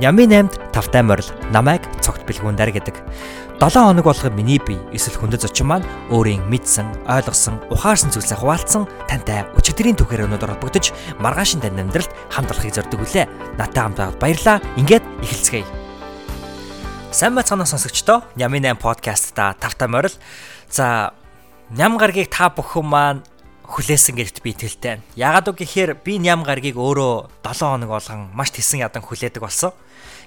Нямын 0.00 0.48
8-д 0.48 0.72
тавтай 0.72 1.04
морил 1.04 1.28
намайг 1.52 1.84
цогт 2.00 2.24
бэлгүүндэр 2.24 2.72
гэдэг. 2.72 2.96
7 3.60 3.76
хоног 3.76 4.08
болгоо 4.08 4.32
миний 4.32 4.56
бие 4.56 4.80
эсвэл 4.88 5.20
хүндэт 5.20 5.44
зочин 5.44 5.68
маань 5.68 5.86
өөрийн 6.08 6.48
мэдсэн, 6.48 6.88
ойлгосон, 7.04 7.60
ухаарсан 7.68 8.08
зүйлсээ 8.08 8.40
хуваалцсан 8.40 8.88
тантай 9.04 9.44
өчигдрийн 9.52 9.94
түүхээр 10.00 10.32
өнөдөр 10.32 10.56
холбогдож 10.56 10.96
маргаашин 11.20 11.60
тань 11.60 11.76
амьдралд 11.76 12.08
хамт 12.32 12.50
олохыг 12.56 12.72
зорддог 12.72 13.04
үлээ. 13.04 13.28
Натаа 13.60 13.92
хамт 13.92 14.16
баярлаа. 14.16 14.64
Ингээд 14.80 15.04
эхэлцгээе. 15.20 15.68
Сайн 17.12 17.36
бацгаана 17.36 17.68
сонсогчдоо. 17.68 18.24
Нямын 18.40 18.72
8 18.72 18.80
подкастта 18.80 19.52
тавтай 19.60 19.92
морил. 19.92 20.16
За 20.72 21.12
ням 21.68 22.00
гаргийг 22.00 22.32
та 22.32 22.48
бүхэн 22.48 22.86
маань 22.88 23.20
хүлээсэн 23.72 24.20
гэдэгт 24.20 24.44
би 24.44 24.52
итгэлтэй. 24.52 25.00
Ягаад 25.16 25.48
үг 25.48 25.64
гэхээр 25.64 26.04
би 26.04 26.20
ням 26.20 26.44
гаргийг 26.44 26.76
өөрөө 26.76 27.40
7 27.40 27.64
хоног 27.64 27.88
болгон 27.88 28.28
маш 28.36 28.52
тесэн 28.52 28.84
ядан 28.84 29.00
хүлээдэг 29.00 29.40
болсон. 29.40 29.72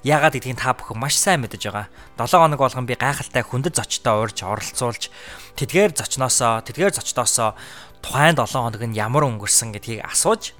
Ягаад 0.02 0.34
гэдгийг 0.34 0.58
та 0.58 0.73
бүхэн 0.73 0.98
маш 0.98 1.21
сайн 1.21 1.45
мэдэж 1.45 1.70
байгаа. 1.70 1.88
7 2.18 2.41
хоног 2.41 2.58
болгон 2.58 2.90
би 2.90 2.98
гайхалтай 2.98 3.45
хүндэт 3.45 3.77
зочтой 3.77 4.18
уурж 4.18 4.41
оролцуулж 4.41 5.13
тэдгээр 5.62 5.94
зочноосоо 5.94 6.66
тэдгээр 6.66 6.98
зочдоосоо 6.98 7.54
тухайн 8.02 8.34
7 8.34 8.49
хоног 8.58 8.81
нь 8.81 8.98
ямар 8.98 9.30
өнгөрсөн 9.30 9.77
гэдгийг 9.77 10.02
асууж 10.05 10.57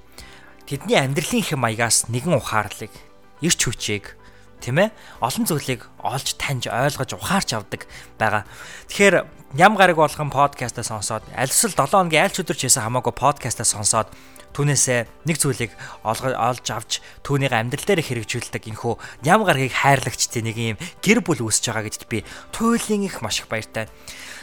тэдний 0.66 0.98
амьдралын 0.98 1.46
хэм 1.46 1.62
маягаас 1.62 2.10
нэгэн 2.10 2.34
ухаарлыг, 2.42 2.90
эрч 3.38 3.60
хүчийг 3.62 4.15
тийм 4.60 4.80
ээ 4.82 4.90
олон 5.20 5.44
зүйлийг 5.46 5.88
олж 6.00 6.36
таньж 6.40 6.68
ойлгож 6.70 7.16
ухаарч 7.16 7.56
авдаг 7.56 7.86
байгаа. 8.18 8.44
Тэгэхээр 8.90 9.26
ням 9.56 9.76
гараг 9.76 9.96
болгон 9.96 10.30
подкастаа 10.30 10.84
сонсоод 10.84 11.24
альсэл 11.32 11.72
7 11.72 11.86
хоногийн 11.90 12.26
аль 12.26 12.34
ч 12.34 12.42
өдөр 12.42 12.56
ч 12.56 12.68
байсан 12.68 12.84
хамаагүй 12.88 13.14
подкастаа 13.14 13.66
сонсоод 13.66 14.08
түүнээсээ 14.56 15.28
нэг 15.28 15.36
зүйлийг 15.36 15.72
олж 16.02 16.66
авч 16.72 17.04
түүнийг 17.20 17.52
амьдрал 17.52 17.84
дээр 17.84 18.00
хэрэгжүүлдэг 18.00 18.72
энэхүү 18.72 18.94
ням 19.28 19.44
гарагийг 19.44 19.76
хайрлагчдын 19.76 20.48
нэг 20.48 20.56
юм 20.56 20.80
гэр 21.04 21.20
бүл 21.20 21.44
үүсэж 21.44 21.68
байгаа 21.68 21.84
гэдэгт 21.84 22.08
би 22.08 22.24
туйлын 22.56 23.04
их 23.04 23.20
маш 23.20 23.44
их 23.44 23.52
баяртай. 23.52 23.92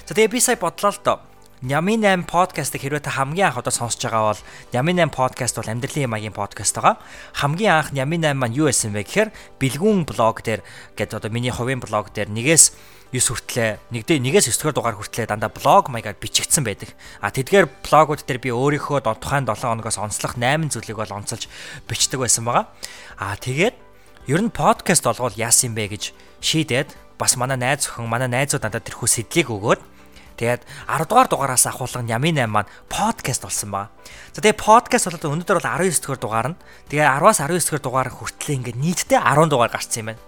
За 0.05 0.13
тэгээ 0.13 0.38
би 0.38 0.39
сая 0.39 0.61
бодлоо 0.61 0.93
л 0.93 1.01
доо 1.01 1.17
Нямын 1.64 2.03
8 2.03 2.28
подкастыг 2.28 2.83
хэрвээ 2.83 3.08
та 3.08 3.16
хамгийн 3.16 3.47
анх 3.47 3.56
одоо 3.56 3.72
сонсож 3.72 4.03
байгаа 4.03 4.36
бол 4.36 4.44
Нямын 4.75 5.08
8 5.08 5.16
подкаст 5.16 5.56
бол 5.56 5.72
амьдралын 5.72 6.11
маягийн 6.11 6.36
подкаст 6.36 6.75
байгаа. 6.75 7.00
Хамгийн 7.39 7.72
анх 7.72 7.95
Нямын 7.95 8.19
8 8.19 8.36
маань 8.36 8.52
юу 8.52 8.67
байсан 8.67 8.92
бэ 8.92 9.08
гэхээр 9.08 9.31
бэлгүүн 9.64 10.03
блог 10.03 10.44
дээр 10.44 10.59
гэдэг 11.00 11.23
одоо 11.23 11.31
миний 11.31 11.56
хувийн 11.56 11.80
блог 11.80 12.11
дээр 12.11 12.28
нэгээс 12.36 12.75
9 13.16 13.16
хүртлээ 13.16 13.80
нэгдээ 13.95 14.19
нэгээс 14.19 14.52
9 14.52 14.75
дугаар 14.75 14.75
дугаар 14.75 15.00
хүртлээ 15.00 15.31
дандаа 15.31 15.56
блог 15.56 15.88
маягаар 15.88 16.19
бичигдсэн 16.19 16.67
байдаг. 16.67 16.91
А 17.23 17.31
тэдгээр 17.31 17.72
блогууд 17.80 18.28
дээр 18.28 18.44
би 18.44 18.52
өөрийнхөө 18.52 19.00
тухайн 19.23 19.47
7 19.47 19.64
хоногоос 19.64 20.03
онцлох 20.03 20.36
8 20.36 20.67
зүйлийг 20.67 21.00
бол 21.00 21.16
онцолж 21.16 21.47
бичдэг 21.88 22.19
байсан 22.19 22.44
байгаа. 22.44 22.67
А 23.16 23.39
тэгээд 23.39 23.80
ер 24.28 24.41
нь 24.44 24.52
подкаст 24.52 25.08
болгоул 25.08 25.39
яасан 25.39 25.72
бэ 25.80 25.95
гэж 25.95 26.11
шийдээд 26.44 26.91
бас 27.16 27.39
манай 27.39 27.56
найз 27.56 27.88
охин 27.88 28.11
манай 28.11 28.28
найзууд 28.28 28.67
надад 28.67 28.84
тэрхүү 28.84 29.08
сэдлийг 29.08 29.47
өгөөд 29.47 29.92
Тэгээд 30.37 30.65
10 30.89 31.05
дугаар 31.05 31.27
дугаараас 31.29 31.65
ахуулган 31.69 32.09
Ямин 32.09 32.37
8 32.37 32.49
маань 32.49 32.71
подкаст 32.89 33.45
болсон 33.45 33.69
байна. 33.71 33.89
За 34.33 34.41
тэгээд 34.41 34.57
подкаст 34.57 35.05
болоод 35.07 35.29
өнөөдөр 35.29 35.57
бол 35.61 35.69
19 35.77 36.01
дугаар 36.01 36.19
дугаар 36.19 36.47
нь. 36.53 36.59
Тэгээд 36.89 37.09
10-аас 37.09 37.39
19 37.41 37.81
дугаар 37.83 38.09
дугаар 38.09 38.09
хүртлээ 38.09 38.57
ингээд 38.57 38.81
нийтдээ 38.81 39.21
10 39.21 39.49
дугаар 39.53 39.71
гарсан 39.71 39.99
юм 40.01 40.07
байна. 40.13 40.21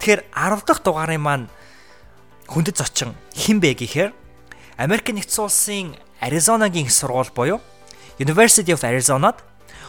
Тэгэхээр 0.00 0.20
10 0.32 0.64
дахь 0.64 0.82
дугаарын 0.82 1.22
маань 1.22 1.46
хүндэт 2.48 2.76
зочин 2.76 3.14
хэн 3.32 3.60
бэ 3.60 3.78
гэхээр 3.78 4.10
Америк 4.76 5.06
нэгдсэн 5.08 5.44
улсын 5.44 5.96
Аризонагийн 6.20 6.88
их 6.88 6.92
сургууль 6.92 7.30
буюу 7.32 7.60
University 8.18 8.72
of 8.74 8.82
Arizona-д 8.82 9.40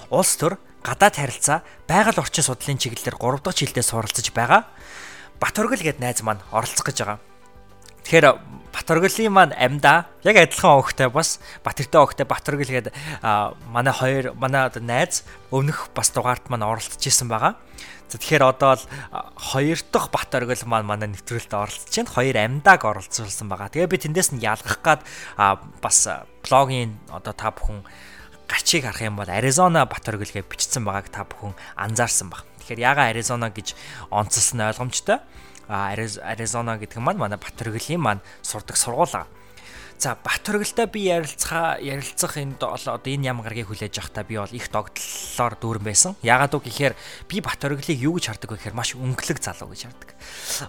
улс 0.09 0.37
төр 0.37 0.57
гадаад 0.85 1.15
харилцаа 1.17 1.65
байгаль 1.89 2.21
орчин 2.21 2.45
судлалын 2.45 2.77
чиглэлээр 2.77 3.17
3 3.17 3.41
дахь 3.41 3.57
жилдээ 3.57 3.85
суралцж 3.85 4.29
байгаа. 4.31 4.69
Батөргөл 5.41 5.81
гээд 5.81 5.99
найз 5.99 6.21
маань 6.21 6.41
оролцох 6.53 6.85
гэж 6.85 6.97
байгаа. 7.01 7.19
Тэгэхээр 8.05 8.38
Батөргөлийн 8.69 9.33
маань 9.33 9.55
амьда 9.57 10.05
яг 10.21 10.38
адилхан 10.38 10.77
огтой 10.77 11.09
бас 11.09 11.41
Батэртэй 11.66 11.97
огтой 11.97 12.25
Батөргөл 12.29 12.69
гээд 12.69 12.88
манай 13.71 13.93
хоёр 13.95 14.38
манай 14.38 14.69
одоо 14.69 14.83
найз 14.83 15.25
өмнөх 15.49 15.89
бас 15.95 16.13
дугаарт 16.13 16.45
маань 16.53 16.67
оролцож 16.67 17.01
исэн 17.01 17.25
байгаа. 17.31 17.57
За 18.11 18.21
тэгэхээр 18.21 18.44
одоо 18.45 18.77
л 18.77 18.85
хоёр 19.41 19.79
дахь 19.89 20.13
Батөргөл 20.13 20.69
маань 20.69 20.85
манай 20.85 21.09
нэвтрүүлэлтэд 21.17 21.57
оролцож 21.57 21.89
байна. 21.89 22.13
Хоёр 22.13 22.35
амьдааг 22.38 22.81
оролцуулсан 22.85 23.47
байгаа. 23.49 23.73
Тэгээ 23.73 23.89
би 23.89 23.97
тэндээс 23.97 24.38
нь 24.38 24.44
ялгах 24.44 24.85
гад 24.85 25.01
бас 25.81 25.97
блогийн 26.45 26.99
одоо 27.09 27.33
та 27.33 27.49
бүхэн 27.49 27.81
гачийг 28.45 28.85
харах 28.85 29.01
юм 29.01 29.17
бол 29.17 29.31
Аризона 29.31 29.89
Батөргөл 29.89 30.29
гэж 30.29 30.45
бичсэн 30.45 30.85
байгааг 30.85 31.09
та 31.09 31.25
бүхэн 31.25 31.57
анзаарсан 31.73 32.29
баг. 32.29 32.45
Тэгэхээр 32.61 32.85
яга 32.85 33.09
Аризона 33.09 33.49
гэж 33.49 33.73
онцлсан 34.13 34.61
ойлгомжтой. 34.61 35.23
Аризона 35.67 36.77
гэдэг 36.77 36.99
маань 37.01 37.19
манай 37.19 37.39
Батөргөлийн 37.39 38.01
маань 38.01 38.23
сурдаг 38.41 38.77
сургуулаа. 38.77 39.27
За 39.97 40.17
Батөргөлтэй 40.19 40.91
би 40.91 41.07
ярилцгаа 41.07 41.79
ярилцах 41.79 42.35
энд 42.35 42.59
одоо 42.59 42.99
энэ 42.99 43.31
ям 43.31 43.39
гаргийг 43.39 43.71
хүлээж 43.71 43.95
авахдаа 43.95 44.27
би 44.27 44.35
бол 44.35 44.51
их 44.51 44.67
догтлолоор 44.67 45.55
дүүрэн 45.55 45.87
байсан. 45.87 46.19
Яагаад 46.19 46.51
үг 46.59 46.67
гэхээр 46.67 46.93
би 47.31 47.39
Батөргөлийг 47.39 48.03
юу 48.03 48.19
гэж 48.19 48.27
хардаг 48.27 48.51
вэ 48.51 48.59
гэхээр 48.59 48.75
маш 48.75 48.91
өнгөлөг 48.99 49.39
залуу 49.39 49.71
гэж 49.71 49.81
хардаг. 49.87 50.09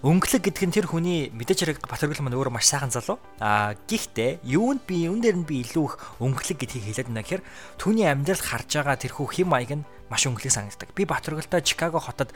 Өнгөлөг 0.06 0.42
гэдэг 0.46 0.64
нь 0.70 0.74
тэр 0.78 0.86
хүний 0.86 1.34
мэдээж 1.34 1.58
хэрэг 1.58 1.78
Батөргөл 1.90 2.22
маань 2.22 2.38
өөрөө 2.38 2.54
маш 2.54 2.70
сайхан 2.70 2.94
залуу. 2.94 3.18
Аа 3.42 3.74
гэхдээ 3.90 4.46
юунд 4.46 4.86
би 4.86 5.10
юун 5.10 5.18
дээр 5.18 5.42
нь 5.42 5.48
би 5.48 5.58
илүү 5.66 5.84
их 5.90 5.98
өнгөлөг 6.22 6.58
гэдгийг 6.62 6.86
хэлээд 6.86 7.10
байна 7.10 7.26
гэхээр 7.26 7.42
түүний 7.82 8.06
амьдрал 8.06 8.38
харж 8.46 8.70
байгаа 8.78 8.94
тэрхүү 8.94 9.26
хэм 9.42 9.50
маяг 9.50 9.74
нь 9.74 9.86
маш 10.10 10.22
өнгөлөг 10.26 10.54
санагддаг. 10.54 10.94
Би 10.94 11.02
Батөргөлтэй 11.02 11.66
Чикаго 11.66 11.98
хотод 11.98 12.30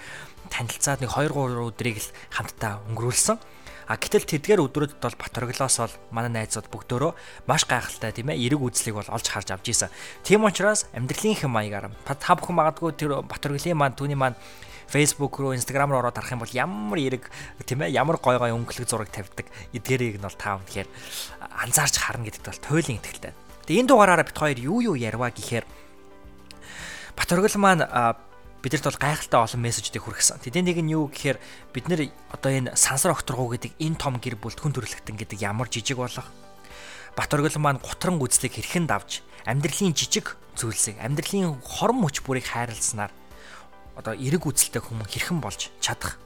танилцаад 0.51 1.01
нэг 1.01 1.11
2 1.15 1.31
3 1.31 1.71
өдрийг 1.71 1.97
л 2.03 2.11
хамтдаа 2.35 2.83
өнгөрүүлсэн. 2.91 3.39
А 3.91 3.99
гэтэл 3.99 4.23
тэдгээр 4.23 4.63
өдрүүдэд 4.71 5.03
бол 5.03 5.19
Батөрглоос 5.19 5.77
бол 5.83 5.95
манай 6.15 6.31
найзууд 6.31 6.71
бүгдөө 6.71 7.11
маш 7.51 7.67
гайхалтай 7.67 8.15
тийм 8.15 8.31
ээ 8.31 8.47
эрэг 8.47 8.63
үзлийг 8.63 8.95
бол 8.95 9.11
олж 9.11 9.27
харж 9.27 9.51
авч 9.51 9.67
ийсэн. 9.67 9.91
Тийм 10.23 10.47
учраас 10.47 10.87
амьдралын 10.95 11.35
хэм 11.35 11.51
маягаар 11.51 11.91
та 12.07 12.39
бүхэн 12.39 12.55
магадгүй 12.55 12.95
тэр 12.95 13.27
Батөрглийн 13.27 13.75
маань 13.75 13.99
түүний 13.99 14.15
маань 14.15 14.39
Facebook 14.87 15.43
руу 15.43 15.59
Instagram 15.59 15.91
руу 15.91 16.07
ороод 16.07 16.23
харах 16.23 16.39
юм 16.39 16.43
бол 16.47 16.55
ямар 16.55 16.99
эрэг 17.03 17.35
тийм 17.67 17.83
ээ 17.83 17.99
ямар 17.99 18.23
гой 18.23 18.39
гой 18.39 18.55
өнгөлөг 18.55 18.87
зураг 18.87 19.11
тавьдаг 19.11 19.51
эдгэрийг 19.75 20.19
нь 20.19 20.27
бол 20.27 20.39
та 20.39 20.59
үнэхээр 20.63 20.87
анзаарч 21.51 21.99
харна 21.99 22.31
гэдэгт 22.31 22.47
бол 22.47 22.63
туйлын 22.63 23.03
ихтэй. 23.03 23.35
Тэгээ 23.67 23.87
энэ 23.87 23.91
дугаараараа 23.91 24.27
бит 24.27 24.39
хоёр 24.39 24.59
юу 24.59 24.79
юу 24.83 24.95
ярваа 24.95 25.35
гэхээр 25.35 25.67
Батөргөл 27.19 27.59
маань 27.59 27.83
бидэрт 28.61 28.85
бол 28.85 29.01
гайхалтай 29.01 29.41
олон 29.41 29.61
мессежүүдийг 29.65 30.05
хүргэсэн. 30.05 30.45
Тэдний 30.45 30.65
нэг 30.65 30.79
нь 30.85 30.93
юу 30.93 31.09
гэхээр 31.09 31.39
бид 31.73 31.87
нэр 31.89 32.13
одоо 32.33 32.51
энэ 32.53 32.77
сансар 32.77 33.17
окторгуу 33.17 33.57
гэдэг 33.57 33.77
энэ 33.81 33.97
том 33.97 34.21
гэр 34.21 34.37
бүлд 34.37 34.61
хүн 34.61 34.77
төрөлхтөн 34.77 35.17
гэдэг 35.17 35.41
ямар 35.41 35.69
жижиг 35.73 35.97
болох 35.97 36.29
Батөргөл 37.17 37.59
маань 37.59 37.83
гутран 37.83 38.23
үзлийг 38.23 38.55
хэрхэн 38.55 38.87
давж 38.87 39.27
амьдралын 39.45 39.95
жижиг 39.95 40.39
зүйлсийг 40.55 41.03
амьдралын 41.03 41.59
хорон 41.59 41.99
мөч 42.07 42.23
бүрийг 42.23 42.47
хайрласнаар 42.47 43.11
одоо 43.99 44.15
эрэг 44.15 44.47
үзэлтэй 44.47 44.79
хүмүүс 44.79 45.11
хэрхэн 45.11 45.43
болж 45.43 45.75
чадах. 45.83 46.23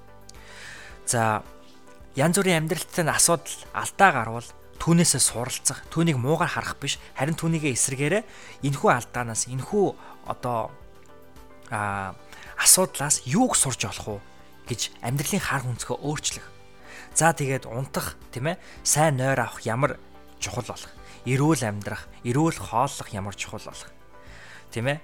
За 1.08 1.40
янз 2.14 2.36
бүрийн 2.36 2.68
амьдралтай 2.68 3.08
асуудал 3.08 3.58
алдаа 3.72 4.10
гарвал 4.12 4.48
түүнээсээ 4.78 5.22
суралцах, 5.24 5.80
түүнийг 5.88 6.20
муугар 6.20 6.52
харах 6.52 6.76
биш, 6.76 7.00
харин 7.16 7.38
түүнийгээ 7.38 7.72
эсрэгээрээ 7.72 8.22
энэхүү 8.68 8.90
алдаанаас 8.92 9.48
энэхүү 9.48 9.84
одоо 10.28 10.68
асуудлаас 12.58 13.22
юуг 13.26 13.56
сурж 13.56 13.84
олох 13.90 14.08
уу 14.08 14.20
гэж 14.68 14.94
амьдралын 15.02 15.42
хар 15.42 15.62
хүнцгөө 15.66 15.96
өөрчлөх. 16.00 16.46
За 17.14 17.30
тэгээд 17.34 17.68
унтах 17.68 18.16
тийм 18.32 18.54
ээ 18.54 18.60
сайн 18.82 19.20
нойр 19.20 19.38
авах 19.38 19.62
ямар 19.66 19.98
чухал 20.40 20.66
болох. 20.66 20.90
Эрүүл 21.24 21.62
амьдрах, 21.64 22.08
эрүүл 22.24 22.58
хооллох 22.58 23.08
ямар 23.12 23.34
чухал 23.36 23.62
болох. 23.62 23.90
Тийм 24.74 24.90
ээ 24.90 24.98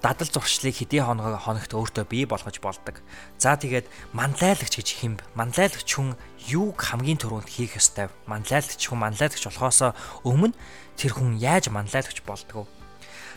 дадал 0.00 0.28
зуршлыг 0.32 0.72
хэдий 0.72 1.04
хоног 1.04 1.36
хоногт 1.36 1.72
өөртөө 1.76 2.04
бий 2.08 2.24
болгож 2.24 2.56
болдог. 2.64 3.04
За 3.36 3.52
тэгээд 3.52 3.84
манлайлагч 4.16 4.80
гэж 4.80 4.88
хэмб. 5.04 5.20
Манлайлагч 5.36 5.84
хүн 5.84 6.16
юуг 6.48 6.80
хамгийн 6.80 7.20
түрүүнд 7.20 7.52
хийх 7.52 7.76
ёстой? 7.76 8.08
Манлайлагч 8.24 8.80
хүн 8.80 9.00
манлайлагч 9.04 9.44
болохоос 9.44 9.92
өмнө 10.24 10.56
тэр 10.96 11.12
хүн 11.12 11.36
яаж 11.36 11.68
манлайлагч 11.68 12.24
болдгоо? 12.24 12.64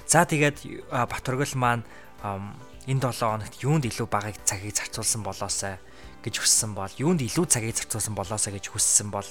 За 0.08 0.24
тэгээд 0.24 0.88
Батөргөл 0.88 1.60
маань 1.60 1.84
энэ 2.24 3.02
7 3.02 3.14
хоногт 3.14 3.56
юунд 3.64 3.86
илүү 3.86 4.08
багыг 4.10 4.38
цагийг 4.44 4.76
зарцуулсан 4.76 5.24
болоосай 5.24 5.78
гэж 6.24 6.36
хүссэн 6.44 6.76
бол 6.76 6.92
юунд 7.00 7.24
илүү 7.24 7.46
цагийг 7.48 7.76
зарцуулсан 7.80 8.16
болоосай 8.16 8.52
гэж 8.60 8.76
хүссэн 8.76 9.08
бол 9.08 9.28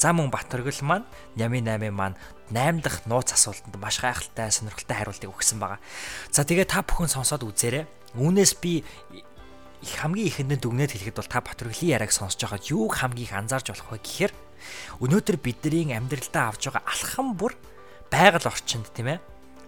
за 0.00 0.12
мөн 0.16 0.32
Батөргөл 0.32 0.80
маань 0.84 1.04
Нями 1.36 1.60
8 1.60 1.92
маань 1.92 2.16
8 2.48 2.80
дахь 2.80 3.04
нууц 3.04 3.36
асуултанд 3.36 3.76
маш 3.76 4.00
гайхалтай 4.00 4.48
сонирхолтой 4.48 4.96
хариултыг 4.96 5.28
өгсөн 5.32 5.60
байгаа. 5.60 5.80
За 6.32 6.44
тэгээ 6.44 6.68
та 6.68 6.80
бүхэн 6.84 7.12
сонсоод 7.12 7.44
үзээрэй. 7.44 7.84
Үүнээс 8.16 8.52
би 8.60 8.84
хамгийн 9.82 10.28
ихэнд 10.28 10.60
дүгнээд 10.60 10.92
хэлэхэд 10.96 11.18
бол 11.20 11.28
та 11.28 11.44
Батөргөлийн 11.44 12.00
яриаг 12.00 12.12
сонсож 12.12 12.40
байхад 12.40 12.68
юу 12.70 12.88
хамгийн 12.88 13.26
их 13.28 13.34
анзаарч 13.36 13.66
болох 13.72 13.88
вэ 13.92 14.00
гэхээр 14.00 14.32
өнөөдөр 15.02 15.36
бидний 15.42 15.90
амьдралдаа 15.92 16.54
авж 16.54 16.70
байгаа 16.70 16.86
алхам 16.86 17.34
бүр 17.34 17.52
байгаль 18.08 18.46
орчинд 18.46 18.86
тийм 18.94 19.18
ээ 19.18 19.18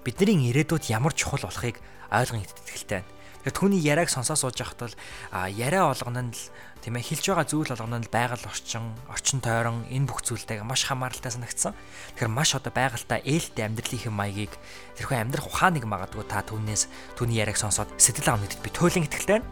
бидний 0.06 0.54
ирээдүйд 0.54 0.92
ямар 0.92 1.12
чухал 1.16 1.48
болохыг 1.48 1.82
ойлгох 2.22 2.44
итгэлтэй 2.44 3.02
байна. 3.02 3.12
Тэгээд 3.44 3.58
түүний 3.60 3.82
яриаг 3.84 4.08
сонсоо 4.08 4.40
сууж 4.40 4.56
байхад 4.56 4.80
бол 4.80 4.96
яриа 5.52 5.84
болгоно 5.84 6.22
нь 6.24 6.32
л 6.32 6.48
тийм 6.80 6.96
ээ 6.96 7.04
хэлж 7.12 7.24
байгаа 7.28 7.44
зүйл 7.44 7.72
болгоно 7.76 8.00
нь 8.00 8.08
байгаль 8.08 8.48
орчин, 8.48 8.96
орчин 9.12 9.44
тойрон 9.44 9.84
энэ 9.92 10.08
бүх 10.08 10.24
зүйлтэйг 10.24 10.64
маш 10.64 10.88
хамааралтай 10.88 11.28
санагдсан. 11.28 11.76
Тэгэхээр 12.16 12.32
маш 12.32 12.56
одоо 12.56 12.72
байгальтай 12.72 13.20
ээлтэй 13.20 13.68
амьдралын 13.68 14.16
маягийг 14.16 14.52
тэрхүү 14.96 15.16
амьдрах 15.20 15.44
ухааныг 15.44 15.84
магадгүй 15.84 16.24
та 16.24 16.40
түүнээс 16.40 16.88
түүний 17.20 17.40
яриаг 17.44 17.60
сонсоод 17.60 17.92
сэтгэл 18.00 18.32
амнуудад 18.32 18.64
би 18.64 18.72
туйлын 18.72 19.04
итгэлтэй. 19.04 19.44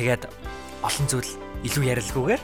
Тэгээд 0.00 0.32
олон 0.80 1.06
зүйл 1.08 1.30
илүү 1.60 1.84
ярилгүйгээр 1.92 2.42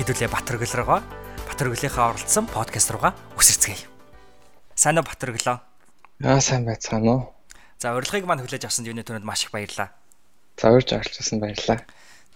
хэдүүлээ 0.00 0.28
Батөргөл 0.28 0.76
руугаа 0.76 1.00
Батөргөлийнхаа 1.48 2.12
оролцсон 2.12 2.48
подкаст 2.48 2.92
руугаа 2.92 3.12
үсэрцгээе. 3.36 3.84
Сайн 4.76 5.00
уу 5.00 5.08
Батөргөлөө? 5.08 5.56
Аа 6.24 6.40
сайн 6.40 6.64
байцгаана 6.64 7.12
уу. 7.12 7.33
За 7.84 7.92
урилгыг 7.92 8.24
манд 8.24 8.40
хүлээж 8.40 8.64
авсан 8.64 8.88
юуны 8.88 9.04
түрүүнд 9.04 9.28
маш 9.28 9.44
их 9.44 9.52
баярлалаа. 9.52 9.92
За 10.56 10.72
урьж 10.72 10.88
оролцсон 10.96 11.36
баярлалаа. 11.36 11.84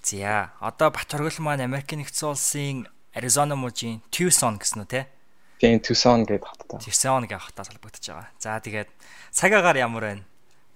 За 0.05 0.53
одоо 0.61 0.93
Батөргөл 0.93 1.41
маань 1.41 1.65
Америкийн 1.65 2.05
нэгдсэн 2.05 2.29
улсын 2.29 2.85
Аризона 3.17 3.57
мужийн 3.57 4.05
Tucson 4.13 4.61
гэсэн 4.61 4.85
үү 4.85 4.93
те? 4.93 5.09
Тийм 5.57 5.81
Tucson 5.81 6.29
гэдэг 6.29 6.45
хоттой. 6.45 6.85
Tucson 6.85 7.25
гэх 7.25 7.49
хотоос 7.49 7.73
холбогдож 7.73 8.05
байгаа. 8.05 8.29
За 8.37 8.61
тэгээд 8.61 8.93
цагаагаар 9.33 9.81
ямар 9.81 10.05
байна? 10.21 10.25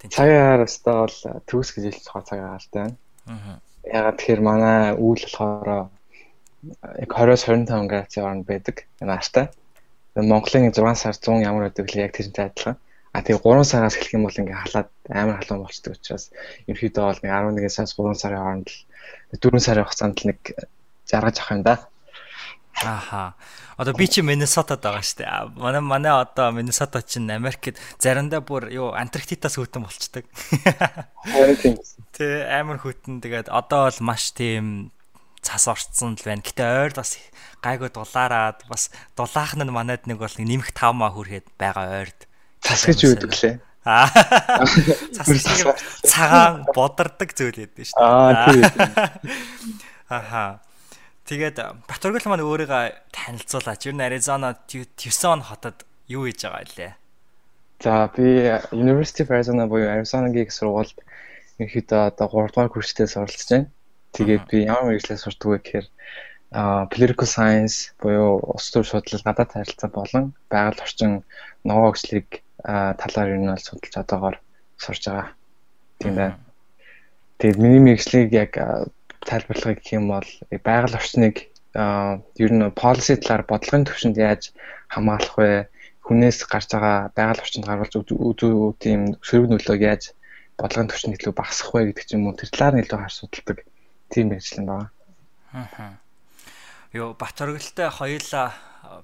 Цагаагаар 0.08 0.64
өстой 0.64 0.96
бол 1.04 1.19
төвс 1.44 1.69
гэж 1.76 1.84
хэлж 1.92 2.08
байгаа 2.08 2.24
цагаагаартай 2.32 2.80
байна. 2.80 2.96
Аа. 3.28 3.60
Ягаад 3.84 4.16
тэгэхээр 4.24 4.40
манай 4.40 4.96
үйл 4.96 5.20
болохоор 5.20 5.92
яг 6.96 7.10
20-25 7.12 7.92
градусын 7.92 8.24
хооронд 8.24 8.48
байдаг. 8.48 8.88
Нааштай. 9.04 9.52
Монголын 10.16 10.72
6 10.72 10.80
сар 10.96 11.12
100 11.12 11.44
ямар 11.44 11.69
байдаг 11.69 11.84
вэ 11.92 12.08
яг 12.08 12.16
тэрнтэй 12.16 12.48
адилхан. 12.48 12.80
А 13.12 13.20
тэгээ 13.20 13.44
3 13.44 13.69
сараас 13.69 13.97
эхлэх 14.00 14.17
юм 14.17 14.25
бол 14.25 14.41
ингээ 14.41 14.56
халаад 14.56 14.88
амар 15.12 15.37
халуун 15.44 15.69
болчдөг 15.69 16.00
учраас 16.00 16.32
ерөөдөө 16.64 17.05
бол 17.05 17.20
нэг 17.20 17.32
11 17.61 17.69
сараас 17.69 17.93
3 17.93 18.17
сарын 18.17 18.41
хооронд 18.41 18.69
л 18.73 18.76
4 19.37 19.61
сарын 19.61 19.85
хугацаанд 19.85 20.17
л 20.17 20.29
нэг 20.32 20.41
жаргаж 21.05 21.37
авах 21.38 21.53
юм 21.53 21.62
да. 21.62 21.75
Ааха. 22.81 23.35
Одоо 23.76 23.93
би 23.94 24.09
чи 24.09 24.23
Миннесотад 24.23 24.81
байгаа 24.81 25.05
шүү 25.05 25.19
дээ. 25.20 25.61
Манай 25.61 25.81
манай 25.85 26.12
одоо 26.12 26.53
Миннесота 26.56 27.03
чинь 27.03 27.29
Америкт 27.29 27.76
заримдаа 28.00 28.41
бүр 28.41 28.73
юу 28.73 28.97
Антарктидаас 28.97 29.61
хөтөн 29.61 29.85
тийм. 31.61 31.76
Тэ 32.17 32.49
амар 32.49 32.81
хөтөн. 32.81 33.20
Тэгээд 33.20 33.53
одоо 33.53 33.93
бол 33.93 34.00
маш 34.08 34.32
тийм 34.32 34.88
цас 35.44 35.69
орцсон 35.69 36.17
л 36.17 36.25
байна. 36.25 36.41
Гэтэ 36.41 36.65
ойр 36.65 36.93
бас 36.97 37.20
гайгүй 37.61 37.93
дулаараад 37.93 38.65
бас 38.70 38.88
дулаах 39.17 39.53
нь 39.53 39.69
манад 39.69 40.08
нэг 40.08 40.17
бол 40.17 40.32
нэмэх 40.32 40.73
5 40.73 40.97
маа 40.97 41.12
хүрэхэд 41.12 41.47
байгаа 41.61 42.08
ойрд. 42.08 42.20
Цас 42.62 42.87
гэж 42.87 42.99
юу 43.03 43.12
гэдэг 43.19 43.32
лээ? 43.43 43.55
Аа. 43.82 44.06
Цас 45.11 45.29
цагаан 46.06 46.62
бодордог 46.70 47.35
зүйл 47.35 47.67
гэдэг 47.67 47.82
шүү 47.82 47.99
дээ. 47.99 48.06
Аа 48.06 48.47
тийм. 48.47 48.62
Аха. 50.23 50.62
Тэгээд 51.26 51.59
Батөргөл 51.91 52.29
маань 52.31 52.47
өөрийгөө 52.47 52.85
танилцуулаач. 53.11 53.91
Ер 53.91 53.94
нь 53.99 54.06
Arizona 54.06 54.55
Tucson 54.70 55.43
хотод 55.43 55.82
юу 56.06 56.31
хийж 56.31 56.47
байгаа 56.47 56.67
лээ? 56.79 56.93
За 57.82 58.06
би 58.14 58.47
University 58.70 59.26
of 59.26 59.35
Arizona 59.35 59.67
буюу 59.67 59.91
Arizona-гийн 59.91 60.50
сургуульд 60.50 60.99
ерөнхийдөө 61.58 62.00
одоо 62.15 62.26
3 62.31 62.55
дугаар 62.55 62.70
курстээ 62.70 63.11
суралцж 63.11 63.50
байна. 63.50 63.70
Тэгээд 64.15 64.44
би 64.50 64.56
ямар 64.69 64.93
мэрэгчлээ 64.93 65.19
сурдаг 65.19 65.49
вэ 65.50 65.58
гэхээр 65.58 65.87
а 66.53 66.85
political 66.93 67.25
science 67.25 67.97
буюу 67.97 68.37
улс 68.44 68.69
төр 68.70 68.85
судлал 68.85 69.25
гадаад 69.25 69.56
харилцаа 69.56 69.88
болон 69.88 70.25
байгаль 70.53 70.85
орчин 70.85 71.25
ногоо 71.65 71.97
өгчлийг 71.97 72.44
талаар 72.62 73.29
ер 73.35 73.41
нь 73.43 73.50
бол 73.50 73.59
судалж 73.59 73.94
одоогоор 73.99 74.37
сурж 74.79 75.03
байгаа. 75.06 75.29
Тийм 75.99 76.14
байна. 76.14 76.38
Тэгээд 77.38 77.59
миний 77.59 77.82
мэрэгчлийг 77.82 78.31
яг 78.32 78.53
тайлбарлахыг 79.26 79.82
гэх 79.82 79.99
юм 79.99 80.09
бол 80.14 80.29
байгаль 80.50 80.99
орчныг 80.99 81.37
ер 81.75 82.53
нь 82.53 82.62
policy 82.75 83.14
талаар 83.19 83.43
бодлогын 83.49 83.87
төвшөнд 83.87 84.17
яаж 84.19 84.53
хамгаалах 84.88 85.37
вэ? 85.38 85.50
Хүнээс 86.06 86.38
гарч 86.50 86.69
байгаа 86.75 87.11
байгаль 87.17 87.43
орчинд 87.43 87.67
гаргалж 87.67 87.94
үзүү 88.11 88.75
тийм 88.82 89.00
сөрөг 89.23 89.49
нөлөөг 89.50 89.82
яаж 89.82 90.03
бодлогын 90.58 90.91
төвшөнд 90.91 91.17
илүү 91.17 91.32
багасгах 91.35 91.73
вэ 91.75 91.81
гэдэг 91.91 92.06
ч 92.06 92.11
юм 92.19 92.26
уу 92.26 92.38
тэр 92.38 92.50
талаар 92.50 92.75
нь 92.75 92.82
илүү 92.82 92.99
хар 92.99 93.15
судалдаг 93.15 93.58
тийм 94.11 94.26
мэрэгчлэн 94.35 94.67
байгаа. 94.67 94.91
Аа. 95.55 96.01
Йоо 96.93 97.17
Бат 97.17 97.41
оргилтай 97.41 97.89
хоёулаа 97.89 98.53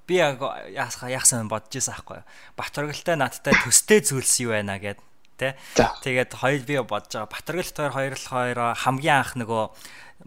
би 0.07 0.21
яг 0.21 0.43
яахсан 0.69 1.49
бодож 1.49 1.73
байсан 1.73 1.95
аахгүй. 1.97 2.21
Бат 2.57 2.75
оргилтай 2.77 3.17
надтай 3.17 3.57
төстэй 3.65 4.05
зүйлс 4.05 4.45
юу 4.45 4.53
байна 4.53 4.77
гэд 4.77 5.01
тэ. 5.41 5.57
Тэгээд 6.05 6.37
хоёр 6.37 6.63
би 6.69 6.77
бодож 6.85 7.17
байгаа. 7.17 7.33
Бат 7.33 7.47
оргилт 7.49 7.77
хоёр 7.77 7.93
хоёр 7.97 8.15
л 8.15 8.27
хоёр 8.29 8.59
хамгийн 8.77 9.17
анх 9.25 9.33
нөгөө 9.41 9.63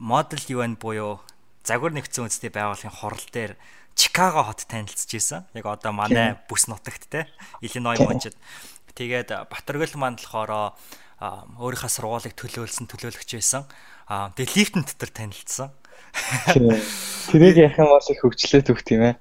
модел 0.02 0.46
юу 0.50 0.60
байна 0.66 0.80
буюу 0.80 1.22
загвар 1.62 1.94
нэгдсэн 1.94 2.26
үндэсний 2.26 2.50
байгууллагын 2.50 2.98
хурал 2.98 3.28
дээр 3.30 3.54
Чикаго 3.94 4.42
хот 4.48 4.66
танилцж 4.66 5.12
исэн. 5.14 5.46
Яг 5.54 5.68
одоо 5.68 5.92
манай 5.92 6.40
бүс 6.48 6.66
нутагт 6.72 7.12
те 7.12 7.28
Иллиной 7.62 8.00
мужид. 8.00 8.34
Тэгээд 8.96 9.52
Батөргөл 9.52 10.00
маань 10.00 10.18
болохоор 10.18 10.74
өөрийнхөө 11.22 11.92
сургуулийг 11.92 12.34
төлөөлсөн 12.34 12.88
төлөөлөгч 12.90 13.30
байсан. 13.38 13.68
Аа 14.08 14.32
тэгээ 14.34 14.56
лифтэн 14.58 14.88
дотор 14.88 15.12
танилцсан. 15.12 15.70
Тэрийг 17.32 17.58
яах 17.58 17.78
юм 17.80 17.90
бол 17.92 18.12
их 18.12 18.20
хөвчлээ 18.22 18.62
төгт 18.66 18.88
юм 18.92 19.04
ээ. 19.12 19.16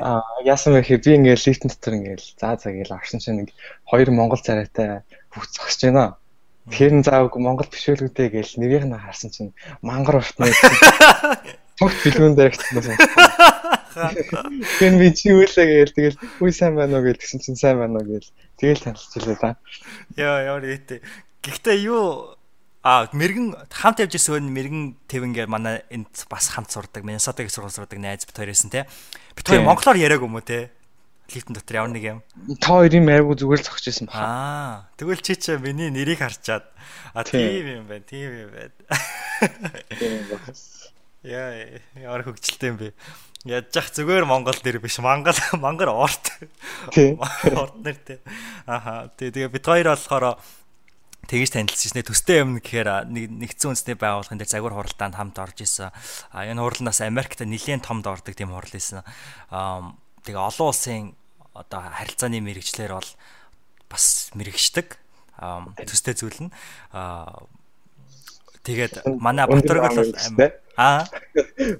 Аа 0.00 0.22
яасан 0.44 0.76
бэ 0.76 0.84
гэхээр 0.84 1.02
би 1.02 1.10
ингээл 1.16 1.46
лифтэн 1.46 1.70
дотор 1.72 1.94
ингээл 1.96 2.26
заа 2.38 2.54
заа 2.60 2.72
гээл 2.72 2.96
авсан 2.96 3.20
чинь 3.20 3.38
нэг 3.44 3.48
хоёр 3.88 4.10
монгол 4.14 4.40
царайтай 4.40 5.02
бүх 5.32 5.48
зогсож 5.50 5.82
байна. 5.90 6.16
Тэгэхээр 6.70 6.94
н 6.98 7.06
заавал 7.06 7.34
монгол 7.38 7.68
бишүүлгүүдээ 7.70 8.28
гээл 8.34 8.58
нэрийг 8.62 8.84
нь 8.86 8.94
харсан 8.94 9.30
чинь 9.30 9.52
мангар 9.82 10.22
уртнаа. 10.22 10.50
Төгт 11.78 11.98
бэлгүүн 12.04 12.34
дээр 12.34 12.54
ихсэн. 12.54 12.98
Хэн 13.96 14.94
би 15.00 15.08
чи 15.12 15.32
үлээ 15.32 15.66
гээл 15.66 15.96
тэгэл 15.96 16.18
үгүй 16.40 16.52
сайн 16.52 16.76
байна 16.76 17.00
уу 17.00 17.06
гээл 17.06 17.20
тэгсэн 17.20 17.40
чинь 17.40 17.58
сайн 17.58 17.80
байна 17.80 18.00
уу 18.00 18.06
гээл 18.06 18.28
тэгэл 18.58 19.38
да. 19.40 19.56
Яа 20.16 20.56
яа 20.56 20.60
ээтэй. 20.60 21.00
Гэхдээ 21.40 21.76
юу 21.86 22.35
А 22.86 23.10
мэрэгэн 23.10 23.66
хамт 23.66 23.98
явж 23.98 24.14
исэн 24.14 24.46
мэрэгэн 24.46 25.10
твэнгээр 25.10 25.50
манай 25.50 25.82
энд 25.90 26.06
бас 26.30 26.54
хамт 26.54 26.70
сурдаг. 26.70 27.02
Миннесотагийн 27.02 27.50
сургууль 27.50 27.74
сурдаг 27.74 27.98
найз 27.98 28.22
бит 28.22 28.38
хоёросэн 28.38 28.70
те. 28.70 28.86
Бит 29.34 29.42
хоёр 29.42 29.66
монголоор 29.66 29.98
яриаг 29.98 30.22
юм 30.22 30.38
уу 30.38 30.46
те? 30.46 30.70
Лифтэн 31.26 31.58
дотор 31.58 31.82
ямар 31.82 31.90
нэг 31.90 32.06
юм. 32.06 32.22
Та 32.62 32.78
хоёрын 32.78 33.02
майргуу 33.02 33.34
зүгээр 33.34 33.58
л 33.58 33.66
зогч 33.66 33.90
исэн 33.90 34.06
баха. 34.06 34.22
Аа, 34.22 34.94
тэгвэл 34.94 35.18
чи 35.18 35.34
чи 35.34 35.58
миний 35.58 35.90
нэрийг 35.90 36.22
харчаад 36.22 36.62
а 37.10 37.26
тийм 37.26 37.82
юм 37.82 37.90
байна, 37.90 38.06
тийм 38.06 38.30
юм 38.30 38.50
байна. 38.54 38.70
Яа, 41.26 41.82
ямар 41.98 42.22
хөвгчлээ 42.22 42.70
юм 42.70 42.78
бэ? 42.78 42.94
Ядчих 43.50 43.90
зүгээр 43.98 44.30
монгол 44.30 44.54
нэр 44.62 44.78
биш, 44.78 45.02
мангал 45.02 45.34
мангар 45.58 45.90
орт. 45.90 46.38
Тийм. 46.94 47.18
Орт 47.50 47.82
нэр 47.82 47.98
те. 47.98 48.22
Аха, 48.62 49.10
тэгээ 49.18 49.50
бит 49.50 49.66
хоёр 49.66 49.90
болохоор 49.90 50.38
тэгж 51.26 51.50
танилцчихснэ 51.54 52.06
төстэй 52.06 52.42
юм 52.42 52.58
гэхээр 52.62 53.10
нэгдсэн 53.10 53.74
үндэсний 53.74 53.98
байгууллагын 53.98 54.38
дээр 54.38 54.50
загвар 54.50 54.74
хуралдаанд 54.74 55.14
хамт 55.18 55.38
орж 55.38 55.58
исэн. 55.66 55.90
А 56.30 56.46
энэ 56.46 56.62
хурлаас 56.62 57.02
Америкт 57.02 57.42
нэлээд 57.42 57.86
томд 57.86 58.06
ордог 58.06 58.34
тийм 58.34 58.54
хурал 58.54 58.74
исэн. 58.74 59.02
Аа 59.50 59.94
тэгээ 60.22 60.42
олон 60.42 60.66
улсын 60.70 61.14
одоо 61.54 61.80
харилцааны 61.82 62.38
мэрэгчлэр 62.42 62.94
бол 62.94 63.10
бас 63.90 64.30
мэрэгчдэг. 64.34 64.98
Төстэй 65.82 66.14
зүйл 66.14 66.48
нь. 66.48 66.54
Аа 66.94 67.46
тэгээд 68.62 69.06
манай 69.18 69.46
Батөргөл 69.46 69.98
бол 69.98 70.65
аа 70.76 71.08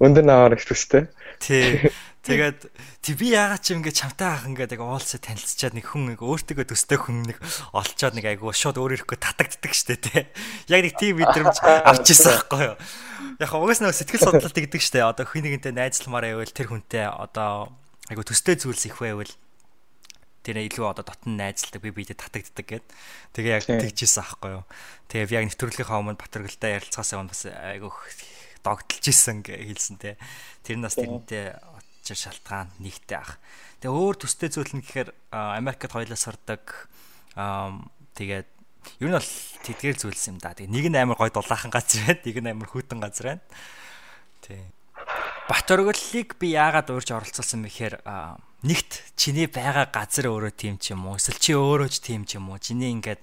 өндөр 0.00 0.25
наваар 0.25 0.57
их 0.57 0.65
төстэй. 0.65 1.09
Тий. 1.41 1.93
Тэгээд 2.26 2.67
тий 3.07 3.15
би 3.15 3.31
яагаад 3.31 3.62
ч 3.62 3.79
ингэ 3.79 3.95
чамтай 3.95 4.35
ах 4.35 4.50
ингээд 4.50 4.75
яг 4.75 4.83
уулзаа 4.83 5.23
танилцчаад 5.23 5.79
нэг 5.79 5.87
хүн 5.87 6.11
нэг 6.11 6.21
өөртөө 6.26 6.67
төстэй 6.67 6.99
хүн 6.99 7.23
нэг 7.23 7.38
олцоод 7.71 8.19
нэг 8.19 8.26
айгу 8.26 8.50
шууд 8.50 8.83
өөр 8.83 8.99
ирэхгүй 8.99 9.15
татагддаг 9.15 9.71
штэ 9.71 9.95
тий. 9.95 10.26
Яг 10.67 10.83
нэг 10.83 10.99
тийм 10.99 11.23
мэдрэмж 11.23 11.62
авч 11.62 12.07
ирсэн 12.11 12.35
байхгүй 12.35 12.62
юу. 12.67 12.76
Яг 13.38 13.50
угаас 13.55 13.79
нэг 13.79 13.95
сэтгэл 13.95 14.26
судлалт 14.26 14.59
гэдэг 14.59 14.83
штэ. 14.83 15.07
Одоо 15.07 15.23
хин 15.23 15.47
нэгэнтэй 15.47 15.71
найзламаар 15.71 16.35
байвал 16.35 16.50
тэр 16.50 16.67
хүнтэй 16.67 17.07
одоо 17.07 17.71
айгу 18.11 18.26
төстэй 18.26 18.59
зүйлс 18.59 18.91
их 18.91 18.99
байвал 18.99 19.31
тэр 20.43 20.62
илүү 20.62 20.87
одоо 20.87 21.07
дотн 21.07 21.38
найзалдаг 21.38 21.83
би 21.83 21.91
бидэд 21.91 22.23
татагддаг 22.23 22.67
гэд. 22.67 22.87
Тэгээ 23.35 23.55
яг 23.55 23.67
тэгжсэн 23.67 24.23
аахгүй 24.23 24.62
юу. 24.62 24.65
Тэгээ 25.11 25.43
яг 25.43 25.47
нэвтрүүлгийнхаа 25.50 25.99
өмнө 25.99 26.23
Батөргөлтэй 26.23 26.79
ярилцахаас 26.79 27.19
өмнө 27.19 27.35
бас 27.35 27.43
айгу 27.50 27.91
догтлж 28.67 29.05
исэн 29.07 29.47
гэж 29.47 29.63
хэлсэн 29.63 29.97
те. 30.03 30.19
Тэр 30.67 30.83
нас 30.83 30.99
тэрнтэй 30.99 31.55
очир 31.55 32.19
шалтгаан 32.19 32.75
нэгтэй 32.83 33.19
ах. 33.23 33.39
Тэгээ 33.79 33.95
өөр 33.95 34.17
төстэй 34.19 34.51
зүйл 34.51 34.75
нь 34.75 34.83
гэхээр 34.83 35.15
Америкт 35.31 35.95
хоёлаа 35.95 36.19
сардаг 36.19 36.91
тэгээд 38.19 38.49
ер 39.03 39.09
нь 39.11 39.17
бол 39.19 39.33
тэтгэл 39.63 40.03
зүйлс 40.03 40.27
юм 40.35 40.39
да. 40.43 40.55
Тэгээ 40.55 40.75
нэг 40.75 40.87
нь 40.91 40.99
амар 40.99 41.19
гой 41.19 41.31
дулаахан 41.31 41.71
газар 41.71 42.03
байна, 42.07 42.23
нэг 42.27 42.37
нь 42.43 42.51
амар 42.51 42.69
хүйтэн 42.71 42.99
газар 42.99 43.27
байна. 43.39 43.45
Тий. 44.43 44.63
Бат 45.47 45.71
оргиллыг 45.71 46.35
би 46.43 46.59
яагаад 46.59 46.91
уурж 46.91 47.15
оролцуулсан 47.15 47.63
мэхээр 47.63 48.03
нэгт 48.67 49.15
чиний 49.15 49.47
байгаа 49.47 49.87
газар 49.95 50.27
өөрөө 50.27 50.55
тийм 50.59 50.75
ч 50.83 50.91
юм 50.91 51.07
уу 51.07 51.19
эсвэл 51.19 51.39
чи 51.39 51.55
өөрөө 51.55 51.89
ч 51.93 51.97
тийм 52.03 52.27
ч 52.27 52.41
юм 52.41 52.51
уу 52.51 52.59
чиний 52.59 52.91
ингээд 52.91 53.23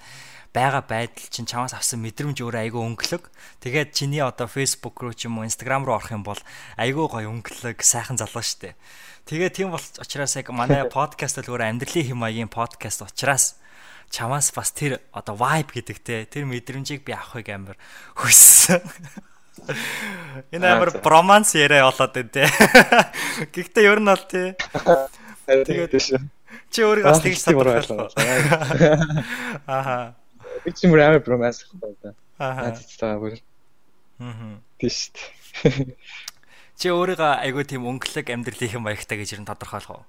байгаа 0.54 0.86
байдал 0.86 1.28
чинь 1.34 1.50
чамаас 1.50 1.74
авсан 1.74 2.00
мэдрэмж 2.06 2.38
өөрөө 2.38 2.62
айгүй 2.70 2.82
өнгөлөг. 2.94 3.26
Тэгээд 3.66 3.90
чиний 3.98 4.22
одоо 4.22 4.46
Facebook 4.46 5.02
руу 5.02 5.18
ч 5.18 5.26
юм 5.26 5.42
уу 5.42 5.50
Instagram 5.50 5.84
руу 5.84 5.98
орох 5.98 6.14
юм 6.14 6.22
бол 6.22 6.38
айгүй 6.78 7.06
гоё 7.10 7.28
өнгөлөг, 7.34 7.82
сайхан 7.82 8.22
залуу 8.22 8.46
штэ. 8.46 8.78
Тэгээд 9.26 9.58
тийм 9.58 9.74
бол 9.74 9.82
учраас 9.82 10.38
яг 10.38 10.54
манай 10.54 10.86
подкаст 10.94 11.42
бол 11.42 11.58
өөрөө 11.58 11.68
амьдралын 11.74 12.06
хэм 12.06 12.20
маягийн 12.22 12.54
подкаст 12.54 13.02
учраас 13.02 13.58
чамаас 14.14 14.54
бас 14.54 14.70
тэр 14.78 15.02
одоо 15.10 15.34
vibe 15.34 15.82
гэдэг 15.82 15.98
те 16.06 16.30
тэр 16.30 16.46
мэдрэмжийг 16.46 17.02
би 17.02 17.18
авахыг 17.18 17.50
амар 17.50 17.78
хүссэн. 18.14 18.78
Энэ 20.54 20.70
амар 20.70 20.92
броманс 21.02 21.58
яриа 21.58 21.90
болоод 21.90 22.14
байна 22.14 22.30
те. 22.30 22.46
Гэхдээ 23.58 23.90
ер 23.90 24.00
нь 24.04 24.10
бол 24.12 24.26
те. 24.30 24.54
Тэгээд 25.50 25.98
чи 26.70 26.82
өөрийгөө 26.82 27.10
бас 27.10 27.22
тэгж 27.26 27.42
тодорхойлоо. 27.42 28.10
Ааха. 29.66 30.23
Би 30.64 30.72
ч 30.72 30.88
юм 30.88 30.96
амар 30.96 31.20
броманс 31.20 31.64
байна 31.74 31.96
да. 32.02 32.14
Ааха. 32.40 32.80
Таа 33.00 33.20
бүр. 33.20 33.38
Аа. 34.20 34.60
Тийш. 34.80 35.12
Чи 36.80 36.90
өөрийгөө 36.90 37.32
айгүй 37.46 37.64
тийм 37.70 37.86
өнгөлөг 37.88 38.28
амьдралын 38.34 38.72
хэм 38.72 38.84
маягтай 38.84 39.20
гэж 39.22 39.38
нь 39.38 39.48
тодорхойлох 39.48 40.02
уу? 40.02 40.04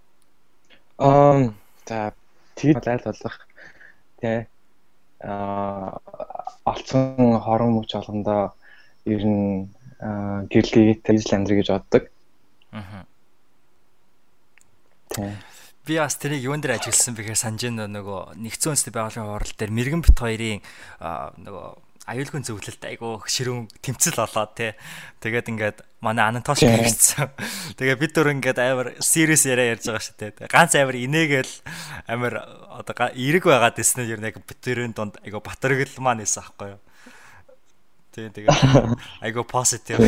Аа 0.98 1.52
за 1.86 2.14
тэгээд 2.56 2.86
айл 2.88 3.04
болох 3.04 3.36
тий 4.22 4.46
а 5.20 6.00
олцсон 6.64 7.40
хорон 7.40 7.76
мөч 7.76 7.90
болгондоо 7.94 8.54
ер 9.04 9.22
нь 9.22 9.68
гэрлэгээ 10.52 11.02
тэжл 11.04 11.34
амьдрий 11.36 11.58
гэж 11.60 11.68
боддог. 11.72 12.04
Аа. 12.72 13.04
Тий. 15.12 15.32
Би 15.84 16.00
бас 16.00 16.16
тэрийг 16.16 16.48
юун 16.48 16.64
дээр 16.64 16.80
ажилласан 16.80 17.12
бэхээр 17.12 17.36
санаж 17.36 17.68
нөгөө 17.68 18.40
нэгдсэн 18.40 18.72
үндэсний 18.72 18.94
байгууллагын 18.96 19.28
хурал 19.28 19.54
дээр 19.60 19.72
мэрэгэн 19.72 20.00
бит 20.00 20.16
хоёрын 20.16 20.60
нөгөө 21.44 21.66
аюулгүй 22.04 22.40
зөвлөлт 22.44 22.84
айгу 22.84 23.20
ширүүн 23.24 23.68
тэмцэл 23.80 24.20
болоод 24.20 24.52
те. 24.56 24.76
Тэгээд 25.24 25.48
ингээд 25.48 25.78
манай 26.04 26.28
Анатош 26.28 26.60
хэрэгцсэн. 26.60 27.32
Тэгээ 27.80 27.96
бид 27.96 28.12
дөр 28.12 28.28
ингээд 28.36 28.60
амар 28.60 28.88
serious 29.00 29.48
яриа 29.48 29.72
ярьж 29.72 29.88
байгаа 29.88 30.04
шүү 30.04 30.16
дээ. 30.20 30.52
Ганц 30.52 30.76
амар 30.76 31.00
инээгээл 31.00 31.52
амар 32.12 32.34
одоо 32.76 33.08
эрэг 33.16 33.48
байгаад 33.48 33.80
ирсэн 33.80 34.04
нь 34.04 34.12
ер 34.12 34.20
нь 34.20 34.28
яг 34.28 34.36
битэрийн 34.44 34.92
донд 34.92 35.16
айгу 35.24 35.40
батэргэл 35.40 35.96
маань 36.04 36.28
исэн 36.28 36.44
аахгүй 36.44 36.76
юу. 36.76 36.80
Тийм 38.12 38.36
тэгээд 38.36 38.52
айгу 39.24 39.48
positive. 39.48 40.04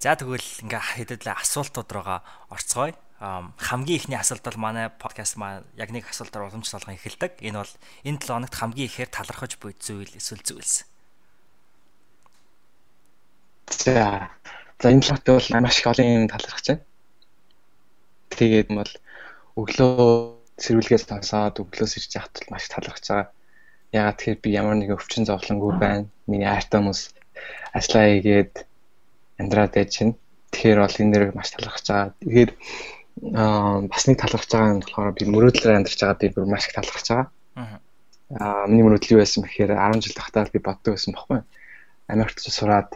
За 0.00 0.16
тэгвэл 0.16 0.48
ингээ 0.64 0.82
хэдэдлээ 1.04 1.36
асуултууд 1.36 1.88
руугаа 1.92 2.24
орцгоё 2.48 2.96
хамгийн 3.22 3.98
ихний 4.02 4.18
асуулт 4.18 4.42
бол 4.42 4.58
манай 4.58 4.90
подкаст 4.90 5.38
маань 5.38 5.62
яг 5.78 5.94
нэг 5.94 6.10
асуултаар 6.10 6.50
уламжлалган 6.50 6.98
эхэлдэг. 6.98 7.38
Энэ 7.38 7.62
бол 7.62 7.72
энэ 8.02 8.18
7 8.18 8.34
хоногт 8.34 8.58
хамгийн 8.58 8.90
ихээр 8.90 9.10
талархаж 9.14 9.62
буй 9.62 9.78
зүйл 9.78 10.10
эсвэл 10.18 10.42
зүйлс. 10.42 10.82
За. 13.70 14.26
За 14.82 14.90
энэ 14.90 15.06
7 15.06 15.22
хоногт 15.22 15.26
бол 15.30 15.62
маш 15.62 15.78
их 15.78 15.86
олон 15.86 16.26
талархаж 16.26 16.66
байна. 16.66 16.82
Тэгээд 18.34 18.68
бол 18.74 18.92
өглөө 19.54 20.42
сэрүүлгээс 20.58 21.06
сонсоод 21.06 21.62
өглөөс 21.62 21.94
ирж 22.02 22.10
явахад 22.18 22.50
маш 22.50 22.66
талархаж 22.74 23.06
байгаа. 23.06 23.30
Ягаад 23.94 24.18
тэгэхээр 24.18 24.42
би 24.42 24.50
ямар 24.50 24.76
нэгэн 24.82 24.98
өвчин 24.98 25.30
зовлонгүй 25.30 25.72
байна. 25.78 26.10
Миний 26.26 26.50
айртай 26.50 26.82
хүмүүс 26.82 27.14
ажиллаа 27.70 28.04
хийгээд 28.10 28.52
амьдраад 29.38 29.72
байж 29.78 29.92
байна. 29.94 30.18
Тэгэхээр 30.50 30.78
бол 30.82 31.00
энэ 31.06 31.12
дэр 31.14 31.24
маш 31.38 31.48
талархаж 31.54 31.86
байгаа. 31.86 32.10
Тэгэхээр 32.18 32.50
аа 33.20 33.84
бас 33.92 34.04
нэг 34.08 34.18
талархаж 34.18 34.50
байгаа 34.52 34.72
юм 34.72 34.80
болохоор 34.82 35.12
би 35.18 35.24
мөрөөдлөөр 35.28 35.76
амьдарч 35.76 36.00
байгаа 36.00 36.20
би 36.22 36.28
бүр 36.34 36.46
маш 36.48 36.66
их 36.66 36.76
талархаж 36.76 37.06
байгаа. 37.08 37.28
Аа 38.42 38.64
миний 38.70 38.84
мөрөөдөл 38.84 39.14
юу 39.14 39.22
байсан 39.22 39.44
бэхээр 39.44 39.72
10 39.76 40.02
жил 40.04 40.16
тахтаа 40.16 40.48
би 40.48 40.58
боддог 40.58 40.96
байсан 40.96 41.12
байхгүй. 41.14 41.40
Америкт 42.12 42.40
сураад 42.40 42.90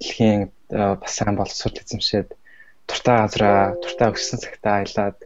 дэлхийн 0.00 0.50
бас 0.70 1.12
сайн 1.18 1.34
боловсрол 1.36 1.82
эзэмшээд 1.82 2.28
туртаа 2.86 3.16
газараа 3.26 3.74
туртаа 3.82 4.10
өгсөн 4.14 4.38
цагтаа 4.42 4.74
аялаад 4.80 5.18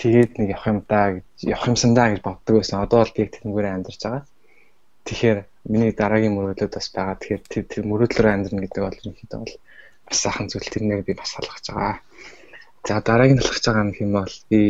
тэгээд 0.00 0.32
нэг 0.38 0.48
явах 0.54 0.66
юм 0.72 0.78
даа 0.92 1.06
гэж 1.16 1.26
явах 1.52 1.68
юмсан 1.72 1.92
даа 1.96 2.08
гэж 2.12 2.20
боддог 2.22 2.54
байсан. 2.60 2.84
Одоо 2.84 2.98
бол 3.02 3.16
би 3.16 3.22
тэнгүүрээ 3.32 3.72
амьдарч 3.74 4.00
байгаа. 4.04 4.24
Тэгэхээр 5.08 5.38
миний 5.72 5.92
дараагийн 5.92 6.36
мөрөөдлөд 6.36 6.72
бас 6.76 6.88
байгаа. 6.94 7.16
Тэгэхээр 7.20 7.68
тэр 7.72 7.84
мөрөөдлөөр 7.90 8.28
амьдрна 8.28 8.62
гэдэг 8.64 8.82
бол 8.84 9.00
ерөнхийдөө 9.00 9.40
бол 9.42 9.54
бас 10.06 10.18
сайхан 10.22 10.46
зүйл 10.50 10.72
тэрнийг 10.72 11.04
би 11.08 11.14
бас 11.16 11.30
салгаж 11.34 11.64
байгаа. 11.72 11.96
За 12.88 13.00
дараагийн 13.00 13.38
талхаж 13.38 13.64
байгаа 13.66 13.94
юм 14.02 14.12
бол 14.18 14.34
би 14.50 14.60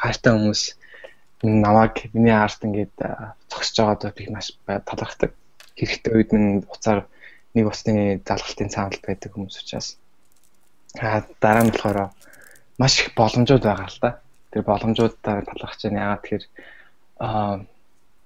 хайртай 0.00 0.32
хүмүүс 0.32 0.62
намайг 1.44 1.94
миний 2.16 2.32
арт 2.32 2.64
ингээд 2.64 2.96
зогсож 3.50 3.76
байгаадаа 3.78 4.12
би 4.16 4.24
маш 4.32 4.56
талархдаг. 4.64 5.30
Хэрэгтэй 5.76 6.12
үед 6.16 6.30
минь 6.32 6.64
уцаар 6.72 7.04
нэг 7.54 7.66
усны 7.68 8.24
залгалтын 8.24 8.72
цаамд 8.72 9.04
байдаг 9.04 9.30
хүмүүс 9.36 9.60
учраас 9.60 10.00
а 10.96 11.22
дараа 11.42 11.64
нь 11.68 11.72
болохоор 11.72 12.16
маш 12.80 12.94
их 13.00 13.12
боломжууд 13.12 13.64
байгаа 13.64 13.88
л 13.92 14.00
да. 14.00 14.10
Тэр 14.50 14.62
боломжуудаар 14.64 15.44
талархаж 15.44 15.80
байна. 15.84 16.00
Яагаад 16.00 16.22
тэгэхээр 16.24 16.44
аа 17.20 17.54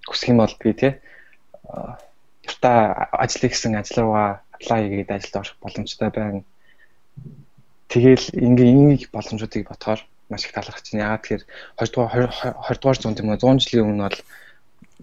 хүсэх 0.06 0.30
юм 0.30 0.38
бол 0.38 0.54
би 0.62 0.70
тий 0.78 0.92
юрта 2.46 2.70
ажил 3.24 3.50
хийсэн 3.50 3.74
ажил 3.74 4.06
руугаа 4.06 4.46
аплай 4.54 4.80
хийгээд 4.86 5.10
ажилд 5.10 5.36
орох 5.42 5.56
боломжтой 5.58 6.10
байна 6.14 6.46
Тэгэл 7.92 8.24
ингээ 8.32 8.72
энийг 8.72 9.02
боломжуудыг 9.12 9.68
бодохоор 9.68 10.00
маш 10.32 10.48
их 10.48 10.56
талархаж 10.56 10.86
байна. 10.88 11.04
Яагаад 11.12 11.22
тэгэхээр 11.28 11.44
20 11.76 11.92
дугаар 11.92 12.32
20 12.32 12.80
дугаар 12.80 12.98
зуунд 12.98 13.20
юм 13.20 13.28
уу 13.28 13.36
100 13.36 13.68
жилийн 13.68 13.84
өмнө 13.84 14.08
бол 14.08 14.20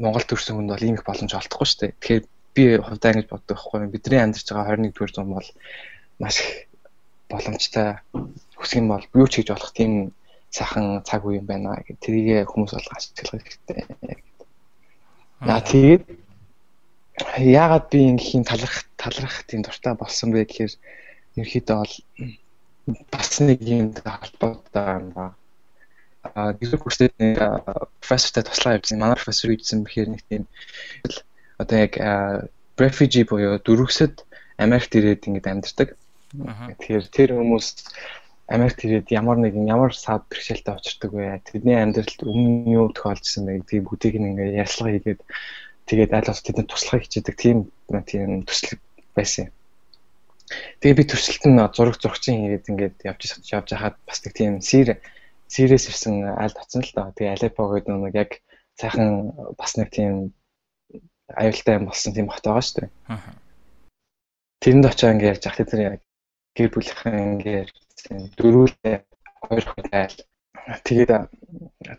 Монгол 0.01 0.25
төрсөн 0.25 0.57
хүнд 0.57 0.73
бол 0.73 0.85
ийм 0.89 0.97
их 0.97 1.05
боломж 1.05 1.31
олдохгүй 1.37 1.67
шүү 1.69 1.79
дээ. 1.85 1.93
Тэгэхээр 2.01 2.23
би 2.57 2.63
хувьдаа 2.81 3.11
ингэж 3.13 3.27
боддог 3.29 3.53
байхгүй. 3.61 3.93
Бидний 3.93 4.21
амьдарч 4.25 4.47
байгаа 4.49 4.73
21 4.73 4.89
дугаар 4.89 5.13
зуун 5.13 5.29
бол 5.37 5.49
маш 6.17 6.35
их 6.41 6.49
боломжтой 7.29 8.01
юм 8.73 8.87
бол 8.89 9.05
юу 9.13 9.27
ч 9.29 9.33
хийж 9.37 9.49
болох 9.53 9.71
тийм 9.77 9.93
сайхан 10.49 11.05
цаг 11.05 11.21
үе 11.29 11.37
юм 11.39 11.45
байна 11.45 11.77
гэх 11.85 12.01
тэрийг 12.01 12.49
хүмүүс 12.49 12.73
бол 12.73 12.89
ашиглах 12.97 13.45
хэрэгтэй. 13.45 13.85
Наа 15.45 15.61
тэгээд 15.61 16.03
яагаад 17.37 17.85
би 17.93 17.99
ингийн 18.09 18.43
таларх 18.49 18.89
талархах 18.97 19.45
тийм 19.45 19.61
дуртай 19.61 19.93
болсон 19.93 20.33
бэ 20.33 20.49
гэхээр 20.49 20.73
ерөөхдөө 21.37 21.77
бол 21.77 21.95
бас 23.11 23.39
нэг 23.39 23.59
юм 23.61 23.93
холбоотой 23.93 24.87
юм 24.97 25.05
ба. 25.15 25.25
А 26.35 26.53
гэрэг 26.53 26.81
хүртэл 26.83 27.15
нэг 27.19 27.37
профессортай 28.03 28.43
туслаа 28.43 28.75
явуулсан. 28.75 28.99
Манай 28.99 29.17
профессор 29.17 29.51
үйдсэн 29.51 29.83
бэхээр 29.83 30.09
нэг 30.11 30.21
тийм 30.27 30.43
одоо 31.57 31.77
яг 31.85 31.93
refugee 32.79 33.25
буюу 33.27 33.59
дөрвөсөд 33.59 34.23
Америкт 34.59 34.95
ирээд 34.95 35.27
ингэж 35.27 35.45
амьдардаг. 35.47 35.89
Тэгэхээр 36.31 37.05
тэр 37.15 37.29
хүмүүс 37.39 37.67
Америкт 38.49 38.81
ирээд 38.83 39.07
ямар 39.13 39.37
нэгэн 39.39 39.69
ямар 39.69 39.93
саад 39.93 40.25
бэрхшээлтэй 40.27 40.73
очирдаг 40.73 41.11
вэ? 41.13 41.39
Тэдний 41.45 41.77
амьдралд 41.79 42.19
өмнө 42.25 42.67
юу 42.73 42.87
тохиолдсон 42.91 43.45
бэ 43.45 43.61
гэдгийг 43.61 43.83
бүгдийг 43.87 44.15
ингээ 44.17 44.59
ярьслага 44.63 44.93
хийгээд 44.97 45.21
тэгээд 45.87 46.11
аль 46.17 46.27
болох 46.27 46.43
тэдэнд 46.43 46.69
туслахыг 46.69 47.03
хичээдэг 47.05 47.35
тийм 47.37 47.57
тийм 48.09 48.43
төсөл 48.43 48.81
байсан 49.13 49.47
юм. 49.47 49.58
Тэгээ 50.81 50.97
би 50.97 51.03
төрсөлт 51.05 51.43
нь 51.45 51.61
зураг 51.75 51.95
зурагчин 52.01 52.41
хийгээд 52.41 52.69
ингээд 52.71 52.97
явж 53.05 53.21
явж 53.53 53.69
хахад 53.69 53.95
бас 54.07 54.19
нэг 54.25 54.33
тийм 54.33 54.53
сэр 54.65 54.97
сэрээс 55.49 55.85
ирсэн 55.89 56.15
аль 56.37 56.53
татсан 56.53 56.81
л 56.85 56.93
доо. 56.95 57.13
Тэгээ 57.13 57.33
Алеппо 57.37 57.69
гэдэг 57.69 57.93
нэг 57.93 58.15
яг 58.17 58.31
сайхан 58.77 59.33
бас 59.57 59.77
нэг 59.77 59.89
тийм 59.93 60.33
аюултай 61.33 61.77
юм 61.77 61.85
болсон 61.89 62.13
тийм 62.13 62.27
хот 62.29 62.45
байгаа 62.45 62.65
шүү 62.65 62.77
дээ. 62.81 62.89
Тэрэнд 64.61 64.85
очоо 64.89 65.09
ингээд 65.13 65.31
ярьж 65.33 65.43
ахлаа 65.45 65.67
тэр 65.69 65.81
яг 65.85 66.01
гэр 66.57 66.69
бүлийнхэн 66.73 67.33
ингээд 67.37 67.69
дөрүүлээ 68.37 68.97
хоёр 69.45 69.65
хөлөөл 69.69 70.17
тэгээд 70.85 71.11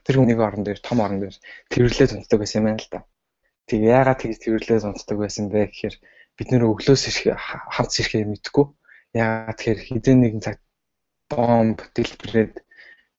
тэр 0.04 0.16
хүнийг 0.16 0.40
орон 0.40 0.62
дээр 0.64 0.80
том 0.82 0.98
орон 1.00 1.20
дээр 1.22 1.36
тэрвэрлээ 1.70 2.08
зонтдог 2.10 2.38
байсан 2.40 2.60
юм 2.60 2.66
байна 2.68 2.82
л 2.82 2.90
да. 2.90 3.00
Тэгээ 3.68 3.94
яагаад 3.98 4.20
тэгж 4.20 4.38
тэрвэрлээ 4.42 4.78
зонтдог 4.82 5.18
байсан 5.18 5.46
бэ 5.50 5.70
гэхээр 5.70 5.96
бид 6.40 6.48
нэр 6.56 6.64
өглөөс 6.72 7.04
ирэх 7.12 7.36
хамт 7.68 7.92
ирэхээ 8.00 8.24
мэдгүй. 8.24 8.64
Яагаад 9.12 9.56
тэгэхээр 9.60 9.80
хизээ 9.84 10.16
нэгэн 10.16 10.40
цаг 10.40 10.56
бомб 11.28 11.84
дэлбэрээд 11.92 12.54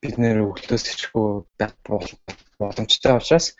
бид 0.02 0.16
нэр 0.18 0.50
өглөөс 0.50 0.84
ирэхгүй 0.90 1.46
боломжтой 2.58 3.14
учраас 3.22 3.54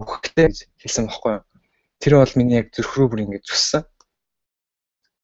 гэж 0.00 0.56
хэлсэн 0.80 1.04
байхгүй 1.04 1.32
юу. 1.36 1.44
Тэр 2.00 2.12
бол 2.16 2.38
миний 2.40 2.64
яг 2.64 2.72
зүрх 2.72 2.96
рүү 2.96 3.08
бүр 3.12 3.24
ингэж 3.28 3.44
зүссэн. 3.44 3.84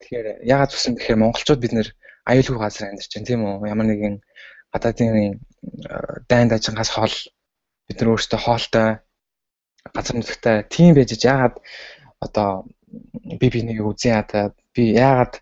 Тэгэхээр 0.05 0.45
яагаад 0.45 0.71
зүссэн 0.77 1.01
гэхээр 1.01 1.23
монголчууд 1.25 1.61
бид 1.65 1.73
нэр 1.73 1.89
аюулгүй 2.29 2.61
газар 2.61 2.93
амьдарч 2.93 3.11
байна 3.17 3.29
тийм 3.33 3.41
үү? 3.49 3.65
Ямар 3.65 3.89
нэгэн 3.89 4.17
гадаадын 4.77 5.41
дайнд 6.29 6.53
ажингаас 6.53 6.93
хол 6.93 7.17
бид 7.89 7.97
нар 7.97 8.13
өөрсдөө 8.13 8.41
хоолтой 8.45 8.89
газар 9.97 10.17
нутгтай 10.17 10.57
тийм 10.69 10.93
байж 10.95 11.17
яагаад 11.17 11.57
одоо 12.21 12.51
би 13.41 13.47
бинийг 13.55 13.81
үзэн 13.81 14.21
ядаа 14.21 14.45
би 14.75 14.83
яагаад 14.97 15.35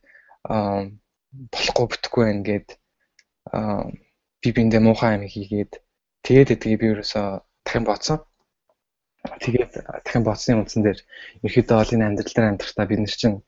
болохгүй 1.52 1.86
бүтэхгүй 1.90 2.24
байна 2.24 2.44
гэд 2.48 2.68
би 4.42 4.48
биндээ 4.56 4.80
муухай 4.84 5.16
юм 5.18 5.24
хийгээд 5.26 5.72
тэгээд 6.24 6.52
эдгийг 6.54 6.80
би 6.80 6.86
ерөөсөө 6.92 7.26
дахин 7.64 7.84
бодсон. 7.88 8.18
Тэгээд 9.44 9.72
дахин 10.04 10.24
бодсны 10.24 10.54
үндсэн 10.56 10.82
дээр 10.84 11.00
ерөөдөө 11.46 11.76
ол 11.82 11.94
энэ 11.94 12.06
амьдрал 12.06 12.34
дээр 12.34 12.50
амьдрахтаа 12.50 12.86
бид 12.88 13.00
нар 13.02 13.16
чинь 13.20 13.38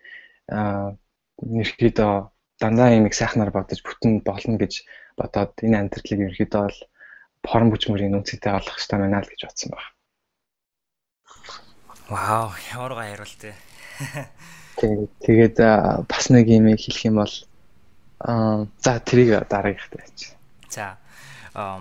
ерөөдөө 0.50 2.12
дандаа 2.60 2.90
юм 2.98 3.06
их 3.06 3.14
сайхнаар 3.16 3.50
бодож 3.54 3.80
бүтэн 3.86 4.20
болно 4.26 4.56
гэж 4.60 4.84
бодоод 5.16 5.52
энэ 5.64 5.78
амьдралыг 5.80 6.20
ерөөдөө 6.28 6.62
бол 6.66 6.78
хорон 7.48 7.70
бүчмөрийн 7.70 8.18
үнцэнтэй 8.18 8.52
олох 8.52 8.76
хэрэгтэй 8.76 8.98
байна 9.00 9.22
л 9.22 9.30
гэж 9.30 9.40
бодсон 9.46 9.70
байна. 9.72 9.88
Вау, 12.10 12.50
ямар 12.74 12.98
гоё 12.98 13.14
хариулт 13.14 13.38
вэ? 13.38 13.54
Тэгээд 15.22 15.62
бас 16.10 16.26
нэг 16.26 16.50
юм 16.50 16.66
хэлэх 16.74 17.06
юм 17.06 17.22
бол 17.22 17.30
аа 18.18 18.66
за 18.82 18.98
тэрийг 18.98 19.46
дараагийнхтай 19.46 20.02
байж. 20.02 20.34
За. 20.66 20.98
За 21.54 21.78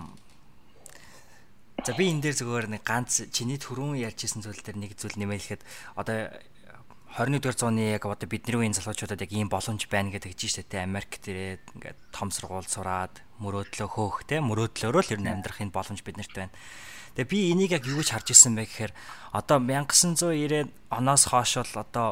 би 1.98 2.14
энэ 2.14 2.30
дээр 2.30 2.38
зүгээр 2.38 2.78
нэг 2.78 2.86
ганц 2.86 3.26
чиний 3.34 3.58
түрүүн 3.58 4.06
ярьжсэн 4.06 4.46
зүйл 4.46 4.62
дээр 4.62 4.78
нэг 4.78 4.94
зүйл 5.02 5.18
нэмэлэхэд 5.18 5.66
одоо 5.98 6.30
21-р 7.18 7.58
зууны 7.58 7.98
яг 7.98 8.06
одоо 8.06 8.30
бидний 8.30 8.54
үеийн 8.54 8.78
залуучуудад 8.78 9.26
яг 9.26 9.34
ийм 9.34 9.50
боломж 9.50 9.90
байна 9.90 10.14
гэдэг 10.14 10.30
хэлж 10.30 10.46
штэ 10.46 10.70
тэ 10.70 10.86
Америк 10.86 11.18
дээрээ 11.26 11.74
ингээд 11.74 11.98
том 12.14 12.30
сургууль 12.30 12.70
сураад 12.70 13.18
мөрөөдлөө 13.42 13.90
хөөх 13.98 14.30
тэ 14.30 14.46
мөрөөдлөөрөө 14.46 15.04
л 15.10 15.14
ер 15.18 15.22
нь 15.26 15.32
амьдрах 15.34 15.58
энэ 15.58 15.74
боломж 15.74 16.06
биднэрт 16.06 16.38
байна. 16.38 16.54
Тэгээ 17.20 17.28
би 17.36 17.52
энийг 17.52 17.76
яг 17.76 17.84
юу 17.84 18.00
гэж 18.00 18.16
харж 18.16 18.32
ирсэн 18.32 18.56
бэ 18.56 18.64
гэхээр 18.64 18.94
одоо 19.36 19.60
1990 19.60 20.72
оноос 20.88 21.28
хойш 21.28 21.60
бол 21.60 21.76
одоо 21.84 22.08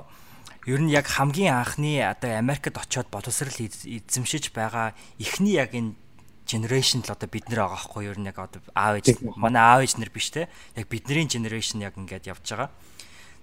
ер 0.67 0.83
нь 0.83 0.91
яг 0.91 1.07
хамгийн 1.07 1.63
анхны 1.63 2.03
одоо 2.03 2.35
Америкт 2.35 2.75
очиод 2.75 3.07
боловсрал 3.07 3.55
эзэмшиж 3.55 4.51
байгаа 4.51 4.91
эхний 5.15 5.55
яг 5.55 5.71
энэ 5.71 5.95
generation 6.43 7.07
л 7.07 7.15
одоо 7.15 7.23
бид 7.31 7.47
нэр 7.47 7.63
байгаа 7.63 7.79
хгүй 7.87 8.11
ер 8.11 8.19
нь 8.19 8.27
яг 8.27 8.35
одоо 8.35 8.59
аав 8.75 8.99
ээж 8.99 9.23
манай 9.39 9.63
аав 9.63 9.87
ээж 9.87 9.95
нар 9.95 10.11
биш 10.11 10.27
те 10.27 10.51
яг 10.75 10.91
бидний 10.91 11.23
generation 11.23 11.79
яг 11.79 11.95
ингээд 11.95 12.27
явж 12.27 12.43
байгаа. 12.43 12.67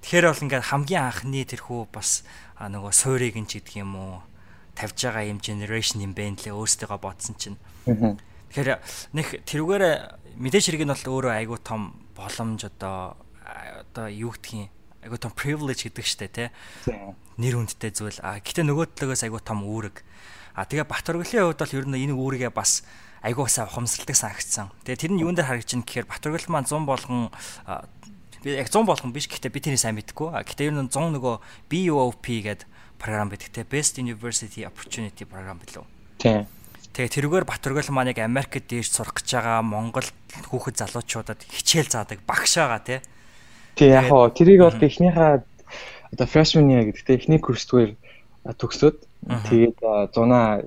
Тэгэхээр 0.05 0.29
бол 0.29 0.45
ингээд 0.45 0.69
хамгийн 0.69 1.01
анхны 1.09 1.49
тэрхүү 1.49 1.89
бас 1.89 2.29
нөгөө 2.61 2.93
суурийг 2.93 3.41
нь 3.41 3.49
ч 3.49 3.65
гэдэг 3.65 3.81
юм 3.81 3.97
уу 3.97 4.21
тавьж 4.77 5.01
байгаа 5.01 5.33
юм 5.33 5.41
generation 5.41 6.05
юм 6.05 6.13
бэ 6.13 6.29
нэлээ 6.29 6.53
өөрсдөө 6.53 7.01
бодсон 7.01 7.41
чинь. 7.41 7.57
Тэгэхээр 8.53 8.69
нэг 9.17 9.27
тэрүүгээр 9.49 9.85
мэдээж 10.39 10.65
хэрэг 10.71 10.83
нь 10.85 10.93
бол 10.95 11.07
өөрөө 11.21 11.33
айгүй 11.39 11.59
том 11.63 11.99
боломж 12.15 12.67
одоо 12.67 13.17
одоо 13.45 14.07
юу 14.09 14.33
гэдгийг 14.35 14.71
айгуу 15.05 15.19
том 15.21 15.33
privilege 15.37 15.85
гэдэг 15.85 16.07
штэ 16.07 16.29
тий. 16.33 16.49
Нэр 17.37 17.61
хүндтэй 17.61 17.93
зүйл. 17.93 18.19
А 18.25 18.41
гэтээ 18.41 18.65
нөгөө 18.65 18.97
талаас 18.97 19.23
айгуу 19.23 19.43
том 19.45 19.61
үүрэг. 19.63 20.01
А 20.57 20.65
тэгээ 20.65 20.89
Батөргөлийн 20.89 21.45
хувьд 21.45 21.61
бол 21.61 21.77
ер 21.77 21.87
нь 21.87 22.01
энэ 22.09 22.17
үүргээ 22.17 22.53
бас 22.55 22.87
айгуу 23.21 23.45
сайн 23.51 23.69
ухамсарладаг 23.69 24.17
санагдсан. 24.17 24.73
Тэгээ 24.89 25.03
тэр 25.05 25.13
нь 25.13 25.21
юун 25.21 25.37
дээр 25.37 25.49
харагдаж 25.51 25.77
байна 25.77 25.85
гэхээр 25.85 26.09
Батөргөл 26.09 26.49
маань 26.49 26.69
100 26.69 26.89
болгон 26.89 27.21
би 28.41 28.49
яг 28.57 28.69
100 28.73 28.89
болгон 28.89 29.13
биш 29.13 29.29
гэхдээ 29.29 29.53
би 29.53 29.61
тэрийг 29.61 29.83
сайн 29.83 29.97
мэдэхгүй. 30.01 30.29
А 30.33 30.41
гэтээ 30.41 30.73
ер 30.73 30.77
нь 30.79 30.89
100 30.89 31.21
нөгөө 31.21 31.35
BUOP 31.69 32.25
гэдэг 32.25 32.69
програм 32.97 33.29
байдаг 33.29 33.51
те 33.53 33.67
Best 33.69 34.01
University 34.01 34.65
Opportunity 34.65 35.29
програм 35.29 35.61
билүү. 35.61 35.85
Тийм. 36.23 36.49
Тэгээ 36.95 37.11
тэрүүгээр 37.11 37.51
Батөргөл 37.51 37.91
маань 37.91 38.15
яг 38.15 38.23
Америкт 38.23 38.71
дээрж 38.71 38.95
сурах 38.95 39.19
гэж 39.19 39.27
байгаа 39.35 39.67
Монгол 39.67 40.07
хүүхэд 40.47 40.79
залуучуудад 40.79 41.43
хичээл 41.43 41.91
заадаг 41.91 42.23
багш 42.23 42.55
байгаа 42.55 42.81
те. 42.87 42.97
Тий 43.75 43.91
яг 43.91 44.07
хоо 44.07 44.31
тэрийг 44.31 44.63
бол 44.63 44.79
эхнийхээ 44.79 45.43
одоо 46.15 46.27
freshman 46.31 46.71
year 46.71 46.87
гэдэгтэй 46.87 47.19
эхний 47.19 47.43
курсдгээр 47.43 47.99
төгсөөд 48.47 48.97
тэгээд 49.51 49.79
зунаа 50.15 50.63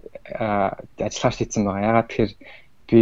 ажиллахаар 0.99 1.35
шийдсэн 1.39 1.63
байгаа. 1.63 1.87
Ягаад 1.95 2.07
тэгэхээр 2.11 2.33
би 2.91 3.01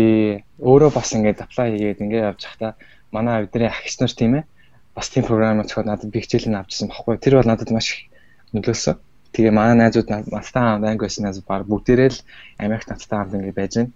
өөрөө 0.62 0.92
бас 0.94 1.10
ингээд 1.18 1.42
apply 1.42 1.68
хийгээд 1.74 2.04
ингээд 2.06 2.28
явж 2.30 2.42
байхдаа 2.46 2.72
манай 3.10 3.50
бидний 3.50 3.74
агч 3.74 3.98
нар 3.98 4.14
тийм 4.14 4.34
ээ 4.38 4.46
бас 4.94 5.10
тийм 5.10 5.26
програм 5.26 5.66
зохиод 5.66 5.90
надад 5.90 6.14
би 6.14 6.22
хичээл 6.22 6.54
нь 6.54 6.60
авчихсан 6.62 6.94
баггүй. 6.94 7.18
Тэр 7.18 7.42
бол 7.42 7.50
надад 7.50 7.74
маш 7.74 7.90
их 7.90 8.06
нөлөөсөн. 8.54 9.02
Тэгээ 9.36 9.52
манай 9.52 9.76
найзууд 9.76 10.08
надтай 10.08 10.64
хамт 10.64 10.88
анги 10.88 11.12
найзууд 11.12 11.48
баг 11.52 11.68
бүгдээрээ 11.68 12.10
л 12.16 12.20
Америк 12.64 12.88
надтай 12.88 13.18
хамт 13.20 13.36
ингээд 13.36 13.60
байж 13.60 13.74
байна. 13.76 13.92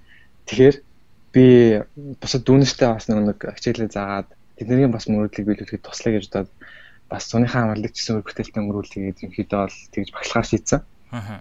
Тэгэхээр 0.52 0.75
би 1.32 1.45
бусад 2.19 2.43
дүүнэртэй 2.43 2.88
бас 2.91 3.08
нэг 3.08 3.39
хичээлээ 3.39 3.95
заагаад 3.95 4.30
тэдний 4.60 4.91
бас 4.91 5.08
мөрөөдлийг 5.08 5.47
биелүүлэхэд 5.47 5.86
туслая 5.88 6.19
гэж 6.19 6.25
бодоод 6.28 6.49
бас 7.08 7.23
цуныхаа 7.32 7.71
амралыг 7.71 7.93
гэсэн 7.95 8.19
үр 8.19 8.25
бүтээлтэй 8.28 8.63
мөрүүлгээд 8.67 9.21
ерөнхийдөө 9.23 9.60
бол 9.63 9.78
тэгж 9.95 10.10
багшлахаар 10.12 10.49
шийдсэн. 10.52 10.82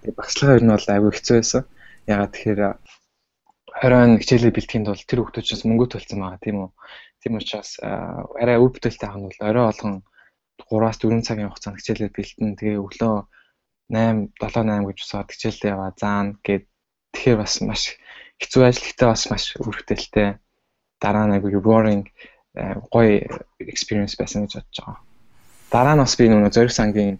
Тэгээ 0.06 0.16
багшлага 0.16 0.56
ер 0.56 0.64
нь 0.64 0.72
бол 0.72 0.88
аюу 0.94 1.10
хэцүү 1.12 1.36
байсан. 1.42 1.62
Ягаад 2.06 2.32
тэгэхээр 2.32 2.60
20 3.82 4.20
хичээлээ 4.22 4.56
бэлтгэхийн 4.56 4.86
тулд 4.86 5.04
тэр 5.04 5.20
хүмүүсээс 5.26 5.62
мөнгө 5.66 5.86
төлсөн 5.92 6.20
байгаа 6.22 6.40
тийм 6.40 6.56
үү. 6.62 6.70
Тийм 7.20 7.32
учраас 7.36 7.70
арай 7.82 8.56
үр 8.62 8.70
бүтээлтэй 8.72 9.08
авах 9.10 9.20
нь 9.20 9.28
бол 9.28 9.48
орой 9.50 9.64
болгон 9.68 9.94
3-аас 10.68 10.98
4 11.02 11.26
цагийн 11.26 11.50
хугацаанд 11.50 11.78
хичээлээ 11.78 12.10
бэлтэн. 12.16 12.56
Тэгээ 12.56 12.80
өглөө 12.80 13.14
8 13.88 14.32
7 14.36 14.64
8 14.68 14.86
гэж 14.88 14.98
усаад 15.00 15.28
хичээлдээ 15.32 15.72
яваа 15.72 15.92
заана 15.96 16.36
гэд 16.44 16.64
тэгэхээр 17.12 17.40
бас 17.40 17.54
маш 17.64 17.82
хэцүү 18.38 18.62
ажиллахтай 18.68 19.08
бас 19.08 19.22
маш 19.32 19.44
бүтээлтэй 19.56 20.28
дараа 21.00 21.24
нь 21.26 21.36
аюу 21.36 21.60
boring 21.64 22.04
гоё 22.92 23.24
experience 23.64 24.14
байсан 24.18 24.44
гэж 24.44 24.60
бодож 24.60 24.78
байгаа. 24.78 24.98
Дараа 25.72 25.94
нь 25.96 26.02
бас 26.04 26.14
би 26.20 26.28
нөгөө 26.28 26.52
зориг 26.52 26.72
сангийн 26.74 27.16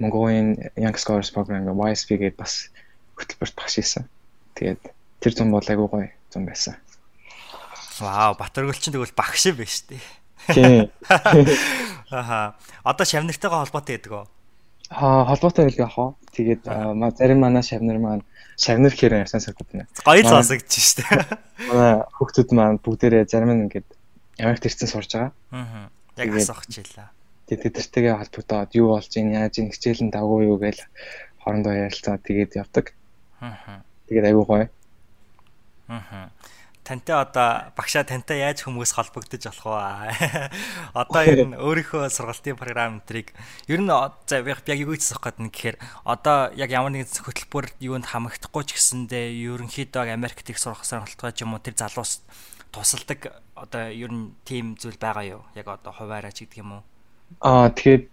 Mongolian 0.00 0.58
Young 0.76 0.96
Scholars 0.98 1.30
Program 1.30 1.70
YSP 1.70 2.18
гээд 2.18 2.36
бас 2.36 2.70
хөтөлбөрт 3.14 3.54
багш 3.54 3.74
хийсэн. 3.78 4.04
Тэгээд 4.58 4.82
тэр 5.22 5.32
зам 5.32 5.54
бол 5.54 5.62
айгүй 5.62 5.88
гоё 5.88 6.08
зам 6.30 6.44
байсан. 6.46 6.74
Вау, 8.02 8.34
Батөргөл 8.34 8.74
чинь 8.74 8.94
тэгвэл 8.94 9.14
багш 9.14 9.46
шүү 9.46 9.62
дээ. 9.62 10.02
Тийм. 10.50 10.90
Аха. 12.10 12.58
Одоо 12.82 13.06
шавнартайгаа 13.06 13.62
холбоотой 13.62 13.96
гэдэг 13.96 14.12
үү? 14.12 14.33
Холбоотой 14.94 15.66
байлгаа 15.66 15.90
хаа. 15.90 16.10
Тэгээд 16.30 16.62
зарим 17.18 17.38
манай 17.42 17.62
шавнар 17.66 17.98
маань 17.98 18.22
шавнар 18.56 18.94
гэхээр 18.94 19.26
ярьсан 19.26 19.42
саргууд 19.42 19.70
нэ. 19.74 19.86
Гоё 20.06 20.22
сонсогдож 20.22 20.70
шүү 20.70 20.96
дээ. 21.02 21.10
Манай 21.70 21.92
хүүхдүүд 22.14 22.50
маань 22.54 22.78
бүгдээрээ 22.78 23.26
зарим 23.26 23.50
нь 23.54 23.64
ингээд 23.66 23.88
Америкт 24.38 24.66
ирсэн 24.66 24.88
сурж 24.90 25.10
байгаа. 25.14 25.32
Аа. 25.50 25.90
Яг 26.18 26.30
асуух 26.34 26.62
хичээлээ. 26.66 27.10
Тэгээд 27.50 27.64
тэдэртэйгээ 27.74 28.14
холбогдоод 28.18 28.70
юу 28.78 28.94
болж 28.94 29.12
ийн 29.18 29.34
яаж 29.34 29.58
ийн 29.58 29.70
хичээл 29.74 30.06
нь 30.06 30.14
дагуу 30.14 30.42
юу 30.46 30.58
гээл 30.62 30.82
хоорондоо 31.42 31.74
ярилцаад 31.74 32.22
тэгээд 32.22 32.58
явдаг. 32.58 32.94
Аа. 33.42 33.82
Тэгээд 34.06 34.28
айгүй 34.30 34.44
гоё. 34.46 34.66
Аа. 35.90 36.30
Тантай 36.84 37.16
одоо 37.16 37.72
багшаа 37.72 38.04
тантай 38.04 38.44
яаж 38.44 38.68
хүмүүс 38.68 38.92
холбогдож 38.92 39.40
болох 39.48 39.72
вэ? 39.72 40.52
Одоо 41.00 41.22
ер 41.24 41.40
нь 41.48 41.56
өөрийнхөө 41.56 42.12
сургалтын 42.12 42.60
програм 42.60 43.00
энтрийг 43.00 43.32
ер 43.72 43.80
нь 43.80 43.88
за 43.88 44.44
яг 44.44 44.60
юу 44.68 44.92
гэж 44.92 45.00
асуух 45.00 45.24
гээд 45.24 45.40
нэг 45.40 45.52
гэхээр 45.56 45.76
одоо 46.04 46.52
яг 46.52 46.68
ямар 46.68 46.92
нэгэн 46.92 47.24
хөтөлбөр 47.24 47.72
юунд 47.80 48.04
хамагдахгүй 48.12 48.68
ч 48.68 48.76
гэсэндээ 48.76 49.32
ерөнхийдөө 49.48 50.12
Америкт 50.12 50.44
их 50.52 50.60
сурах 50.60 50.84
сонирхолтой 50.84 51.32
ч 51.32 51.48
юм 51.48 51.56
уу 51.56 51.64
тэр 51.64 51.72
залуус 51.72 52.20
тусалдаг 52.68 53.32
одоо 53.56 53.88
ер 53.88 54.12
нь 54.12 54.36
тийм 54.44 54.76
зүйл 54.76 55.00
байгаа 55.00 55.24
юу? 55.24 55.42
Яг 55.56 55.72
одоо 55.72 55.88
хуваараа 55.88 56.36
ч 56.36 56.44
гэдэг 56.44 56.60
юм 56.60 56.70
уу? 56.78 56.82
Аа 57.40 57.72
тэгээд 57.72 58.12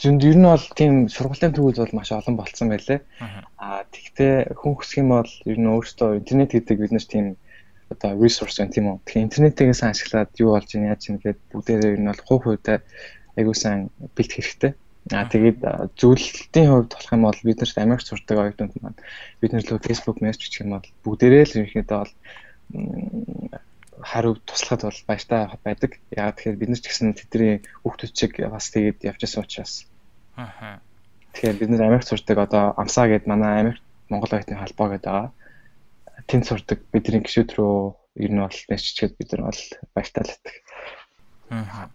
зөнд 0.00 0.22
ер 0.26 0.36
нь 0.40 0.48
бол 0.50 0.66
тийм 0.74 1.06
сургуулийн 1.06 1.54
төвүүд 1.54 1.78
бол 1.78 1.94
маш 1.94 2.10
олон 2.10 2.34
болцсон 2.36 2.68
байлээ. 2.74 3.00
Аа 3.62 3.86
тэгтээ 3.94 4.58
хүн 4.58 4.74
хүсэх 4.74 4.98
юм 5.04 5.14
бол 5.14 5.32
ер 5.46 5.58
нь 5.62 5.70
өөртөө 5.70 6.18
интернет 6.18 6.50
гэдэг 6.50 6.76
бид 6.80 6.92
нар 6.92 7.06
тийм 7.06 7.26
одоо 7.94 8.10
resource 8.18 8.58
байна 8.58 8.74
тийм 8.74 8.86
үү. 8.90 8.98
Тэгэхээр 9.06 9.26
интернетээс 9.26 9.82
ашиглаад 9.86 10.30
юу 10.42 10.50
болж 10.54 10.70
ийн 10.74 10.90
яаж 10.90 11.02
ийн 11.06 11.18
гэдэг 11.22 11.38
бүгдээрээ 11.50 11.98
нь 12.02 12.10
бол 12.10 12.22
хувь 12.26 12.44
хувьдаа 12.44 12.78
айгуу 13.38 13.54
сайн 13.54 13.90
бэлт 14.16 14.32
хэрэгтэй. 14.34 14.72
Аа 15.12 15.28
тэгээд 15.28 15.60
зөвлөлтийн 16.00 16.68
хувьд 16.70 16.90
болох 16.90 17.12
юм 17.12 17.24
бол 17.28 17.40
бид 17.44 17.58
нарт 17.60 17.78
Америк 17.78 18.02
сурдаг 18.02 18.36
оюутнууд 18.40 18.74
маань 18.80 18.98
бид 19.40 19.52
нар 19.52 19.64
лөө 19.64 19.84
Facebook 19.84 20.18
мессеж 20.24 20.48
гэх 20.48 20.64
юм 20.64 20.72
бол 20.74 20.88
бүгдээрээ 21.04 21.44
л 21.44 21.56
ерөнхийдөө 21.60 21.98
бол 22.00 22.12
хариу 24.00 24.34
туслахад 24.48 24.82
бол 24.88 25.00
баяртай 25.06 25.40
байдаг. 25.62 25.90
Яагаад 26.10 26.36
тэгэхээр 26.40 26.60
бид 26.60 26.70
нар 26.72 26.80
ч 26.80 26.86
гэсэн 26.88 27.14
тэдний 27.14 27.54
хүүхдүүд 27.84 28.12
чиг 28.16 28.32
бас 28.48 28.66
тэгээд 28.72 28.98
явчихсан 29.04 29.44
учраас. 29.44 29.84
Аа. 30.40 30.80
Тэгэхээр 31.36 31.60
бид 31.60 31.70
нар 31.70 31.82
Америк 31.84 32.08
сурдаг 32.08 32.38
одоо 32.40 32.72
Амсаа 32.80 33.06
гэдэг 33.06 33.28
манай 33.28 33.52
Америк 33.60 33.80
Монгол 34.08 34.32
оюутны 34.32 34.56
холбоо 34.56 34.88
гэдэг 34.88 35.10
байгаа 35.10 35.30
тэнд 36.26 36.44
сурдаг 36.48 36.78
бидний 36.92 37.22
гişүүд 37.22 37.50
рүү 37.56 37.76
ер 38.20 38.30
нь 38.30 38.40
бол 38.40 38.60
нэччихэд 38.70 39.18
бид 39.18 39.30
нар 39.34 39.50
бол 39.50 39.62
байдаг. 39.94 40.54
Аа. 41.50 41.88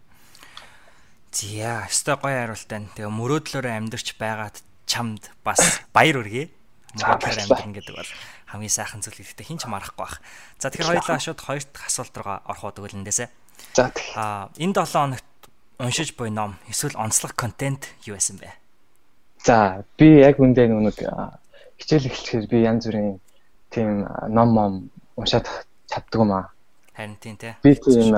Зя, 1.32 1.86
өстой 1.86 2.18
гоё 2.18 2.38
хариултаа. 2.42 2.82
Тэгээ 2.98 3.14
мөрөөдлөөрөө 3.14 3.74
амьдарч 3.78 4.18
байгаад 4.18 4.58
чамд 4.90 5.30
бас 5.46 5.62
баяр 5.94 6.26
үргээ. 6.26 6.50
Мөрөөдлөөр 6.98 7.42
амьдрын 7.46 7.74
гэдэг 7.78 7.96
бол 7.96 8.12
хамгийн 8.50 8.74
сайхан 8.74 9.06
зүйл 9.06 9.22
гэхдээ 9.22 9.46
хинч 9.46 9.70
марахгүй 9.70 10.02
бах. 10.02 10.22
За 10.58 10.74
тэгэхээр 10.74 11.06
хоёулаа 11.06 11.22
шууд 11.22 11.40
хоёр 11.40 11.64
дахь 11.70 11.86
асуулт 11.86 12.16
руу 12.18 12.42
орох 12.50 12.64
уу 12.66 12.74
гэвэл 12.74 13.30
За 13.74 13.94
аа 14.18 14.50
энэ 14.58 14.74
7 14.74 14.90
хоногт 14.90 15.30
уншиж 15.78 16.18
буй 16.18 16.30
ном 16.34 16.58
эсвэл 16.68 16.98
онцлог 16.98 17.38
контент 17.38 17.94
юу 18.10 18.18
байсан 18.18 18.42
бэ? 18.42 18.50
За 19.46 19.86
би 19.98 20.20
яг 20.26 20.40
үндэ 20.42 20.68
нэг 20.68 20.98
хичээл 21.78 22.10
эхлэхээр 22.10 22.46
би 22.50 22.58
янз 22.66 22.90
бүрийн 22.90 23.22
тийм 23.70 24.08
ном 24.28 24.54
ном 24.54 24.72
уншаад 25.16 25.48
чаддаг 25.88 26.20
юм 26.22 26.32
аа. 26.32 26.52
Харин 26.96 27.18
тийм 27.22 27.38
те. 27.38 27.56
Би 27.64 27.76
тийм 27.76 28.16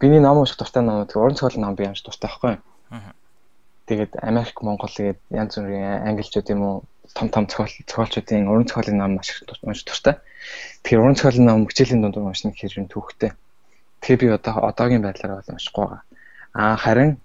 биний 0.00 0.20
ном 0.20 0.38
унших 0.38 0.58
дуртай 0.58 0.82
ном 0.82 1.06
тэгээ 1.06 1.22
уран 1.22 1.36
зохиолын 1.36 1.64
ном 1.66 1.74
би 1.74 1.86
унших 1.86 2.06
дуртай 2.06 2.30
байхгүй. 2.30 2.58
Тэгээд 3.86 4.12
Америк, 4.22 4.62
Монгол 4.62 4.88
тэгээд 4.88 5.18
янз 5.30 5.58
бүрийн 5.58 6.06
англичууд 6.06 6.48
юм 6.50 6.62
уу 6.62 6.76
том 7.14 7.28
том 7.28 7.48
зохиол 7.48 7.68
зохиолчдын 7.88 8.48
уран 8.48 8.68
зохиолын 8.68 8.98
ном 8.98 9.16
маш 9.16 9.30
их 9.30 9.42
унших 9.62 9.86
дуртай. 9.86 10.16
Тэгэхээр 10.82 11.02
уран 11.02 11.16
зохиолын 11.16 11.46
ном 11.46 11.66
хичээлийн 11.68 12.02
дунд 12.02 12.16
уншна 12.16 12.52
гэхээр 12.52 12.78
юм 12.78 12.88
түүхтэй. 12.88 13.32
Тэгээ 14.00 14.20
би 14.20 14.26
одоо 14.34 14.70
одоогийн 14.70 15.02
байдлаар 15.02 15.42
бол 15.42 15.52
уншихгүй 15.54 15.84
байгаа. 15.84 16.02
Аа 16.54 16.76
харин 16.76 17.18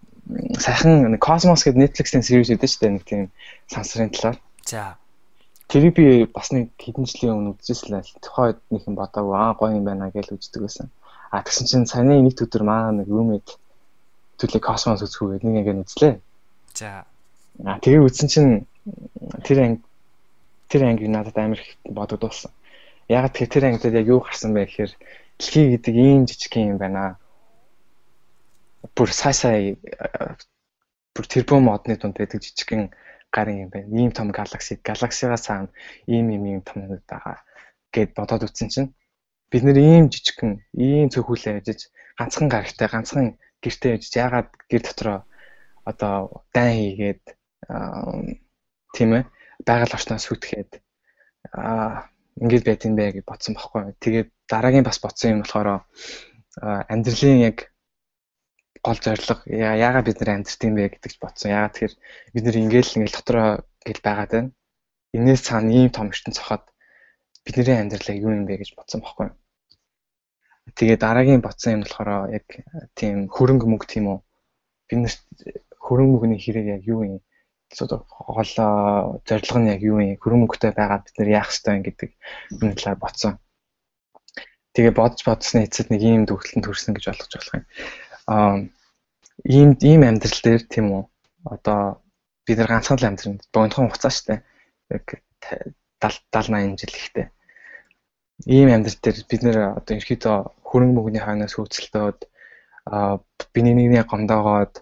сайхан 0.60 1.18
Cosmos 1.20 1.64
гэдэг 1.64 1.82
Netflix-ийн 1.82 2.24
series 2.24 2.52
үүдэж 2.52 2.72
штэ 2.74 2.90
нэг 2.90 3.04
тийм 3.08 3.32
сансрын 3.72 4.12
талаар. 4.12 4.38
За. 4.66 4.98
Тэрийг 5.68 5.94
би 6.00 6.06
бас 6.32 6.52
нэг 6.56 6.72
хэдэн 6.80 7.04
жилийн 7.04 7.36
өмнө 7.36 7.52
үзчихсэн 7.60 8.00
л 8.00 8.12
тухайд 8.24 8.60
нэг 8.72 8.88
юм 8.88 8.96
бодоагүй 8.96 9.36
аа 9.36 9.54
гоё 9.60 9.76
юм 9.76 9.84
байна 9.84 10.08
гэж 10.16 10.32
үздэг 10.32 10.64
байсан. 10.64 10.88
А 11.28 11.44
тэгсэн 11.44 11.68
чинь 11.68 11.90
саяны 11.92 12.24
нэг 12.24 12.40
өдөр 12.40 12.64
маа 12.64 12.96
нэг 12.96 13.12
roommate 13.12 13.60
төлөө 14.40 14.64
Cosmos 14.64 15.04
үзэхүү 15.04 15.44
гэдэг 15.44 15.52
нэг 15.52 15.68
ингэ 15.68 15.84
үзлээ. 15.84 16.14
За. 16.72 17.04
А 17.68 17.80
тэгээ 17.84 18.06
үзсэн 18.08 18.28
чинь 18.32 18.52
тэр 19.44 19.60
анги 19.60 19.84
тэр 20.72 20.88
анги 20.88 21.12
надад 21.12 21.36
амар 21.36 21.60
их 21.60 21.76
бодогдуулсан. 21.84 22.52
Яг 23.12 23.28
тэгэхээр 23.36 23.52
тэр 23.52 23.64
ангид 23.68 23.98
яг 23.98 24.08
юу 24.08 24.24
гарсан 24.24 24.56
бэ 24.56 24.72
гэхээр 24.72 24.92
дэлхий 25.36 25.66
гэдэг 25.76 25.96
ийм 25.96 26.24
жижиг 26.32 26.56
юм 26.56 26.78
байна. 26.80 27.20
Бүр 28.96 29.12
сай 29.12 29.34
сай 29.34 29.76
бүр 31.12 31.26
тэрбум 31.28 31.68
модны 31.68 31.98
дунд 31.98 32.16
байдаг 32.16 32.40
жижигхэн 32.40 32.94
гарын 33.36 33.64
юм 33.64 33.70
байна. 33.70 33.90
Ийм 33.92 34.12
том 34.12 34.32
галакси, 34.32 34.80
галаксигаа 34.84 35.38
цаана 35.38 35.70
ийм 36.08 36.30
ийм 36.34 36.44
ийм 36.46 36.62
томнууд 36.62 37.04
байгаа 37.08 37.38
гэд 37.94 38.10
бодоод 38.18 38.46
үтсэн 38.48 38.70
чинь 38.74 38.94
бид 39.52 39.64
нэр 39.64 39.78
ийм 39.78 40.06
жижигхэн, 40.12 40.54
ийм 40.76 41.08
цөөхүүлээ 41.14 41.60
яжиж 41.60 41.92
ганцхан 42.20 42.48
гарагтай, 42.52 42.88
ганцхан 42.92 43.26
гэртээ 43.64 43.96
яжиж 43.96 44.14
яагаад 44.16 44.50
гэр 44.70 44.84
дотроо 44.84 45.20
одоо 45.90 46.44
дан 46.54 46.70
хийгээд 46.76 47.24
тийм 48.96 49.10
ээ 49.18 49.24
байгаль 49.68 49.96
орчноос 49.96 50.28
сүтгэхэд 50.28 50.72
ингэж 52.44 52.62
байт 52.66 52.86
юм 52.86 52.96
бэ 52.96 53.18
гэж 53.18 53.26
бодсон 53.26 53.54
байхгүй. 53.56 53.96
Тэгээд 54.04 54.30
дараагийн 54.52 54.86
бас 54.86 55.00
бодсон 55.00 55.32
юм 55.34 55.42
болохоор 55.42 55.88
амьдралын 56.62 57.40
яг 57.50 57.72
гол 58.88 59.00
зорилго 59.04 59.44
яагаад 59.52 60.08
бид 60.08 60.20
нэр 60.24 60.32
амьдрт 60.40 60.62
юм 60.64 60.76
бэ 60.80 60.96
гэдэгч 60.96 61.20
бодсон. 61.20 61.52
Яагаад 61.52 61.74
тэгэхээр 61.76 61.96
бид 62.34 62.44
нэр 62.48 62.58
ингээл 62.64 62.96
ингээл 62.96 63.18
дотроо 63.20 63.48
гэл 63.84 64.06
байгаад 64.08 64.32
байна. 64.32 64.52
Инээс 65.12 65.42
цаана 65.44 65.72
ийм 65.76 65.92
том 65.92 66.08
ертөнц 66.08 66.40
цохоод 66.40 66.64
бидний 67.44 67.76
амьдралаа 67.76 68.16
юу 68.16 68.32
юм 68.32 68.48
бэ 68.48 68.64
гэж 68.64 68.80
бодсон 68.80 69.04
байхгүй. 69.04 69.28
Тэгээ 70.76 70.98
дараагийн 71.04 71.44
бодсон 71.44 71.76
юм 71.76 71.82
болохоор 71.84 72.32
яг 72.32 72.48
тийм 72.96 73.28
хөрөнгө 73.28 73.68
мөнгө 73.68 73.88
тийм 73.92 74.06
үү. 74.08 74.20
Бид 74.88 75.00
нэр 75.04 75.14
хөрөнгө 75.84 76.12
мөнгөний 76.12 76.40
хэрэг 76.40 76.66
яг 76.80 76.84
юу 76.88 77.04
юм? 77.04 77.20
гол 77.68 78.52
зорилго 79.28 79.60
нь 79.60 79.72
яг 79.76 79.82
юу 79.84 80.00
юм? 80.00 80.16
Хөрөнгө 80.16 80.44
мөнгөтэй 80.48 80.72
байгаад 80.72 81.04
бид 81.08 81.16
нэр 81.20 81.30
яах 81.40 81.52
ёстой 81.52 81.76
юм 81.76 81.84
гэдэг 81.84 82.10
энэ 82.64 82.76
талаар 82.80 83.00
бодсон. 83.00 83.34
Тэгээ 84.76 84.94
бодож 84.96 85.22
бодсны 85.28 85.68
эцэд 85.68 85.92
нэг 85.92 86.02
ийм 86.04 86.24
төгсөлтөнд 86.28 86.68
хүрсэн 86.68 86.96
гэж 86.96 87.06
ойлгож 87.12 87.34
болох 87.36 87.56
юм. 87.60 87.66
Ийм 89.46 89.78
ийм 89.82 90.02
амьдрал 90.02 90.42
дээр 90.44 90.64
тийм 90.66 90.88
үү? 90.98 91.04
Одоо 91.46 92.02
бид 92.46 92.58
нар 92.58 92.70
ганцхан 92.74 92.98
л 92.98 93.08
амьдрын 93.08 93.38
богинохон 93.54 93.86
хугацаа 93.88 94.14
штэ. 94.14 94.42
Яг 94.90 95.06
70 96.02 96.26
80 96.34 96.80
жил 96.82 96.96
ихтэй. 96.98 97.28
Ийм 98.46 98.70
амьдрал 98.74 98.98
дээр 98.98 99.18
бид 99.30 99.42
нэр 99.46 99.58
одоо 99.78 99.94
ерөөхдөө 99.94 100.38
хөрөнгө 100.66 100.96
мөнгөний 100.98 101.24
хойноос 101.24 101.54
хөөцөлтөөд 101.56 102.20
аа 102.90 103.22
биний 103.54 103.76
нэгний 103.78 104.04
гомдоогоод 104.04 104.74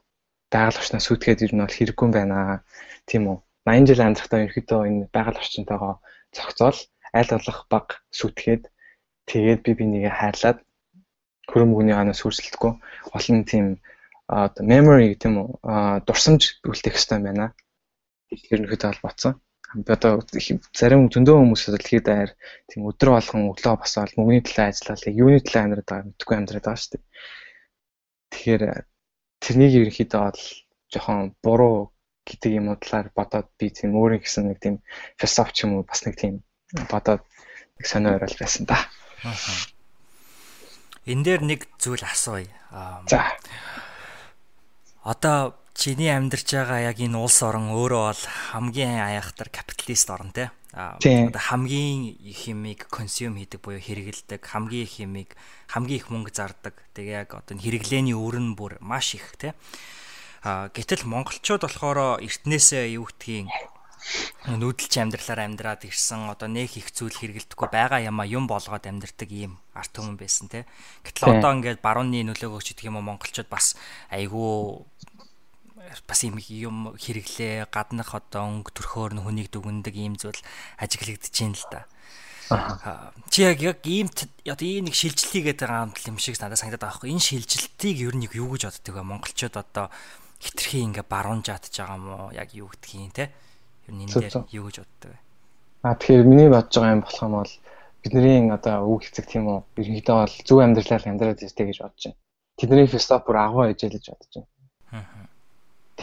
байгаль 0.53 0.79
орчноос 0.79 1.05
сүйтгэхэд 1.07 1.43
ер 1.45 1.53
нь 1.55 1.63
бол 1.63 1.75
хэрэггүй 1.75 2.09
байна. 2.15 2.63
Тийм 3.09 3.23
үү? 3.31 3.37
80 3.67 3.87
жил 3.89 4.05
амьдрахдаа 4.07 4.39
ерөөхдөө 4.45 4.81
энэ 4.87 5.09
байгаль 5.15 5.41
орчинтойгоо 5.41 5.93
зохицоол 6.35 6.79
аль 7.17 7.31
болох 7.33 7.59
баг 7.73 7.87
сүйтгэхэд 8.19 8.63
тэгээд 9.31 9.59
би 9.65 9.71
бинийгээ 9.79 10.13
хайрлаад 10.19 10.59
хөрөмгөний 11.49 11.95
ханаас 11.95 12.19
сүрсэлдэхгүй 12.21 12.73
олон 13.15 13.39
тийм 13.51 13.65
оо 14.27 14.49
memory 14.59 15.13
гэдэг 15.13 15.29
юм 15.29 15.38
уу 15.38 15.49
дурсамж 16.07 16.61
үлдээх 16.65 16.95
хэрэгтэй 16.97 17.19
байна. 17.21 17.53
Ерөнхийдөө 18.31 18.89
бол 18.91 19.03
боцсон. 19.05 19.33
Одоо 19.75 20.23
зарим 20.73 21.11
зөндөө 21.13 21.35
хүмүүсүүд 21.35 21.75
дэлхийд 21.75 22.05
даяар 22.07 22.31
тийм 22.69 22.88
өдрө 22.89 23.11
болгон 23.17 23.51
өглөө 23.51 23.75
босоод 23.81 24.15
мөнгөний 24.15 24.43
төлөө 24.45 24.65
ажиллаад 24.71 25.03
юуны 25.11 25.39
төлөө 25.43 25.61
амьдраад 25.61 25.88
байгаа 25.89 26.07
мэдгүй 26.09 26.35
амьдраад 26.38 26.65
байгаа 26.65 26.79
шүү 26.79 26.91
дээ. 26.95 27.03
Тэгэхээр 28.31 28.63
тэрнийг 29.43 29.73
ерөнхийдөө 29.75 30.21
бол 30.25 30.43
жоохон 30.91 31.19
буруу 31.43 31.77
гэдэг 32.25 32.51
юм 32.57 32.71
уу 32.71 32.77
талаар 32.81 33.11
бодоод 33.13 33.47
би 33.59 33.69
тийм 33.69 33.93
өөрийн 33.99 34.23
гэсэн 34.23 34.49
нэг 34.49 34.59
тийм 34.63 34.75
философи 35.19 35.53
ч 35.53 35.57
юм 35.67 35.77
уу 35.77 35.83
бас 35.85 36.01
нэг 36.07 36.15
тийм 36.17 36.41
бодоод 36.89 37.21
нэг 37.77 37.85
сонио 37.85 38.15
орол 38.17 38.35
байсан 38.39 38.63
да. 38.65 38.79
Энэ 41.05 41.23
дээр 41.25 41.41
нэг 41.45 41.61
зүйл 41.77 42.01
асууя. 42.01 42.49
За. 43.05 43.29
Одоо 45.05 45.53
чиний 45.77 46.09
амьдарч 46.09 46.49
байгаа 46.49 46.89
яг 46.89 46.97
энэ 46.97 47.13
улс 47.21 47.37
орон 47.45 47.69
өөрөө 47.69 48.03
бол 48.09 48.23
хамгийн 48.49 49.05
аяхтар 49.05 49.53
капиталист 49.53 50.09
орн 50.09 50.33
те. 50.33 50.49
Одоо 50.73 51.29
хамгийн 51.37 52.17
их 52.25 52.49
юмыг 52.49 52.89
консюм 52.89 53.37
хийдэг 53.37 53.61
буюу 53.61 53.77
хэрэгэлдэг, 53.77 54.41
хамгийн 54.41 54.89
их 54.89 54.97
юмыг 54.97 55.29
хамгийн 55.69 56.01
их 56.01 56.09
мөнгө 56.09 56.33
зардаг. 56.33 56.81
Тэгээ 56.97 57.21
яг 57.21 57.37
одоо 57.37 57.53
хэрэглээний 57.53 58.17
өрн 58.17 58.57
бүр 58.57 58.81
маш 58.81 59.13
их 59.13 59.37
тий. 59.37 59.53
А 60.41 60.73
гэтэл 60.73 61.05
монголчууд 61.05 61.69
болохоор 61.69 62.25
эртнээсээ 62.25 62.97
юу 62.97 63.05
гэдгийг 63.05 63.53
нүүдэлч 64.45 64.93
амьдралаар 65.01 65.41
амьдраад 65.49 65.81
ирсэн 65.89 66.29
одоо 66.29 66.45
нэг 66.45 66.77
их 66.77 66.93
зүйл 66.93 67.17
хэрэгэлдэхгүй 67.17 67.69
байгаа 67.73 68.05
юмаа 68.05 68.29
юм 68.29 68.45
болгоод 68.45 68.85
амьдрдаг 68.85 69.29
ийм 69.33 69.57
арт 69.73 69.97
түмэн 69.97 70.21
байсан 70.21 70.45
тий. 70.45 70.63
Гэтэл 71.01 71.41
одоо 71.41 71.51
ингээд 71.57 71.81
барууны 71.81 72.21
нөлөөгөөч 72.29 72.77
гэдэг 72.77 72.85
юм 72.85 73.01
уу 73.01 73.09
монголчууд 73.09 73.49
бас 73.49 73.73
айгүй 74.13 74.85
бас 76.08 76.19
юм 76.24 76.38
юм 76.39 76.78
хэрэглээ 76.98 77.69
гаднах 77.69 78.15
одоо 78.15 78.43
өнгө 78.50 78.71
төрхөөр 78.74 79.12
нь 79.17 79.24
хүнийг 79.24 79.50
дүгндэг 79.52 79.95
ийм 79.95 80.15
зүйл 80.17 80.39
ажиглагдаж 80.82 81.34
байна 81.34 81.56
л 81.56 81.67
да. 81.71 81.82
Чи 83.30 83.41
яг 83.41 83.60
яг 83.62 83.82
ийм 83.86 84.08
одоо 84.45 84.67
ийм 84.67 84.86
нэг 84.86 84.93
шилжилтийг 84.93 85.58
гэдэг 85.58 85.69
юм 86.06 86.17
шиг 86.21 86.38
надад 86.38 86.62
санагдаад 86.62 86.84
байгаа 86.86 86.98
хгүй. 87.02 87.10
Энэ 87.10 87.26
шилжилтийг 87.26 87.98
ер 88.06 88.15
нь 88.15 88.30
юу 88.30 88.54
гэж 88.54 88.69
боддог 88.69 88.95
вэ? 88.95 89.02
Монголчууд 89.02 89.56
одоо 89.58 89.89
хитрхи 90.38 90.86
ингээ 90.86 91.10
баруун 91.10 91.41
жаадж 91.41 91.74
байгаа 91.74 91.98
мó 91.98 92.30
яг 92.30 92.54
юу 92.54 92.69
гэдгийг 92.69 93.13
те. 93.17 93.34
Ер 93.89 93.93
нь 93.98 94.06
энэ 94.06 94.30
дээр 94.30 94.45
юу 94.54 94.69
гэж 94.69 94.86
боддог 94.86 95.10
вэ? 95.10 95.19
А 95.82 95.98
тэгэхээр 95.98 96.30
миний 96.30 96.50
бодож 96.54 96.74
байгаа 96.78 96.93
юм 96.93 97.02
болох 97.02 97.21
юм 97.26 97.34
бол 97.34 97.54
бидний 98.06 98.38
одоо 98.54 98.76
үг 98.93 99.02
хэцэг 99.10 99.26
тийм 99.26 99.50
үү. 99.50 99.60
Ерөнхийдөө 99.82 100.15
бол 100.21 100.36
зөв 100.45 100.58
амьдралаар 100.62 101.04
амьдраад 101.10 101.41
иртэй 101.41 101.65
гэж 101.65 101.78
бодож 101.82 102.04
байна. 102.06 102.21
Тэдний 102.62 102.86
философи 102.86 103.26
бүр 103.26 103.38
агуу 103.41 103.65
ижээлж 103.74 104.06
бодож 104.13 104.34
байна. 104.38 104.50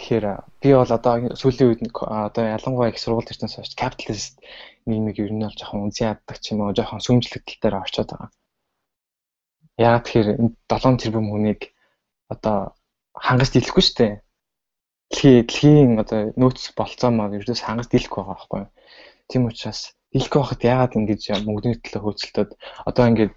Тэгэхээр 0.02 0.26
би 0.58 0.70
бол 0.74 0.90
одоо 0.98 1.14
сүүлийн 1.38 1.68
үед 1.70 1.94
одоо 1.94 2.44
ялангуяа 2.58 2.90
их 2.90 2.98
сургууль 2.98 3.22
төрснөөс 3.22 3.54
хойш 3.54 3.78
capitalist 3.78 4.34
нийгмийг 4.90 5.22
ер 5.22 5.30
нь 5.30 5.46
бол 5.46 5.54
жоохон 5.54 5.86
үнсэн 5.86 6.10
яддаг 6.10 6.36
ч 6.42 6.50
юм 6.50 6.66
уу 6.66 6.74
жоохон 6.74 6.98
сүмжлэгдэл 7.06 7.62
дээр 7.62 7.78
орчод 7.78 8.10
байгаа. 8.10 8.30
Яагаад 9.78 10.02
тэгэхээр 10.02 10.28
энэ 10.42 10.50
7 10.66 10.98
тэрбум 10.98 11.26
хүнийг 11.30 11.60
одоо 12.34 12.74
хангаж 13.14 13.50
дийлэхгүй 13.54 13.84
шүү 13.86 13.96
дээ. 14.02 14.14
Дэлхий 15.10 15.36
дэлхийн 15.46 16.02
одоо 16.02 16.20
нөөц 16.34 16.74
болцоо 16.74 17.10
маа 17.14 17.30
ердөөс 17.38 17.62
хангаж 17.62 17.86
дийлэхгүй 17.94 18.22
байгаа 18.26 18.34
байхгүй 18.34 18.58
юу? 18.58 18.70
Тийм 19.30 19.42
учраас 19.46 19.80
дийлэхгүй 20.10 20.40
байхад 20.42 20.62
яагаад 20.66 20.96
ингэж 20.98 21.22
мөнгөний 21.46 21.78
төлөө 21.78 22.02
хөөцөлтөд 22.02 22.50
одоо 22.90 23.04
ингэж 23.06 23.34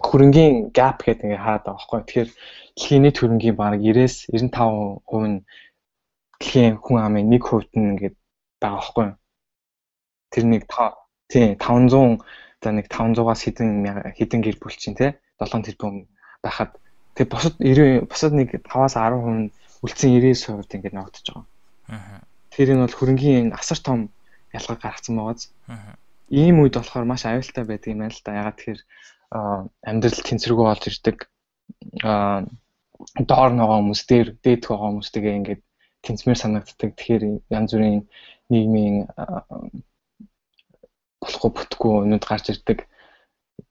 хөрөнгийн 0.00 0.72
gap 0.72 1.04
гэдэг 1.04 1.26
ингээ 1.28 1.42
хараад 1.42 1.64
байгаа 1.68 1.76
байхгүй. 1.76 2.00
Тэгэхээр 2.00 2.30
дэлхийн 2.76 3.02
нийт 3.02 3.18
хөрөнгийн 3.20 3.56
бараг 3.58 3.80
90-с 3.84 4.16
95% 4.32 5.28
нь 5.28 5.38
дэлхийн 6.40 6.74
хүн 6.80 6.98
амын 7.04 7.28
1% 7.28 7.76
нь 7.76 7.90
ингээд 7.92 8.16
байгаа 8.62 8.80
байхгүй. 8.80 9.08
Тэр 10.32 10.44
нэг 10.48 10.62
тий 11.28 11.46
500 11.60 12.24
за 12.62 12.70
нэг 12.72 12.86
500-аас 12.88 13.40
хэдэн 13.44 13.70
хэдэн 14.16 14.40
гэр 14.40 14.56
бүл 14.60 14.76
чинь 14.76 14.96
тий 14.96 15.12
7 15.36 15.66
тэрбум 15.66 16.08
байхад 16.40 16.78
тэг 17.14 17.28
босод 17.28 17.54
90 17.60 18.08
босод 18.08 18.32
нэг 18.32 18.48
5-аас 18.64 18.96
10% 18.96 19.28
нь 19.28 19.52
үлдсэн 19.84 20.10
99% 20.14 20.76
ингээд 20.78 20.96
ногдож 20.96 21.26
байгаа. 21.26 21.46
Аа. 21.90 22.20
Тэр 22.54 22.68
нь 22.72 22.82
бол 22.84 22.96
хөрөнгийн 22.96 23.52
асар 23.52 23.78
том 23.82 24.00
ялгаа 24.54 24.76
гаргацсан 24.78 25.16
байгааз. 25.18 25.50
Аа. 25.68 25.98
Ийм 26.30 26.62
үед 26.62 26.78
болохоор 26.78 27.04
маш 27.04 27.26
аюултай 27.26 27.64
байдаг 27.66 27.90
юм 27.92 28.06
байна 28.06 28.14
л 28.14 28.22
да. 28.24 28.38
Ягаад 28.40 28.56
тэгэхээр 28.56 28.80
амьдрал 29.32 30.20
тэнцвэргүй 30.28 30.66
болж 30.66 30.84
ирдэг 30.88 31.16
доор 33.30 33.50
нөгөө 33.54 33.78
хүмүүс 33.78 34.02
дээр 34.08 34.28
дээдх 34.44 34.68
байгаа 34.70 34.88
хүмүүстэйгээ 34.90 35.38
ингээд 35.38 35.62
тэнцмээр 36.06 36.38
санагддаг. 36.38 36.90
Тэгэхээр 36.94 37.24
янз 37.50 37.70
бүрийн 37.74 38.02
нийгмийн 38.52 38.96
болохгүй 41.22 41.50
бүтггүй 41.54 41.94
өнөд 42.04 42.24
гарч 42.26 42.46
ирдэг. 42.52 42.86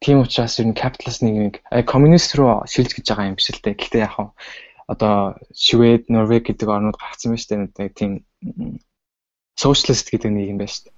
тийм 0.02 0.21
учраас 0.21 0.58
ер 0.60 0.67
нь 0.67 0.78
капиталист 0.78 1.21
нийгмийг 1.21 1.56
коммунист 1.86 2.34
руу 2.36 2.65
шилж 2.65 2.91
гэж 2.95 3.06
байгаа 3.08 3.30
юм 3.30 3.38
биш 3.38 3.50
л 3.52 3.62
дээ. 3.62 3.78
Гэхдээ 3.78 4.02
яг 4.02 4.13
хаа 4.15 4.30
одоо 4.88 5.38
Швед, 5.54 6.10
Норвег 6.10 6.43
гэдэг 6.47 6.67
орнууд 6.67 6.97
гарцсан 6.97 7.32
байна 7.32 7.41
шүү 7.41 7.78
дээ. 7.78 7.89
Тийм 8.00 8.12
socialist 9.56 10.08
гэдэг 10.10 10.32
нийгэм 10.32 10.58
байна 10.60 10.74
шүү 10.74 10.84
дээ. 10.86 10.95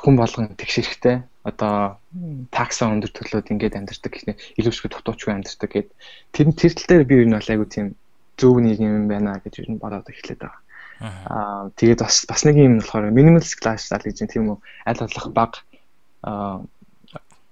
Хүн 0.00 0.14
болгон 0.16 0.56
тэгш 0.56 0.74
хэрэгтэй. 0.80 1.16
Одоо 1.44 2.00
такса 2.52 2.88
өндөр 2.88 3.12
төлөөд 3.12 3.52
ингээд 3.52 3.76
амьдардаг 3.76 4.12
гэхнээ 4.12 4.36
илүүшгүй 4.60 4.88
дутуучгүй 4.92 5.32
амьдардаг 5.32 5.70
гэд 5.72 5.88
тэр 6.36 6.52
тэр 6.52 6.72
тал 6.76 6.88
дээр 6.88 7.04
би 7.08 7.14
ер 7.24 7.28
нь 7.28 7.36
бол 7.36 7.52
айгу 7.52 7.64
тийм 7.64 7.86
зөв 8.36 8.60
нийгэм 8.60 8.96
юм 9.04 9.06
байна 9.08 9.40
гэж 9.40 9.64
ер 9.64 9.68
нь 9.72 9.80
бодоод 9.80 10.08
эхлэв 10.08 10.36
байгаа. 10.36 10.60
Аа 11.00 11.72
тэгээд 11.80 12.04
бас 12.04 12.28
бас 12.28 12.44
нэг 12.44 12.56
юм 12.60 12.80
болохоор 12.80 13.08
minimalist 13.08 13.60
lifestyle 13.64 14.04
гэж 14.04 14.16
юм 14.20 14.28
тийм 14.28 14.44
үү 14.52 14.58
аль 14.84 15.00
болох 15.00 15.26
баг 15.32 15.52
аа 16.28 16.60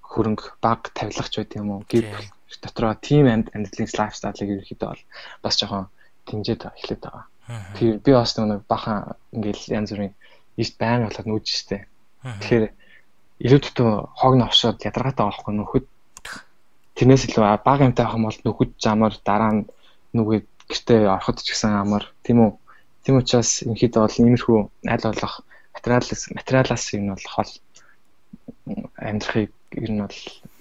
хөрөнгө 0.04 0.60
баг 0.64 0.92
тавилгач 0.92 1.32
байт 1.36 1.56
юм 1.56 1.68
уу 1.72 1.80
гэр 1.88 2.12
дотроо 2.64 2.94
team 2.96 3.28
амьдралын 3.28 3.88
lifestyle-ыг 3.88 4.48
ерөөхдөө 4.52 4.88
бол 4.88 5.02
бас 5.44 5.54
жоохон 5.60 5.88
дэмжиж 6.28 6.60
эхлэв 6.64 7.00
байгаа. 7.00 7.24
Тэгээд 7.76 8.04
би 8.04 8.12
бас 8.12 8.32
нэг 8.36 8.64
бахан 8.68 9.16
ингээл 9.36 9.76
янз 9.78 9.90
бүрийн 9.92 10.14
ийш 10.60 10.70
байн 10.80 11.04
болоод 11.04 11.28
нүүж 11.28 11.46
штэ. 11.48 11.88
Тэгэхээр 12.40 12.66
илүү 13.44 13.60
дутуу 13.62 13.90
хог 14.18 14.34
навшаад 14.36 14.82
ядаргаатай 14.82 15.24
байхгүй 15.24 15.52
нөхөд 15.54 15.86
тэрнээс 16.98 17.24
илүү 17.30 17.44
бага 17.64 17.86
юмтай 17.86 18.04
байх 18.04 18.16
юм 18.18 18.26
бол 18.26 18.40
нөхөд 18.44 18.70
замаар 18.82 19.14
дараа 19.24 19.52
нь 19.54 19.68
нүгээд 20.16 20.46
гэртээ 20.68 21.08
ороход 21.08 21.38
ч 21.40 21.54
гэсэн 21.54 21.72
амар 21.72 22.04
тийм 22.26 22.38
үү. 22.44 22.52
Тийм 23.04 23.16
учраас 23.22 23.62
ерөнхийдөө 23.62 24.02
бол 24.04 24.20
иймэрхүү 24.20 24.58
аль 24.92 25.06
болох 25.06 25.34
материалаас 25.74 26.22
материалаас 26.34 26.84
юм 26.92 27.14
бол 27.14 27.26
хол 27.34 27.50
амьдрахыг 28.98 29.52
ер 29.78 29.90
нь 29.94 30.02
бол 30.02 30.20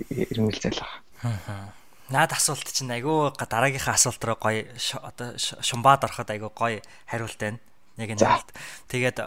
ирмэл 0.10 0.62
зайлах. 0.62 0.93
Аа. 1.23 1.73
Наад 2.08 2.32
асуулт 2.32 2.69
чинь 2.71 2.93
айгүй 2.93 3.36
дараагийнхаа 3.36 3.99
асуулт 3.99 4.23
руу 4.23 4.38
гоё 4.39 4.63
одоо 5.03 5.36
шумбаад 5.38 6.08
ороход 6.08 6.30
айгүй 6.32 6.51
гоё 6.56 6.80
хариулт 7.10 7.39
байна. 7.41 7.60
Яг 7.97 8.10
энэ 8.13 8.21
хаалт. 8.21 8.49
Тэгээд 8.88 9.17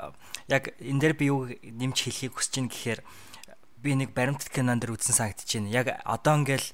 яг 0.48 0.64
энэ 0.78 1.00
дээр 1.02 1.14
би 1.18 1.24
юу 1.30 1.50
нэмж 1.50 1.98
хэлхийг 2.06 2.34
хүсэж 2.38 2.54
байна 2.62 2.70
гэхээр 2.70 3.00
би 3.82 3.90
нэг 3.98 4.10
баримтат 4.14 4.50
кинон 4.50 4.78
дэр 4.78 4.94
үзсэн 4.94 5.16
санагдчихэв. 5.16 5.70
Яг 5.70 5.98
одоо 6.06 6.38
ингээл 6.38 6.70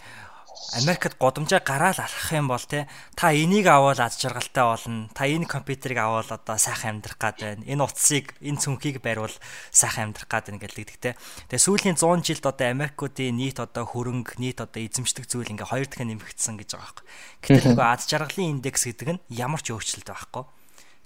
Америкт 0.72 1.16
годамжаа 1.20 1.61
гараал 1.61 2.00
алхах 2.00 2.32
юм 2.32 2.48
бол 2.48 2.61
те 2.61 2.88
та 3.14 3.32
энийг 3.32 3.66
аваад 3.68 4.00
аз 4.00 4.18
жаргалтай 4.18 4.64
болно. 4.64 5.09
Та 5.14 5.28
энэ 5.28 5.46
компьютерийг 5.46 6.00
аваад 6.00 6.32
одоо 6.32 6.56
сайхан 6.56 6.98
амьдрах 6.98 7.18
гад 7.20 7.38
байна. 7.40 7.64
Энэ 7.64 7.85
утсыг, 7.85 8.35
энэ 8.40 8.61
цүнхийг 8.61 9.04
бариул 9.04 9.32
сайхан 9.70 10.11
амьдрах 10.11 10.28
гад 10.28 10.48
байна 10.48 10.61
гэдэг 10.61 10.96
те. 10.96 11.14
Тэгээ 11.52 11.61
сүүлийн 11.61 11.96
100 12.00 12.24
жилд 12.24 12.44
одоо 12.48 12.66
Америкуудын 12.72 13.37
нийт 13.37 13.61
одоо 13.61 13.85
хөрөнгө, 13.85 14.40
нийт 14.40 14.64
одоо 14.64 14.80
эзэмшдэг 14.80 15.28
зүйл 15.28 15.52
ингээ 15.52 15.70
хоёр 15.70 15.87
дахин 15.87 16.09
нэмэгдсэн 16.16 16.56
гэж 16.56 16.68
байгаа 16.72 16.88
байхгүй. 16.88 17.04
Гэтэл 17.44 17.68
нөгөө 17.76 17.87
аз 17.87 18.02
жаргалын 18.09 18.52
индекс 18.59 18.82
гэдэг 18.88 19.09
нь 19.12 19.22
ямар 19.37 19.61
ч 19.61 19.70
өөрчлөлт 19.76 20.09
байхгүй. 20.09 20.44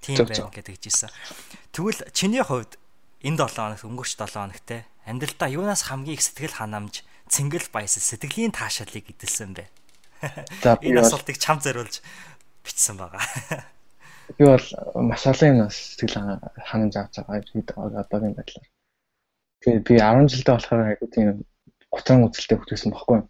Тийм 0.00 0.24
байна 0.24 0.48
гэдэг 0.48 0.76
жийсэн. 0.80 1.12
Тэгвэл 1.72 2.00
чиний 2.16 2.40
хувьд 2.40 2.80
энэ 3.20 3.36
7 3.36 3.52
хоног 3.52 3.84
өнгөрч 3.84 4.16
7 4.16 4.32
хоног 4.32 4.60
те 4.64 4.88
амьдралдаа 5.04 5.48
юунаас 5.52 5.84
хамгийн 5.84 6.16
их 6.16 6.24
сэтгэл 6.24 6.56
ханамж 6.56 7.04
цэнгэл 7.28 7.68
баясал 7.68 8.02
сэтгэлийн 8.02 8.52
таашаалыг 8.56 9.06
эдэлсэн 9.12 9.52
бэ. 9.54 9.68
Энэ 10.88 11.04
асуултыг 11.04 11.36
чам 11.36 11.60
зориулж 11.60 12.00
бичсэн 12.64 12.96
байгаа. 12.96 13.20
Би 14.36 14.44
бол 14.46 14.66
маш 14.94 15.26
олон 15.26 15.48
юмнаас 15.52 15.76
сэтгэл 15.96 16.40
ханамж 16.64 16.94
авч 16.96 17.14
байгаа 17.20 17.44
хэд 17.44 17.68
одоогийн 17.76 18.36
байдлаар. 18.36 18.68
Тэгээ 19.60 19.80
би 19.84 19.94
10 19.98 20.30
жилдээ 20.32 20.54
болохоор 20.54 20.82
айгуу 20.86 21.08
тийм 21.10 21.28
готрон 21.90 22.24
үзэлтэй 22.30 22.56
хөтөлсөн 22.56 22.94
баггүй. 22.94 23.20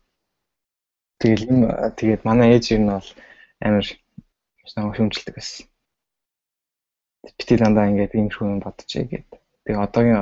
Тэгэл 1.20 1.48
юм 1.48 1.60
тэгээд 1.96 2.22
манай 2.28 2.54
ээж 2.54 2.76
юу 2.76 2.80
нь 2.84 2.92
бол 2.92 3.08
амар 3.64 3.86
намайг 4.76 4.96
хүмжилдэг 4.96 5.34
байсан. 5.34 5.69
Би 7.24 7.54
дандаа 7.60 7.90
ингээд 7.90 8.16
ийм 8.18 8.28
шүү 8.34 8.46
юм 8.52 8.60
бодчих 8.64 9.08
гээд 9.10 9.28
Тэгээ 9.70 9.86
одоогийн 9.86 10.18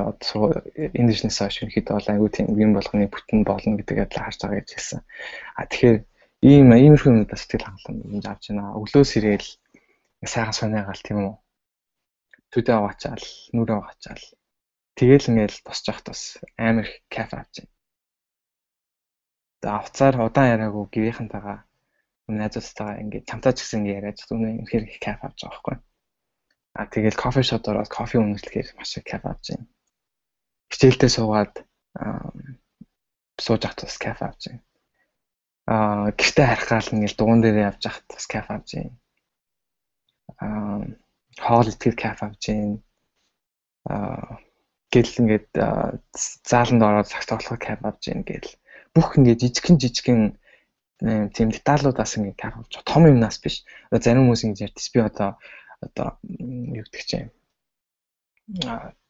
энэ 0.99 1.09
бизнес 1.09 1.39
хойш 1.39 1.55
ерөнхийдөө 1.63 1.95
бол 1.95 2.11
аюу 2.13 2.29
тийм 2.29 2.47
юм 2.59 2.71
болгоны 2.77 3.07
бүтэн 3.09 3.41
болно 3.49 3.79
гэдэг 3.79 3.97
ядлаа 4.05 4.23
харж 4.27 4.39
байгаа 4.43 4.59
гэж 4.59 4.69
хэлсэн. 4.75 5.01
А 5.57 5.61
тэгэхээр 5.65 5.97
ийм 6.51 6.67
иймэрхүү 6.69 7.11
юм 7.11 7.25
бас 7.25 7.41
сэтгэл 7.41 7.65
хангалуун 7.65 8.13
юм 8.13 8.21
авч 8.29 8.43
байна. 8.51 8.75
Өглөө 8.77 9.03
сэрэл 9.09 9.49
сайхан 10.33 10.55
сонегаал 10.59 11.01
тийм 11.01 11.17
үү. 11.23 11.33
Төдөө 12.51 12.75
аваачаал, 12.77 13.25
нүрээ 13.55 13.77
аваачаал. 13.79 14.23
Тэгэл 14.99 15.29
ингээл 15.31 15.65
босч 15.65 15.83
явахт 15.89 16.07
бас 16.11 16.21
амар 16.59 16.85
их 16.85 17.01
кафе 17.09 17.35
авч 17.41 17.53
байна. 17.63 17.73
За 19.63 19.69
авцаар 19.79 20.15
удаан 20.19 20.51
яриаггүй 20.53 20.85
гэрийнхэнтэйгээ 20.93 21.59
найзуудтайгаа 22.37 23.01
ингээд 23.01 23.29
чамтаа 23.29 23.53
ч 23.55 23.63
гэсэн 23.63 23.79
ингээд 23.81 23.97
яриад 23.97 24.19
үнэ 24.29 24.49
үнэхээр 24.61 24.85
их 24.85 24.99
кафе 25.01 25.25
авч 25.25 25.39
байгаа 25.41 25.57
байхгүй. 25.57 25.75
А 26.73 26.85
тэгэл 26.85 27.17
кофе 27.17 27.41
шоп 27.43 27.67
ороод 27.67 27.89
кофе 27.89 28.17
үнэлэхээр 28.19 28.77
маш 28.77 28.97
их 28.97 29.05
кафе 29.05 29.27
авч 29.29 29.45
байна. 29.51 29.67
Хичээлдээ 30.69 31.09
суугаад 31.09 31.53
сууж 33.41 33.61
ахт 33.65 33.83
бас 33.83 33.97
кафе 33.97 34.25
авч 34.25 34.41
байна. 34.47 34.63
Аа 35.65 36.05
гэртээ 36.13 36.47
харахаал 36.49 36.93
ингээл 36.93 37.17
дугуун 37.17 37.41
дээрээ 37.41 37.69
явж 37.73 37.83
ахт 37.89 38.05
бас 38.09 38.25
кафе 38.29 38.53
авч 38.53 38.69
байна. 38.77 38.93
Аа 40.37 40.79
хоол 41.41 41.67
итгэл 41.69 41.97
кафе 41.97 42.25
авч 42.25 42.43
байна. 42.49 42.77
Аа 43.89 44.39
гэл 44.93 45.19
ингээд 45.21 45.49
зааланд 46.45 46.81
ороод 46.85 47.09
цаг 47.09 47.25
тоглох 47.25 47.59
кафе 47.59 47.85
авч 47.85 48.03
байна 48.09 48.25
гэл 48.29 48.49
бүх 48.93 49.17
ингээд 49.17 49.41
жижигхэн 49.41 49.77
жижигхэн 49.81 50.21
тийм 51.35 51.49
деталуудаас 51.53 52.17
ингээд 52.17 52.41
кафе 52.41 52.57
авч 52.59 52.73
том 52.85 53.03
юмнаас 53.05 53.37
биш. 53.43 53.65
Зарим 53.93 54.25
хүмүүс 54.25 54.43
ингэж 54.45 54.59
ярьдс 54.67 54.87
би 54.93 54.99
одоо 55.05 55.37
одоо 55.81 56.17
юу 56.23 56.83
гэдэг 56.83 57.03
чинь 57.07 57.29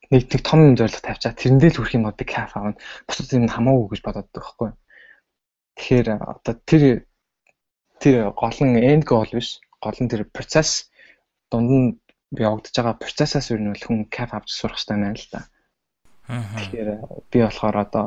нэг 0.09 0.23
нэг 0.31 0.41
том 0.43 0.75
зорилго 0.75 1.01
тавьчаа 1.01 1.33
тэрэндээ 1.33 1.69
л 1.71 1.77
хүрэх 1.79 1.95
юм 1.95 2.09
би 2.11 2.25
кафе 2.25 2.59
авна. 2.59 2.79
Бусад 3.07 3.31
юм 3.33 3.47
хамаагүй 3.47 3.87
гэж 3.93 4.01
бодоод 4.03 4.27
байгаа 4.33 4.41
байхгүй. 4.41 4.69
Тэгэхээр 5.77 6.07
одоо 6.17 6.53
тэр 6.65 6.83
тэр 8.01 8.15
гол 8.33 8.59
нь 8.65 8.81
end 8.83 9.03
goal 9.05 9.29
биш. 9.31 9.61
Гол 9.79 9.97
нь 10.01 10.11
тэр 10.11 10.25
процесс 10.27 10.91
дунд 11.51 11.69
нь 11.71 11.87
явагдаж 12.35 12.73
байгаа 12.73 13.01
процессаас 13.01 13.47
нь 13.53 13.73
хүн 13.79 14.09
кафе 14.09 14.37
авч 14.37 14.49
сурах 14.49 14.81
хэрэгтэй 14.81 14.97
байна 14.97 15.15
л 15.15 15.29
да. 15.31 15.41
Тэгэхээр 16.29 16.89
би 17.31 17.37
болохоор 17.45 17.77
одоо 17.85 18.05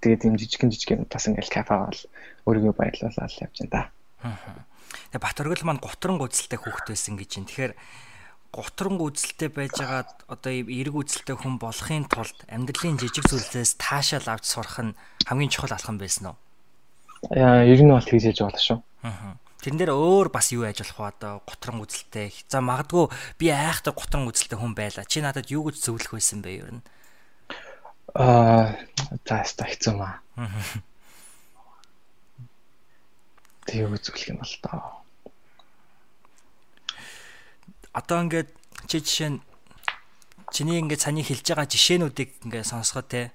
тэгээд 0.00 0.26
юм 0.28 0.36
жижигэн 0.36 0.70
жижигэн 0.72 1.08
бас 1.08 1.26
ингээл 1.28 1.52
кафе 1.52 1.72
аваад 1.74 1.98
өөрийгөө 2.46 2.74
баярлуулаад 2.76 3.32
явж 3.40 3.56
байна 3.60 3.72
да. 3.72 3.82
Аа. 4.22 4.71
Тэгээ 5.12 5.24
Батөргөл 5.24 5.64
маань 5.66 5.82
гутран 5.82 6.20
үзэлтэй 6.20 6.58
хүүхэд 6.60 6.86
байсан 6.92 7.14
гэж 7.16 7.30
юм. 7.40 7.46
Тэгэхээр 7.48 7.74
гутран 8.52 9.00
үзэлтэй 9.00 9.48
байжгаад 9.48 10.10
одоо 10.28 10.52
эрг 10.52 10.94
үзэлтэй 10.94 11.36
хүн 11.40 11.56
болохын 11.56 12.04
тулд 12.04 12.36
амьдралын 12.52 13.00
жижиг 13.00 13.24
зүйлсээс 13.24 13.80
таашаал 13.80 14.28
авч 14.28 14.44
сурах 14.44 14.76
нь 14.84 14.96
хамгийн 15.24 15.48
чухал 15.48 15.72
алхам 15.72 15.96
байсан 15.96 16.36
уу? 16.36 16.36
Яа, 17.32 17.64
ер 17.64 17.80
нь 17.80 17.88
бол 17.88 18.04
тэгж 18.04 18.28
яж 18.28 18.38
болно 18.44 18.60
шүү. 18.60 18.78
Аа. 19.08 19.40
Тэрэн 19.62 19.78
дээр 19.78 19.94
өөр 19.94 20.28
бас 20.34 20.50
юу 20.50 20.66
ажиллах 20.66 20.98
вэ 20.98 21.06
одоо 21.16 21.32
гутран 21.46 21.78
үзэлтэй. 21.80 22.34
За 22.50 22.58
магадгүй 22.58 23.08
би 23.38 23.54
айхтай 23.54 23.94
гутран 23.94 24.26
үзэлтэй 24.26 24.58
хүн 24.58 24.74
байла. 24.74 25.06
Чи 25.06 25.22
надад 25.22 25.48
юу 25.54 25.70
гэж 25.70 25.86
зөвлөх 25.86 26.18
байсан 26.18 26.42
бэ 26.42 26.50
ер 26.50 26.70
нь? 26.76 26.82
Аа, 28.18 28.74
за 29.22 29.38
яста 29.38 29.64
хэцүү 29.64 29.94
маа. 29.96 30.18
Тэг 33.66 33.86
үзүүлэх 33.86 34.30
юм 34.34 34.42
бол 34.42 34.56
таа 34.62 35.02
одоо 37.92 38.24
ингээд 38.24 38.48
чи 38.88 39.00
жишээ 39.04 39.30
нь 39.36 39.38
чиний 40.48 40.80
ингээд 40.80 41.04
саний 41.04 41.24
хэлж 41.24 41.44
байгаа 41.44 41.68
жишээнүүдийг 41.68 42.30
ингээд 42.48 42.70
сонсгоо 42.72 43.04
те 43.04 43.32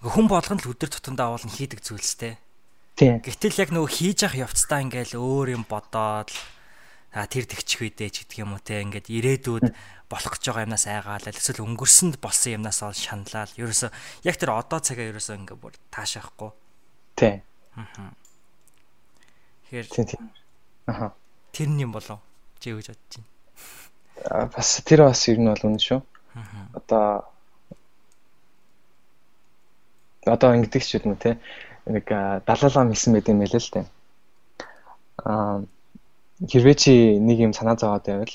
хүн 0.00 0.28
болгоно 0.28 0.60
л 0.64 0.72
өдөр 0.72 0.88
тутамдаа 0.88 1.36
нь 1.36 1.52
хийдэг 1.52 1.84
зүйлс 1.84 2.16
те. 2.16 2.40
Тийм 2.96 3.20
гэтэл 3.20 3.60
яг 3.60 3.70
нөгөө 3.72 3.90
хийж 3.92 4.24
явах 4.24 4.48
явцдаа 4.48 4.80
ингээд 4.84 5.16
өөр 5.20 5.56
юм 5.60 5.64
бодоод 5.68 6.32
а 7.12 7.28
тэр 7.28 7.44
тэгчих 7.44 7.84
үедээ 7.84 8.10
ч 8.10 8.16
гэдэг 8.24 8.38
юм 8.40 8.56
уу 8.56 8.62
те 8.64 8.80
ингээд 8.80 9.12
ирээдүйд 9.12 9.66
болох 10.08 10.32
гэж 10.32 10.42
байгаа 10.48 10.64
юмнаас 10.64 10.86
айгаал 10.88 11.28
эсвэл 11.28 11.64
өнгөрсөнд 11.64 12.16
болсон 12.24 12.56
юмнаас 12.60 12.80
ол 12.80 12.96
шаналал 12.96 13.52
ерөөсө 13.60 13.92
яг 14.24 14.36
тэр 14.40 14.50
одоо 14.56 14.80
цагаа 14.80 15.12
ерөөсө 15.12 15.36
ингээд 15.44 15.60
бүр 15.60 15.76
таашаахгүй. 15.92 16.50
Тий. 17.16 17.44
Аа 17.76 18.23
тэгэхээр 19.70 19.86
аха 20.86 21.14
тэр 21.52 21.68
нь 21.68 21.82
юм 21.84 21.92
болов 21.92 22.20
чи 22.60 22.70
юу 22.70 22.78
гэж 22.78 22.92
бодож 22.92 23.12
байна 23.16 23.34
бас 24.24 24.80
тэр 24.84 25.04
бас 25.04 25.28
ер 25.28 25.38
нь 25.38 25.50
бол 25.50 25.64
үнэ 25.68 25.80
шүү. 25.82 26.00
Одоо 26.78 27.28
одоо 30.24 30.50
ингэдэг 30.56 30.82
ч 30.82 30.96
юм 30.98 31.14
уу 31.14 31.20
те 31.20 31.38
нэг 31.86 32.06
далаалаа 32.46 32.88
хэлсэн 32.88 33.12
байт 33.14 33.28
юм 33.28 33.42
байл 33.42 33.56
л 33.58 33.72
те. 33.74 33.82
Аа 35.24 35.62
хэрвээ 36.48 36.76
чи 36.78 36.92
нэг 37.18 37.38
юм 37.42 37.52
санаа 37.52 37.76
зовоод 37.76 38.06
байвал 38.06 38.34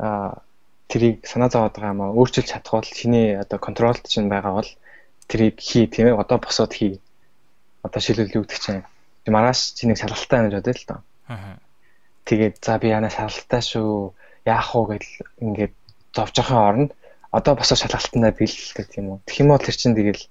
аа 0.00 0.42
тэрийг 0.88 1.26
санаа 1.26 1.48
зовоод 1.52 1.74
байгаа 1.76 1.94
юм 1.94 2.00
аа 2.02 2.16
өөрчилж 2.16 2.48
чадах 2.50 2.72
бол 2.80 2.88
чиний 2.88 3.36
одоо 3.36 3.58
контролд 3.60 4.04
чинь 4.08 4.32
байгаа 4.32 4.52
бол 4.58 4.70
тэрийг 5.28 5.60
хий 5.60 5.86
тийм 5.86 6.08
ээ 6.08 6.18
одоо 6.18 6.38
босоод 6.40 6.72
хий. 6.72 7.00
одоо 7.82 8.00
гэдэг 8.00 8.58
чинь 8.60 8.84
маргааш 9.28 9.76
чи 9.76 9.84
нэг 9.84 10.00
шалгалтай 10.00 10.36
байна 10.40 10.48
гэж 10.48 10.56
бодъё 10.56 10.74
л 10.80 10.88
доо. 10.88 11.00
Аа. 11.28 11.58
Тэгээд 12.24 12.56
за 12.64 12.78
би 12.80 12.88
яна 12.88 13.10
шалгалтай 13.12 13.60
шүү. 13.60 14.16
Яах 14.48 14.72
уу 14.72 14.88
гэдэл 14.88 15.14
ингээд 15.44 15.74
зовж 16.16 16.34
байхын 16.40 16.56
оронд 16.56 16.90
одоо 17.30 17.54
босоо 17.54 17.76
шалгалтандаа 17.76 18.32
бэлдэл 18.32 18.74
гэх 18.76 18.96
юм 18.96 19.06
уу. 19.10 19.18
Тэгэх 19.26 19.40
юм 19.44 19.48
бол 19.52 19.60
тэр 19.60 19.76
чинь 19.76 19.98
тэгэл 19.98 20.24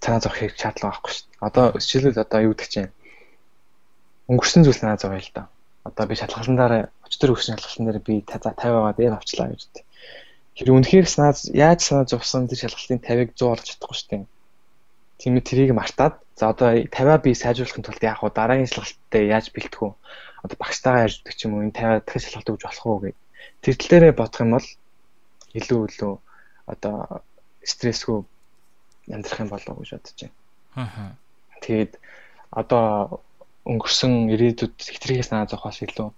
цаа 0.00 0.18
зовх 0.18 0.36
хэрэг 0.40 0.56
шаардлага 0.56 0.96
байхгүй 0.96 1.12
шүү 1.12 1.26
дээ. 1.28 1.44
Одоо 1.44 1.64
жишээлбэл 1.76 2.24
одоо 2.24 2.40
юу 2.40 2.54
гэдэг 2.56 2.68
чинь 2.72 2.90
өнгөрсөн 4.32 4.62
зүйл 4.64 4.80
надад 4.82 5.02
зовё 5.04 5.20
л 5.20 5.34
доо. 5.36 5.46
Одоо 5.84 6.04
би 6.08 6.14
шалгалтандаа 6.16 6.88
өчтөр 7.06 7.32
өгсөн 7.34 7.54
шалгалтан 7.60 7.86
дээр 7.86 8.00
би 8.00 8.14
за 8.24 8.38
50 8.40 8.56
байгаа 8.56 8.94
дээр 8.96 9.14
авчлаа 9.14 9.48
гэж 9.52 9.62
үү. 9.68 9.84
Тэр 10.60 10.68
үнэхээр 10.76 11.06
санаа 11.08 11.32
яаж 11.54 11.80
санаа 11.86 12.04
зовсон 12.10 12.48
тэр 12.50 12.66
шалгалтын 12.66 13.00
50-ыг 13.00 13.30
100 13.38 13.52
олж 13.52 13.64
чадахгүй 13.64 13.96
шүү 13.96 14.08
дээ. 14.10 14.22
Тийм 15.20 15.36
тэрийг 15.44 15.76
мартаад 15.76 16.16
за 16.32 16.48
одоо 16.48 16.72
50-аа 16.72 17.20
би 17.20 17.36
сайжруулахын 17.36 17.84
тулд 17.84 18.00
яах 18.00 18.24
вэ? 18.24 18.32
Дараагийн 18.32 18.72
шалгалтад 18.72 19.20
яаж 19.20 19.46
бэлтэх 19.52 19.80
вэ? 19.84 19.92
Одоо 20.40 20.56
багштайгаа 20.56 21.04
ярьдаг 21.04 21.34
ч 21.36 21.44
юм 21.44 21.60
уу 21.60 21.64
энэ 21.68 21.76
50-аа 21.76 22.00
дахин 22.00 22.24
шалгалт 22.24 22.50
өгч 22.56 22.62
болох 22.64 22.86
уу 22.88 22.98
гэж. 23.04 23.16
Тэр 23.60 23.74
тал 23.76 23.90
дээрээ 23.92 24.12
бодох 24.16 24.40
юм 24.40 24.50
бол 24.56 24.68
илүү 25.60 25.80
илүү 25.92 26.14
одоо 26.72 26.96
стрессгүй 27.60 28.18
амьдрах 29.12 29.40
юм 29.44 29.50
болов 29.52 29.68
уу 29.76 29.84
гэж 29.84 29.90
бодож 29.92 30.16
байна. 30.16 30.36
Аа. 30.80 31.12
Тэгээд 31.60 31.92
одоо 32.48 32.84
өнгөрсөн 33.68 34.32
ирээдүйд 34.32 34.76
хэтрийгээ 34.80 35.26
санаа 35.28 35.50
зовхоос 35.52 35.84
илүү 35.84 36.08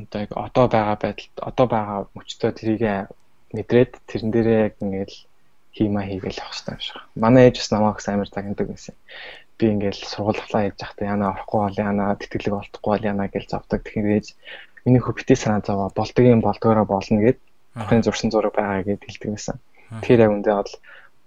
одоо 0.00 0.20
яг 0.24 0.32
одоо 0.32 0.66
байгаа 0.72 0.96
байдалд 0.96 1.34
одоо 1.36 1.66
байгаа 1.68 1.98
мөчтөө 2.16 2.50
тэрийг 2.56 2.82
мэдрээд 3.52 3.92
тэрэн 4.08 4.30
дээрээ 4.32 4.60
яг 4.66 4.74
ингээл 4.80 5.16
хиймаа 5.76 6.04
хийгээл 6.06 6.40
явах 6.42 6.54
хэрэгтэй 6.54 6.74
юм 6.74 6.82
шиг. 6.82 6.98
Манай 7.14 7.42
ээж 7.48 7.56
бас 7.60 7.70
намайг 7.70 7.98
амар 8.06 8.28
загнадаг 8.28 8.66
байсан. 8.68 8.94
Би 9.58 9.64
ингээл 9.70 10.02
сургууль 10.12 10.42
аплаа 10.42 10.62
хийж 10.66 10.76
захтай 10.78 11.06
яна 11.08 11.30
орохгүй 11.32 11.60
бол 11.60 11.78
яна 11.78 12.16
тэтгэлэг 12.18 12.54
олдохгүй 12.58 12.90
бол 12.90 13.08
яна 13.12 13.24
гэж 13.30 13.44
завдаг. 13.50 13.80
Тэгэхээр 13.84 14.16
ээж 14.18 14.26
миний 14.84 15.02
хөвгтэй 15.02 15.36
санаа 15.36 15.62
зовоо 15.62 15.88
болдог 15.94 16.24
юм 16.24 16.40
болдгоороо 16.40 16.86
болно 16.88 17.18
гэд 17.20 17.38
бурхны 17.76 18.02
зурсан 18.02 18.30
зураг 18.30 18.54
байгаа 18.56 18.82
гэд 18.82 19.04
хэлдэг 19.04 19.30
байсан. 19.30 19.56
Тэгэхээр 20.00 20.24
яг 20.26 20.32
үндэ 20.34 20.50
бол 20.54 20.72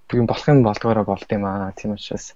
би 0.10 0.16
болох 0.28 0.48
юм 0.50 0.64
болдгоороо 0.64 1.06
болд 1.06 1.30
юм 1.30 1.46
аа. 1.46 1.72
Тийм 1.78 1.96
учраас 1.96 2.36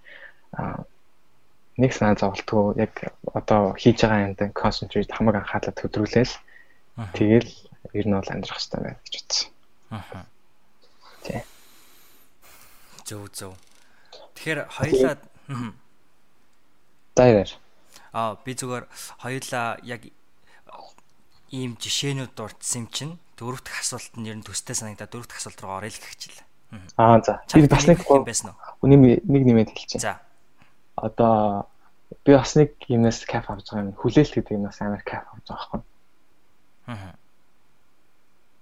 нэг 1.77 1.91
санаа 1.93 2.15
зовлтгүй 2.17 2.81
яг 2.81 2.93
одоо 3.33 3.73
хийж 3.77 4.01
байгаа 4.01 4.25
юмд 4.31 4.41
концентрейт 4.53 5.11
хамаг 5.11 5.35
анхаарлаа 5.43 5.73
төдрүүлээл 5.75 6.33
тэгэл 7.13 7.51
ер 7.93 8.05
нь 8.07 8.17
бол 8.17 8.31
амьдрах 8.33 8.57
хэрэгтэй 8.57 8.81
байна 8.81 9.01
гэж 9.05 9.13
бодсон. 9.17 9.49
Аа. 9.93 10.25
Тий. 11.25 11.41
Зөв 13.07 13.31
зөв. 13.31 13.55
Тэгэхээр 14.35 14.67
хоёулаа 14.67 15.15
Дайраар. 17.15 17.51
Аа 18.11 18.35
би 18.43 18.51
зүгээр 18.51 18.85
хоёулаа 19.23 19.79
яг 19.87 20.11
ийм 21.49 21.79
жишээнүүд 21.79 22.35
дурдсан 22.35 22.83
юм 22.83 22.87
чинь 22.91 23.13
дөрөвт 23.39 23.71
асуулт 23.71 24.13
нь 24.19 24.27
ер 24.27 24.35
нь 24.35 24.43
төстэй 24.43 24.75
санагдаад 24.75 25.07
дөрөвт 25.07 25.31
асуулт 25.39 25.59
руу 25.63 25.79
орё 25.79 25.87
л 25.87 25.95
гэх 25.95 26.11
хичээлээ. 26.13 26.45
Аа 26.99 27.23
за. 27.23 27.39
Би 27.55 27.67
бас 27.71 27.87
нэг 27.87 28.03
байсан 28.03 28.51
уу? 28.51 28.59
Үний 28.83 29.23
нэг 29.23 29.43
нэмээд 29.47 29.71
хэлчихье. 29.71 30.03
За. 30.03 30.19
Одоо 30.99 31.71
би 32.27 32.35
бас 32.35 32.59
нэг 32.59 32.75
юмнаас 32.91 33.23
кайф 33.23 33.47
авч 33.47 33.71
байгаа 33.71 33.87
юм. 33.87 33.95
Хүлээлт 33.95 34.33
гэдэг 34.35 34.57
юмнаас 34.59 34.79
амар 34.83 35.03
кайф 35.07 35.23
авч 35.31 35.47
байгаа 35.47 35.63
байхгүй. 35.63 35.81
Аа. 36.91 37.15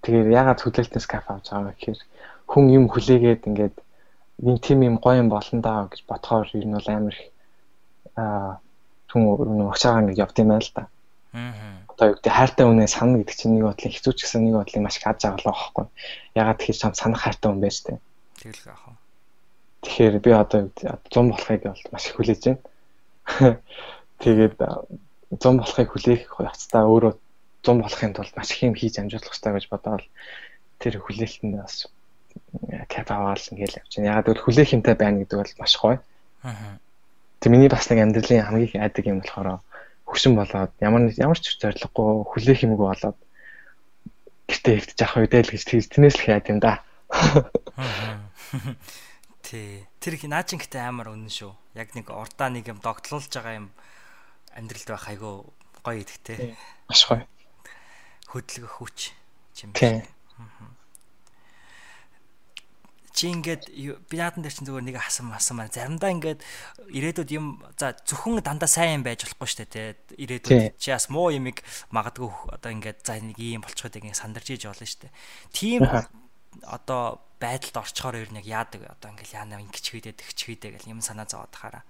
Тэгэхээр 0.05 0.29
ягаад 0.29 0.60
хүлээлтнээс 0.62 1.08
кайф 1.10 1.25
авч 1.34 1.49
байгаа 1.49 1.73
гэхээр 1.73 1.99
хүн 2.45 2.65
юм 2.69 2.86
хүлээгээд 2.93 3.49
ингээд 3.49 3.75
нэг 4.39 4.58
тийм 4.62 4.84
юм 4.84 4.98
гоё 5.00 5.24
юм 5.24 5.30
болно 5.30 5.62
даа 5.62 5.88
гэж 5.88 6.04
бодохоор 6.08 6.50
ер 6.54 6.65
нь 6.65 6.76
бол 6.76 6.89
амар 6.91 7.15
их 7.15 7.32
аа 8.15 8.60
түн 9.08 9.21
өгчаагаа 9.71 10.02
ингээд 10.04 10.24
явд 10.24 10.38
юм 10.43 10.50
байл 10.52 10.71
та. 10.76 10.88
Аа. 11.32 11.84
Одоо 11.95 12.06
юу 12.12 12.15
гэдэг 12.19 12.34
хайртай 12.36 12.65
үнэ 12.67 12.88
санана 12.91 13.24
гэдэг 13.24 13.36
чинь 13.36 13.54
нэг 13.56 13.63
бодлын 13.71 13.93
хэцүү 13.95 14.13
ч 14.15 14.19
гэсэн 14.28 14.43
нэг 14.43 14.56
бодлын 14.60 14.84
маш 14.84 15.00
их 15.00 15.08
аз 15.08 15.19
жаргал 15.24 15.48
байхгүй. 15.48 15.86
Ягаад 16.36 16.60
тэгэхээр 16.60 16.82
чам 16.84 16.93
санах 16.95 17.21
хайртай 17.24 17.48
хүн 17.52 17.63
байж 17.63 17.78
тээ. 17.84 17.98
Тэгэл 18.43 18.67
яах 18.67 18.84
вэ? 18.84 18.93
Тэгэхээр 19.86 20.15
би 20.19 20.32
одоо 20.36 20.60
100 20.76 21.32
болохыг 21.32 21.62
бол 21.63 21.84
маш 21.95 22.04
их 22.12 22.15
хүлээж 22.19 22.41
байна. 22.43 22.62
Тэгээд 24.24 24.56
100 24.60 25.39
болохыг 25.39 25.89
хүлээх 25.91 26.24
явцдаа 26.36 26.84
өөрөө 26.84 27.13
100 27.63 27.84
болохын 27.84 28.13
тулд 28.13 28.34
маш 28.36 28.50
их 28.52 28.63
юм 28.67 28.76
хийж 28.76 29.00
амжуулах 29.00 29.32
хэрэгтэй 29.32 29.54
гэж 29.56 29.65
бодоод 29.71 30.04
тэр 30.80 31.00
хүлээлтэнд 31.00 31.56
бас 31.63 31.88
кап 32.89 33.12
аваад 33.12 33.41
ингээл 33.52 33.80
явж 33.82 33.91
байна. 33.98 34.10
Ягаад 34.12 34.26
гэвэл 34.26 34.43
хүлээх 34.45 34.76
юмтай 34.76 34.95
байна 34.95 35.19
гэдэг 35.24 35.38
бол 35.39 35.54
маш 35.60 35.74
гоё. 35.78 36.00
Аа. 36.43 36.80
Тэг 37.39 37.50
миний 37.52 37.69
бас 37.69 37.89
нэг 37.89 38.00
амьдралын 38.02 38.45
хамгийн 38.45 38.67
их 38.69 38.76
айдаг 38.76 39.06
юм 39.06 39.19
болохоор 39.21 39.62
хөшин 40.06 40.34
болоод 40.36 40.71
ямар 40.80 41.12
ямар 41.17 41.39
ч 41.39 41.58
зориггүй 41.58 42.24
хүлээх 42.30 42.63
юмгүй 42.65 42.88
болоод 42.88 43.17
гэртээ 44.48 44.76
хэвтэж 44.78 45.00
авах 45.02 45.17
үедээ 45.26 45.41
л 45.45 45.54
гэж 45.54 45.63
тэрнээс 45.65 46.15
л 46.21 46.26
хаяад 46.26 46.50
юм 46.54 46.60
да. 46.62 46.86
Тий. 49.45 49.86
Тэр 50.02 50.13
их 50.17 50.26
наачин 50.30 50.58
гэдэг 50.62 50.82
амар 50.82 51.13
үнэн 51.13 51.30
шүү. 51.30 51.54
Яг 51.78 51.93
нэг 51.98 52.10
урдаа 52.10 52.50
нэг 52.50 52.69
юм 52.69 52.82
догтлуулж 52.82 53.30
байгаа 53.30 53.65
юм 53.65 53.67
амьдралд 54.54 54.89
байх 54.89 55.06
айгүй 55.10 55.34
гоё 55.86 55.98
идэгтэй. 56.02 56.58
Маш 56.89 57.02
гоё. 57.10 57.26
Хөдөлгөх 58.30 58.74
хүч 58.82 59.13
юм. 59.65 59.74
Тий. 59.74 60.02
Чи 63.15 63.32
ингээд 63.32 63.71
би 63.71 64.15
наадан 64.19 64.43
дээр 64.43 64.51
чинь 64.51 64.67
зүгээр 64.67 64.86
нэг 64.91 64.99
хасам 64.99 65.32
хасам 65.32 65.63
байна. 65.63 65.71
Заримдаа 65.71 66.12
ингээд 66.12 66.39
ирээдүйд 66.91 67.32
юм 67.32 67.63
за 67.80 67.95
зөвхөн 67.95 68.43
дандаа 68.43 68.67
сайн 68.67 68.99
юм 68.99 69.04
байж 69.08 69.23
болохгүй 69.23 69.47
шүү 69.47 69.71
дээ. 69.71 70.19
Ирээдүйд 70.19 70.75
чи 70.75 70.91
бас 70.91 71.08
муу 71.08 71.32
юмыг 71.32 71.63
магадгүй 71.95 72.28
одоо 72.51 72.71
ингээд 72.75 73.08
за 73.08 73.15
нэг 73.23 73.39
юм 73.39 73.63
болчиход 73.63 73.95
ингээд 73.95 74.19
сандарч 74.19 74.51
иж 74.51 74.67
болно 74.67 74.84
шүү 74.84 75.08
дээ. 75.08 75.15
Тийм 75.56 75.80
одоо 76.67 77.23
байдалд 77.39 77.80
орчхоор 77.80 78.15
ер 78.19 78.32
нь 78.32 78.39
яг 78.43 78.47
яадаг 78.47 78.82
одоо 78.99 79.12
ингээл 79.12 79.39
яана 79.39 79.63
ингэч 79.63 79.86
хийдэ 79.91 80.12
тэгч 80.15 80.39
хийдэ 80.51 80.75
гэл 80.75 80.91
юм 80.91 80.99
санаа 80.99 81.28
зовоод 81.28 81.51
тахаараа. 81.51 81.84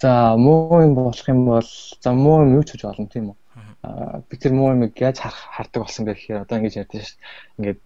За 0.00 0.36
муу 0.36 0.80
юм 0.82 0.94
болох 0.94 1.28
юм 1.28 1.44
бол 1.48 1.68
за 2.00 2.12
муу 2.12 2.44
юм 2.44 2.60
юу 2.60 2.64
ч 2.64 2.76
гэж 2.76 2.82
болно 2.84 3.08
тийм 3.08 3.32
үү. 3.32 3.36
Би 3.84 4.34
тэр 4.40 4.52
муу 4.56 4.72
юмыг 4.74 4.98
яаж 4.98 5.22
харах 5.22 5.40
хардаг 5.54 5.80
болсон 5.84 6.04
бэ 6.08 6.16
гэхээр 6.16 6.42
одоо 6.42 6.56
ингэж 6.58 6.74
ярьдэн 6.82 7.04
шүү 7.04 7.18
дээ. 7.18 7.28
Ингээд 7.58 7.80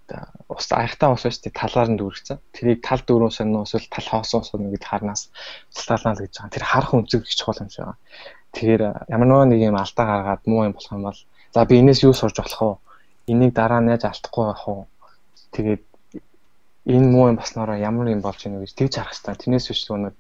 ус 0.49 0.67
аяхтаа 0.73 1.13
ус 1.13 1.27
шүү 1.27 1.43
дээ 1.45 1.61
талаар 1.61 1.89
нь 1.93 1.99
дүүргэсэн. 2.01 2.39
Тэрийг 2.57 2.81
тал 2.87 3.03
дөрөв 3.05 3.33
сонно 3.35 3.67
эсвэл 3.67 3.93
тал 3.93 4.09
хоосон 4.09 4.41
ус 4.47 4.51
ингэж 4.55 4.85
харнаас 4.87 5.23
цэлтаалнаа 5.75 6.15
л 6.17 6.23
гэж 6.25 6.33
байгаа. 6.39 6.55
Тэр 6.55 6.65
харах 6.65 6.93
үнцэг 6.97 7.23
их 7.27 7.37
чухал 7.37 7.61
юм 7.61 7.69
шиг 7.69 7.85
байна. 7.85 8.01
Тэгэхээр 8.55 8.83
ямар 9.13 9.29
нэг 9.51 9.61
юм 9.61 9.77
алдаа 9.77 10.07
гаргаад 10.09 10.43
муу 10.49 10.63
юм 10.65 10.73
болох 10.73 10.93
юм 10.95 11.05
бол 11.05 11.21
за 11.53 11.65
би 11.69 11.75
энэс 11.83 12.01
юу 12.07 12.15
сурж 12.17 12.37
болох 12.41 12.63
вэ? 12.63 13.35
Энийг 13.35 13.53
дараа 13.53 13.81
нь 13.85 13.93
яаж 13.93 14.09
алдахгүй 14.09 14.45
байх 14.49 14.65
вэ? 14.65 14.89
Тэгээд 15.53 15.83
энэ 16.95 17.09
муу 17.13 17.29
юм 17.29 17.37
болсноороо 17.37 17.77
ямар 17.77 18.09
юм 18.09 18.25
болж 18.25 18.41
ийнө 18.41 18.65
гэж 18.65 18.73
тэгж 18.73 18.95
харах 18.97 19.13
хэрэгтэй. 19.13 19.37
Тэрнээс 19.37 19.67
биш 19.69 19.83
нэг 19.93 20.17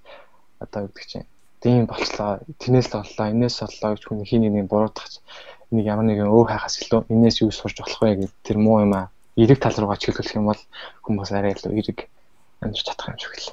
одоо 0.60 0.80
юу 0.84 0.92
гэдэг 0.92 1.08
чинь 1.08 1.28
тийм 1.62 1.86
болчлоо, 1.90 2.40
тэрнээс 2.62 2.88
л 2.94 3.02
боллоо, 3.02 3.26
энээс 3.32 3.56
боллоо 3.62 3.90
гэж 3.94 4.02
хүн 4.06 4.24
хин 4.24 4.46
нэг 4.46 4.66
буруутгах 4.70 5.22
нэг 5.70 5.84
ямар 5.84 6.06
нэгэн 6.08 6.32
өв 6.32 6.48
хайхаас 6.48 6.80
илүү 6.80 7.12
энээс 7.12 7.44
юу 7.44 7.52
сурч 7.52 7.76
болох 7.82 8.00
вэ 8.00 8.16
гэдэг 8.16 8.34
тэр 8.46 8.56
муу 8.56 8.80
юм 8.80 8.94
аа 8.96 9.12
эрэг 9.36 9.60
тал 9.60 9.76
руугаа 9.76 10.00
чиглүүлэх 10.00 10.38
юм 10.38 10.48
бол 10.48 10.62
хүмүүс 11.04 11.30
арай 11.36 11.52
илүү 11.52 11.72
эрэг 11.76 11.98
амьд 12.64 12.80
чадах 12.80 13.12
юм 13.12 13.18
шиг 13.20 13.34
л. 13.36 13.52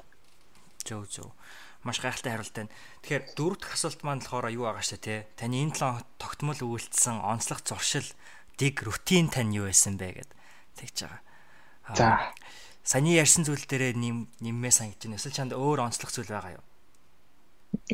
Зөв 0.86 1.04
зөв. 1.12 1.30
Маш 1.86 2.02
гайхалтай 2.02 2.34
хариулт 2.34 2.56
байна. 2.56 2.74
Тэгэхээр 3.06 3.24
дөрөв 3.38 3.60
дэх 3.62 3.74
асуулт 3.78 4.02
маань 4.02 4.24
болохоор 4.24 4.50
юу 4.50 4.66
байгаа 4.66 4.82
штэ 4.82 4.98
тий. 4.98 5.20
Таны 5.38 5.62
энэ 5.62 5.78
7 5.78 6.02
тогтмол 6.18 6.58
үйлдэлсэн 6.58 7.22
онцлог 7.22 7.62
зуршил 7.62 8.10
дэг 8.58 8.82
рутин 8.82 9.30
тань 9.30 9.54
юу 9.54 9.70
байсан 9.70 10.00
бэ 10.00 10.26
гэд 10.26 10.32
тэгж 10.82 10.98
байгаа. 11.06 11.22
За. 11.94 12.34
Саяны 12.82 13.14
ярьсан 13.14 13.46
зүйл 13.46 13.62
дээрээ 13.70 13.94
нэм 13.94 14.26
нэммээ 14.42 14.74
санагдаж 14.74 15.06
байна. 15.06 15.18
Эсвэл 15.22 15.38
чанд 15.38 15.54
өөр 15.54 15.86
онцлог 15.86 16.10
зүйл 16.10 16.34
байгаа 16.34 16.58
юу? 16.58 16.66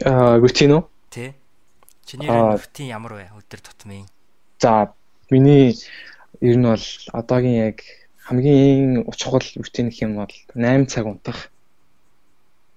Аа, 0.05 0.37
рутин 0.37 0.77
үү? 0.77 0.83
Тий. 1.09 1.29
Чиний 2.05 2.29
рутин 2.29 2.87
ямар 2.87 3.13
вэ? 3.19 3.25
Өдөр 3.35 3.61
тутмын. 3.61 4.07
За, 4.59 4.93
миний 5.29 5.77
ер 6.41 6.57
нь 6.57 6.65
бол 6.65 6.85
одоогийн 7.13 7.71
яг 7.71 7.83
хамгийн 8.25 9.05
чухал 9.15 9.43
рутин 9.55 9.89
гэх 9.89 10.01
юм 10.01 10.15
бол 10.19 10.33
8 10.55 10.87
цаг 10.87 11.05
унтах. 11.05 11.49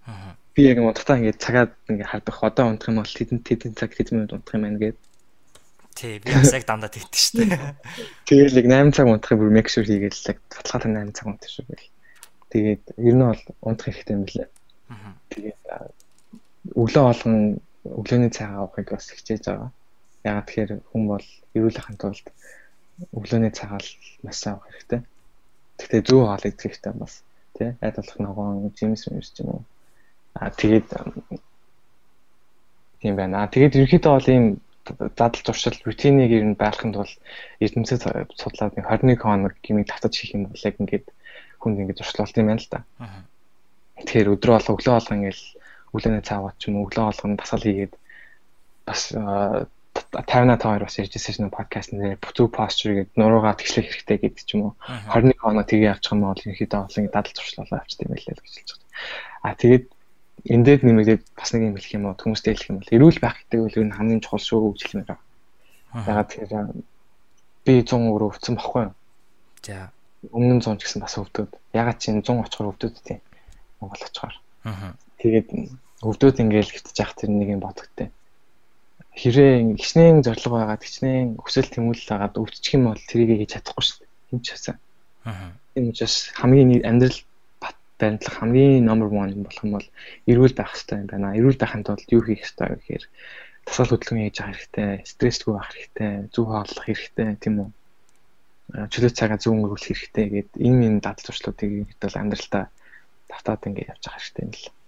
Аа. 0.06 0.36
Би 0.54 0.68
яг 0.68 0.78
унтахтаа 0.78 1.18
ингээд 1.18 1.40
цагаад 1.40 1.72
ингээд 1.88 2.10
хардах. 2.10 2.42
Одоо 2.42 2.68
унтах 2.68 2.88
юм 2.88 3.00
бол 3.00 3.08
тэдэн 3.08 3.40
тэдэн 3.40 3.74
цаг 3.74 3.94
хэдэн 3.94 4.24
минут 4.24 4.32
унтах 4.32 4.54
юм 4.54 4.62
байна 4.64 4.78
гэдэг. 4.78 5.00
Тий, 5.94 6.18
би 6.18 6.30
бас 6.34 6.52
яг 6.52 6.66
дандаа 6.66 6.90
тэгтэн 6.90 7.20
шүү 7.22 7.38
дээ. 7.46 7.74
Тэгэл 8.28 8.58
яг 8.60 8.66
8 8.66 8.96
цаг 8.96 9.06
унтахыг 9.06 9.38
бүр 9.38 9.54
make 9.54 9.70
sure 9.70 9.86
хийгээл 9.86 10.28
яг 10.34 10.38
баталгаатай 10.50 10.90
8 10.90 11.14
цаг 11.14 11.26
унтах 11.30 11.50
шүү. 11.50 11.64
Тэгээд 12.50 12.84
ер 12.98 13.14
нь 13.14 13.24
бол 13.24 13.42
унтах 13.62 13.94
хэрэгтэй 13.94 14.14
юм 14.14 14.26
билээ. 14.26 14.48
Аа. 14.90 15.14
Тэгээд 15.30 15.58
өглөө 16.72 17.04
болгон 17.04 17.36
өглөөний 17.84 18.32
цагаа 18.32 18.64
авахыг 18.64 18.88
бас 18.96 19.10
хичээж 19.12 19.44
байгаа. 19.44 19.70
Ягаад 20.24 20.46
тэгэхээр 20.48 20.70
хүн 20.88 21.04
бол 21.12 21.26
эрүүл 21.56 21.80
ахын 21.80 21.98
тулд 22.00 22.26
өглөөний 23.12 23.52
цагаа 23.52 23.80
маш 24.24 24.36
сайн 24.40 24.56
авах 24.56 24.72
хэрэгтэй. 24.72 25.00
Гэхдээ 25.78 26.02
зөв 26.08 26.20
хоол 26.24 26.48
идэх 26.48 26.64
хэрэгтэй 26.64 26.92
бас 26.96 27.20
тий 27.58 27.70
айд 27.84 27.96
болох 28.00 28.18
ногоон 28.20 28.72
жимс 28.78 29.04
мэрс 29.12 29.30
ч 29.36 29.44
юм 29.44 29.60
уу. 29.60 29.62
Аа 30.38 30.50
тэгээд 30.50 30.88
Тийм 33.04 33.20
байна. 33.20 33.44
Тэгээд 33.52 33.76
ерөнхийдөө 33.76 34.12
бол 34.16 34.32
ийм 34.32 34.44
дадал 35.12 35.44
зуршил 35.44 35.76
рутиныг 35.84 36.32
ер 36.32 36.44
нь 36.48 36.56
байлгахын 36.56 36.96
тулд 36.96 37.12
эрдэмтэд 37.60 38.00
судлаад 38.40 38.80
нэг 38.80 38.88
21 38.88 39.20
хоног 39.20 39.52
гимиг 39.60 39.92
татаж 39.92 40.16
хийх 40.16 40.32
юм 40.32 40.48
бол 40.48 40.64
яг 40.64 40.80
ингээд 40.80 41.12
хүнд 41.60 41.84
ингээд 41.84 42.00
зуршлуулт 42.00 42.40
юм 42.40 42.48
байна 42.48 42.64
л 42.64 42.72
да. 42.72 42.80
Тэгэхээр 44.00 44.32
өдрөө 44.32 44.56
болго 44.56 44.72
өглөө 44.72 44.94
болго 44.96 45.16
ингээд 45.20 45.40
үлэнэ 45.94 46.26
цааваад 46.26 46.58
ч 46.58 46.68
юм 46.68 46.82
уу 46.82 46.86
өглөө 46.90 47.04
болгоно 47.08 47.38
дасгал 47.38 47.64
хийгээд 47.64 47.94
бас 48.84 49.00
50-аад 49.14 50.62
хоёр 50.62 50.82
бас 50.86 50.98
ярьжсэн 50.98 51.34
чинь 51.34 51.54
подкаст 51.54 51.94
нэр 51.94 52.18
бүтэв 52.18 52.50
posture 52.50 52.94
гэдэг 52.98 53.14
нуруугаа 53.14 53.54
тэгшлэх 53.54 53.86
хэрэгтэй 53.86 54.18
гэдэг 54.26 54.42
ч 54.42 54.50
юм 54.58 54.62
уу 54.70 54.72
21 55.10 55.38
хоног 55.38 55.66
тгээ 55.70 55.94
явчих 55.94 56.12
юм 56.14 56.26
бол 56.26 56.34
ерөнхийдөө 56.34 56.80
олон 56.86 57.06
дадал 57.14 57.34
зуршлуулаа 57.34 57.78
авчт 57.82 58.02
юм 58.02 58.10
байлээ 58.10 58.34
гэж 58.34 58.54
хэлж 58.54 58.70
байгаа. 58.74 58.90
А 59.46 59.54
тэгээд 59.54 59.84
эндээд 60.44 60.82
нэмэгдээд 60.82 61.22
бас 61.38 61.50
нэг 61.54 61.62
юм 61.62 61.74
хэлэх 61.78 61.94
юм 61.94 62.04
уу 62.10 62.18
хүмүүстэй 62.18 62.52
хэлэх 62.52 62.70
юм 62.74 62.78
бол 62.82 62.94
эрүүл 62.94 63.18
байх 63.22 63.36
гэдэг 63.38 63.60
үл 63.62 63.78
ер 63.78 63.86
нь 63.86 63.96
хамгийн 63.96 64.22
чухал 64.22 64.42
шүү 64.42 64.74
гэж 64.74 64.82
хэлмээр 64.82 65.08
байна. 65.08 65.24
Ягаад 65.94 66.28
тэгэхээр 66.34 66.68
би 67.64 67.74
100 67.86 68.18
өвдсөн 68.18 68.54
баггүй 68.58 68.82
юу? 68.90 68.94
За. 69.62 69.88
Өмнө 70.34 70.58
нь 70.58 70.64
100 70.64 70.78
ч 70.78 70.82
гэсэн 70.84 71.00
бас 71.06 71.14
өвдөд. 71.16 71.50
Ягаад 71.70 71.98
чи 72.02 72.10
100 72.10 72.44
очихоор 72.44 72.70
өвдөд 72.74 72.94
тий. 72.98 73.18
Монгол 73.78 74.02
очихоор. 74.04 74.34
Аа. 74.66 74.98
Тэгээд 75.22 75.48
өвдөд 76.02 76.42
ингээл 76.42 76.74
хитэж 76.74 76.96
явах 76.98 77.14
тэр 77.14 77.30
нэг 77.30 77.48
юм 77.54 77.62
бодогтой. 77.62 78.08
Хэрэг 79.14 79.78
гिचнэн 79.78 80.26
зориг 80.26 80.50
байгаад 80.50 80.82
гिचнэн 80.82 81.38
хүсэл 81.38 81.70
тэмүүлэл 81.70 82.10
байгаад 82.10 82.34
өвдчих 82.40 82.74
юм 82.74 82.90
бол 82.90 83.02
тэрийг 83.06 83.46
хийж 83.46 83.50
чадахгүй 83.54 83.84
шүү 83.86 83.98
дээ. 84.02 84.10
Хинч 84.34 84.46
хасаа. 84.50 84.76
Аа. 85.22 85.54
Энэ 85.78 85.90
учраас 85.94 86.34
хамгийн 86.34 86.82
амьдрал 86.82 87.18
баримтлах 87.98 88.34
хамгийн 88.42 88.84
number 88.84 89.08
1 89.08 89.38
юм 89.38 89.42
болох 89.46 89.62
юм 89.62 89.72
бол 89.78 89.88
эрүүл 90.26 90.54
байх 90.58 90.70
хэрэгтэй 90.74 90.98
юм 90.98 91.08
байна. 91.08 91.36
Эрүүл 91.38 91.62
байхын 91.62 91.86
тулд 91.86 92.10
юу 92.10 92.22
хийх 92.26 92.42
хэрэгтэй 92.42 92.68
вэ 92.68 92.76
гэхээр 92.82 93.04
тасгал 93.64 93.90
хөдөлгөөн 93.94 94.24
хийж 94.26 94.38
авах 94.42 94.58
хэрэгтэй, 94.58 94.92
стрессгүй 95.08 95.52
байх 95.54 95.70
хэрэгтэй, 95.72 96.12
зөв 96.34 96.44
хооллох 96.50 96.84
хэрэгтэй 96.84 97.28
тийм 97.40 97.54
үү? 97.62 97.70
Чөлөө 98.92 99.12
цагаа 99.14 99.38
зөв 99.38 99.54
өнгөрүүлэх 99.54 99.88
хэрэгтэй 99.88 100.26
гээд 100.34 100.50
энэ 100.58 100.84
энэ 100.90 101.02
дадал 101.06 101.24
туршлуудыг 101.24 101.70
хэвэл 101.86 102.20
амьдралдаа 102.20 102.64
давтаад 103.30 103.62
ингээд 103.68 103.90
явж 103.94 104.02
байгаа 104.04 104.20
хэрэгтэй 104.20 104.44
юм 104.44 104.52
л. 104.52 104.66
Аа. 104.68 104.83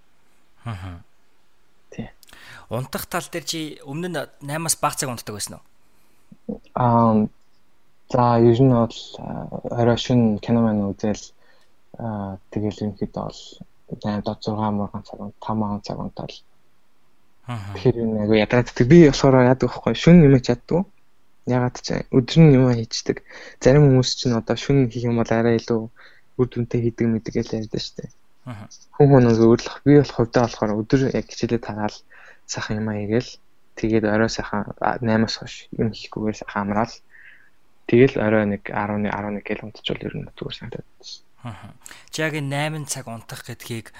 Тий. 1.90 2.10
Унтах 2.70 3.06
тал 3.06 3.26
дээр 3.30 3.44
чи 3.46 3.78
өмнө 3.86 4.08
нь 4.10 4.18
8-аас 4.50 4.76
бага 4.82 4.98
цаг 4.98 5.10
унтдаг 5.14 5.34
байсан 5.38 5.58
уу? 5.58 5.64
Аа 6.74 7.26
за 8.10 8.38
ер 8.42 8.58
нь 8.60 8.74
бол 8.74 8.98
орой 9.70 9.98
шин 9.98 10.38
кино 10.42 10.66
мань 10.66 10.82
үзэл 10.90 11.36
Аа 11.96 12.36
тэгэл 12.52 12.82
ерөнхийдөө 12.82 13.24
бол 13.24 13.40
8 14.04 14.20
дот 14.26 14.40
6 14.44 14.76
мурган 14.76 15.02
цаг 15.08 15.18
5 15.40 15.60
мянган 15.60 15.80
цаг 15.86 15.98
унтаал. 16.04 16.36
Аа. 17.48 17.72
Тэгэхээр 17.72 17.96
энэ 18.04 18.20
айгу 18.22 18.34
ядраад 18.36 18.68
би 18.90 18.98
болохоор 19.08 19.48
яадаг 19.48 19.68
байхгүй 19.72 19.94
шүн 20.02 20.16
нэмэж 20.20 20.44
яддаг. 20.54 20.84
Ягаад 21.56 21.76
ч 21.80 21.88
өдөр 22.12 22.38
нь 22.42 22.54
юм 22.58 22.68
хийждэг. 22.68 23.16
Зарим 23.62 23.88
хүмүүс 23.88 24.10
чинь 24.18 24.36
одоо 24.36 24.56
шүн 24.60 24.92
хийх 24.92 25.08
юм 25.08 25.16
бол 25.20 25.32
арай 25.32 25.56
илүү 25.56 25.80
үр 26.36 26.46
дүнтэй 26.52 26.80
хийдэг 26.84 27.06
мэдэг 27.08 27.32
гэж 27.32 27.48
ярьдаа 27.56 27.80
штэ. 27.80 28.04
Аа. 28.04 28.25
Хүн 28.46 29.08
хүн 29.10 29.26
өөрлөх 29.26 29.82
би 29.82 29.98
болох 29.98 30.14
хувьдаа 30.14 30.46
болохоор 30.46 30.78
өдөр 30.78 31.00
яг 31.10 31.26
хичээлээ 31.26 31.62
тагаал 31.66 31.96
сайхан 32.46 32.78
юм 32.78 32.88
хийгээл 32.94 33.30
тэгээд 33.74 34.04
орой 34.06 34.30
сайхан 34.30 34.70
8-аас 34.78 35.34
хойш 35.42 35.54
юм 35.74 35.90
хийхгүйгээр 35.90 36.38
сайхан 36.38 36.62
амраал. 36.70 36.94
Тэгэл 37.90 38.14
орой 38.22 38.44
нэг 38.46 38.62
11 38.70 39.10
11 39.10 39.42
гэл 39.42 39.66
унтчихвол 39.66 40.06
ер 40.06 40.14
нь 40.14 40.30
зүгээр 40.38 40.58
санагдаад 40.62 40.86
байна. 40.86 41.74
Чи 42.10 42.22
яг 42.22 42.34
8 42.38 42.86
цаг 42.86 43.06
унтах 43.10 43.42
гэдгийг 43.46 43.90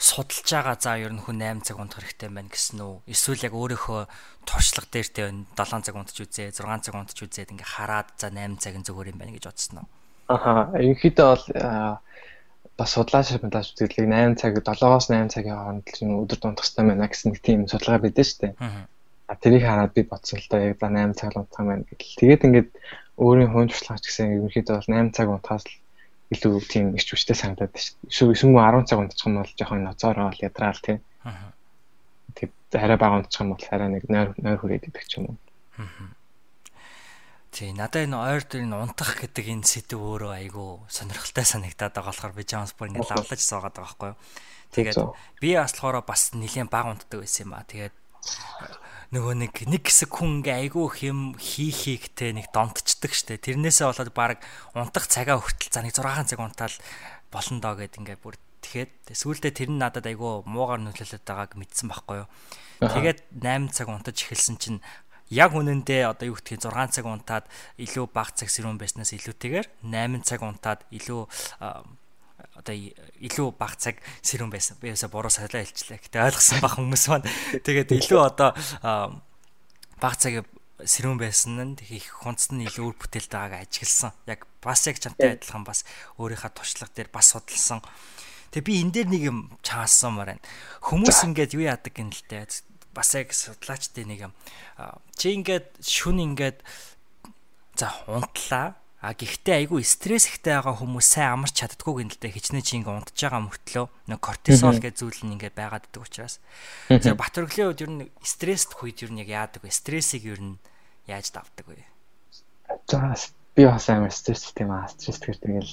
судалж 0.00 0.48
байгаа 0.48 0.76
за 0.80 0.96
ер 0.96 1.12
нь 1.12 1.20
хүн 1.20 1.40
8 1.40 1.68
цаг 1.68 1.76
унтах 1.76 2.00
хэрэгтэй 2.00 2.32
байна 2.32 2.48
гэсэн 2.48 2.80
үү? 2.80 3.04
Эсвэл 3.12 3.44
яг 3.44 3.54
өөрийнхөө 3.56 4.00
туршлага 4.48 4.88
дээртэй 4.88 5.26
7 5.52 5.84
цаг 5.84 5.96
унтаж 5.96 6.16
үзээ, 6.16 6.48
6 6.52 6.84
цаг 6.84 6.94
унтаж 6.96 7.18
үзээд 7.20 7.52
ингээ 7.52 7.72
хараад 7.76 8.08
за 8.16 8.32
8 8.32 8.56
цаг 8.56 8.74
нь 8.76 8.86
зөвөр 8.88 9.12
юм 9.12 9.20
байна 9.20 9.36
гэж 9.36 9.48
бодсон 9.48 9.84
уу? 9.84 9.88
Аха, 10.28 10.72
ерөнхийдөө 10.76 11.26
бол 11.28 11.44
бас 12.76 12.92
судлаач 12.92 13.26
судлаач 13.32 13.72
үзэлийг 13.72 14.08
8 14.08 14.36
цаг 14.40 14.52
7-оос 14.60 15.08
8 15.08 15.32
цагийн 15.32 15.56
хооронд 15.56 15.86
л 15.88 16.20
өдөр 16.22 16.38
унтах 16.44 16.64
хэрэгтэй 16.68 16.84
байна 16.84 17.08
гэсэн 17.08 17.28
нэг 17.32 17.40
тийм 17.40 17.60
судалгаа 17.64 18.04
шүү 18.04 18.40
дээ. 18.42 18.52
А 19.26 19.34
тэрийг 19.34 19.64
хараад 19.64 19.92
би 19.96 20.02
бодсон 20.04 20.38
л 20.38 20.50
доо 20.50 20.60
яг 20.60 20.76
за 20.80 20.88
8 20.92 21.16
цаг 21.18 21.32
унтах 21.34 21.60
юм 21.64 21.68
байна 21.72 21.88
гэдэл. 21.88 22.20
Тэгээд 22.20 22.46
ингээд 22.46 22.70
өөрийн 23.16 23.50
хүн 23.50 23.68
туршлагач 23.72 24.04
гэсэн 24.04 24.36
ерөнхийдөө 24.36 24.76
бол 24.76 24.92
8 24.92 25.16
цаг 25.16 25.28
унтахаас 25.32 25.64
л 25.64 25.74
илүү 26.34 26.54
тийм 26.66 26.86
ирч 26.98 27.08
хүчтэй 27.14 27.36
санагдаад 27.38 27.72
шүү. 27.72 27.96
Эсвэл 28.10 28.34
эсвэл 28.34 28.54
10 28.60 28.88
цаг 28.90 28.98
унтчих 28.98 29.26
юм 29.26 29.40
бол 29.40 29.52
жоохон 29.56 29.82
ноцоороо 29.86 30.30
ядраал 30.36 30.80
тий. 30.82 30.98
Аа. 31.22 31.54
Тэгээд 32.34 32.82
арай 32.82 32.98
бага 32.98 33.18
унтчих 33.22 33.40
юм 33.40 33.54
бол 33.54 33.66
арай 33.70 33.88
нэг 33.94 34.04
нойр 34.10 34.34
нойр 34.36 34.58
хүрээд 34.58 34.90
идэх 34.90 35.06
ч 35.06 35.22
юм 35.22 35.32
уу. 35.32 35.36
Аа. 35.78 36.15
Тий, 37.56 37.72
надад 37.72 38.04
энэ 38.04 38.20
ойр 38.20 38.44
дээр 38.44 38.68
энэ 38.68 38.76
унтах 38.84 39.16
гэдэг 39.16 39.48
энэ 39.48 39.64
сэдв 39.64 39.96
өөрөө 39.96 40.44
айгүй 40.44 40.76
сонирхолтой 40.92 41.40
санагдаад 41.48 41.96
байгаа 41.96 42.12
болохоор 42.12 42.36
би 42.36 42.44
Джонс 42.44 42.76
бүр 42.76 42.92
ингэ 42.92 43.08
лавлаж 43.08 43.40
суугаад 43.40 43.72
байгаа 43.80 43.96
байхгүй 43.96 44.08
юу. 44.12 44.20
Тэгээд 44.76 44.96
би 45.40 45.50
бас 45.56 45.72
болохоор 45.72 46.04
бас 46.04 46.36
нэлээд 46.36 46.68
бага 46.68 46.92
унтдаг 46.92 47.24
байсан 47.24 47.48
юм 47.48 47.56
аа. 47.56 47.64
Тэгээд 47.64 47.96
нөгөө 49.16 49.34
нэг 49.40 49.54
нэг 49.72 49.82
хэсэг 49.88 50.12
хүн 50.12 50.44
ингээ 50.44 50.68
айгүй 50.68 50.84
хэм 51.00 51.40
хийхийгтэй 51.40 52.36
нэг 52.36 52.52
донтчдаг 52.52 53.16
штэ. 53.16 53.40
Тэрнээсээ 53.40 53.88
болоод 53.88 54.12
баг 54.12 54.44
унтах 54.76 55.08
цагаа 55.08 55.40
хүртэл 55.40 55.72
за 55.72 55.80
нэг 55.80 55.96
6 55.96 56.28
цаг 56.28 56.40
унтаал 56.44 56.76
болно 57.32 57.64
доо 57.64 57.72
гэд 57.80 57.96
ингээ 57.96 58.20
бүр 58.20 58.36
тэгэхэд 58.60 59.16
сүүлдээ 59.16 59.52
тэр 59.56 59.70
нь 59.72 59.80
надад 59.80 60.04
айгүй 60.04 60.44
муугаар 60.44 60.84
нөлөөлөд 60.84 61.24
байгааг 61.24 61.56
мэдсэн 61.56 61.88
байхгүй 61.88 62.20
юу. 62.20 62.28
Тэгээд 62.84 63.32
8 63.32 63.72
цаг 63.72 63.88
унтаж 63.88 64.16
эхэлсэн 64.20 64.60
чинь 64.60 64.84
яг 65.30 65.50
үнэндээ 65.54 66.06
одоо 66.06 66.30
юу 66.30 66.36
гэдгийг 66.38 66.62
6 66.62 67.00
цаг 67.00 67.06
унтаад 67.06 67.44
илүү 67.82 68.06
бага 68.10 68.32
цаг 68.34 68.50
сэрүүн 68.50 68.78
байснаас 68.78 69.10
илүүтэйгээр 69.16 69.66
8 69.82 70.22
цаг 70.22 70.40
унтаад 70.42 70.86
илүү 70.94 71.22
одоо 72.56 72.74
илүү 72.74 73.48
бага 73.58 73.76
цаг 73.76 73.96
сэрүүн 74.22 74.50
байсан. 74.52 74.78
Би 74.80 74.92
ясаа 74.92 75.10
буруу 75.12 75.30
солио 75.30 75.60
хэлчлээ. 75.60 76.00
Гэтэ 76.08 76.24
ойлгосон 76.24 76.60
баг 76.62 76.74
хүмүүс 76.76 77.04
маань. 77.10 77.28
Тэгээд 77.64 77.90
илүү 77.96 78.20
одоо 78.22 78.50
бага 80.00 80.16
цаг 80.16 80.46
сэрүүн 80.84 81.18
байсан 81.20 81.56
нь 81.56 81.80
их 81.88 82.12
хунц 82.20 82.52
нь 82.52 82.64
илүү 82.68 82.84
үр 82.92 82.96
бүтээлтэй 83.00 83.40
байгааг 83.40 83.64
ажигласан. 83.64 84.12
Яг 84.28 84.44
бас 84.60 84.84
яг 84.88 85.00
чамтай 85.00 85.36
адилхан 85.36 85.64
бас 85.64 85.88
өөрийнхөө 86.20 86.52
туршлага 86.52 86.92
дээр 86.92 87.10
бас 87.12 87.32
судалсан. 87.32 87.80
Тэгээ 88.52 88.66
би 88.68 88.74
энэ 88.84 88.92
дээр 88.92 89.08
нэг 89.08 89.22
юм 89.24 89.38
чаасан 89.64 90.16
маар 90.16 90.36
байна. 90.36 90.44
Хүмүүс 90.84 91.18
ингээд 91.32 91.56
юу 91.56 91.64
яадаг 91.64 91.92
гэнэлтэй 91.96 92.44
бас 92.96 93.12
яг 93.12 93.36
судлаачдын 93.36 94.08
нэг 94.08 94.20
юм. 94.30 94.34
Чи 95.20 95.36
ингээд 95.36 95.84
шүн 95.84 96.24
ингээд 96.24 96.64
за 97.76 97.92
унтлаа 98.08 98.80
А 99.06 99.12
гэхдээ 99.14 99.68
айгүй 99.68 99.84
стресс 99.86 100.26
ихтэй 100.26 100.56
байгаа 100.56 100.82
хүмүүс 100.82 101.06
сайн 101.06 101.38
амарч 101.38 101.60
чаддгүй 101.62 102.02
гэнэлтэй 102.02 102.32
хичнээн 102.32 102.64
чи 102.66 102.74
ингээ 102.80 102.96
унтж 102.96 103.14
байгаа 103.14 103.44
мөртлөө 103.44 103.86
нэг 104.08 104.18
кортизол 104.18 104.80
гэж 104.82 104.94
зүйл 104.98 105.20
нь 105.28 105.38
ингээ 105.38 105.52
байгаад 105.54 105.86
байдаг 105.86 106.02
учраас. 106.02 106.40
За 106.90 107.14
Батөргөлийн 107.14 107.70
үед 107.70 107.84
ер 107.86 107.92
нь 107.92 108.10
стресст 108.24 108.74
үед 108.80 109.04
ер 109.06 109.14
нь 109.14 109.22
яг 109.22 109.30
яадаг 109.30 109.62
вэ? 109.62 109.70
Стрессийг 109.70 110.26
ер 110.26 110.42
нь 110.42 110.58
яаж 111.06 111.30
давдаг 111.30 111.70
вэ? 111.70 111.86
За 112.90 113.14
би 113.54 113.62
бас 113.68 113.86
амар 113.92 114.10
стресстэй 114.10 114.66
юм 114.66 114.74
аа. 114.74 114.90
Стресс 114.90 115.22
тэгэхээр 115.22 115.38
тэгэл 115.44 115.72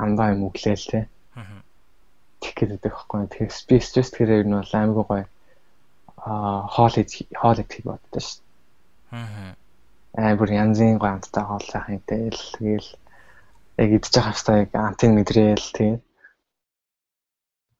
амдаа 0.00 0.32
юм 0.32 0.48
өглөөл 0.48 0.86
те. 0.88 1.10
Аа. 1.36 1.60
Тэг 2.40 2.56
гэдэг 2.56 2.88
байхгүй. 2.88 3.26
Тэгэхээр 3.26 3.68
би 3.68 3.76
стресс 3.84 4.14
тэгэхээр 4.16 4.38
ер 4.38 4.46
нь 4.48 4.56
бол 4.56 4.72
аймаг 4.72 4.98
гоё. 5.02 5.26
Хоол 6.22 6.94
хоол 7.40 7.58
идэх 7.62 7.82
боддоо 7.84 8.22
шүү. 8.22 8.42
Аа 9.12 9.56
аа 10.12 10.36
бүр 10.36 10.50
янзын 10.52 11.00
гоо 11.00 11.08
амттай 11.16 11.44
хоол 11.48 11.64
сайхан 11.64 11.96
идэл 11.96 12.36
тэгэл 12.52 12.88
яг 13.82 13.90
идчих 13.96 14.24
хэвээр 14.28 14.60
яг 14.68 14.70
антиг 14.76 15.10
мэдрээл 15.16 15.68
тийм 15.72 15.94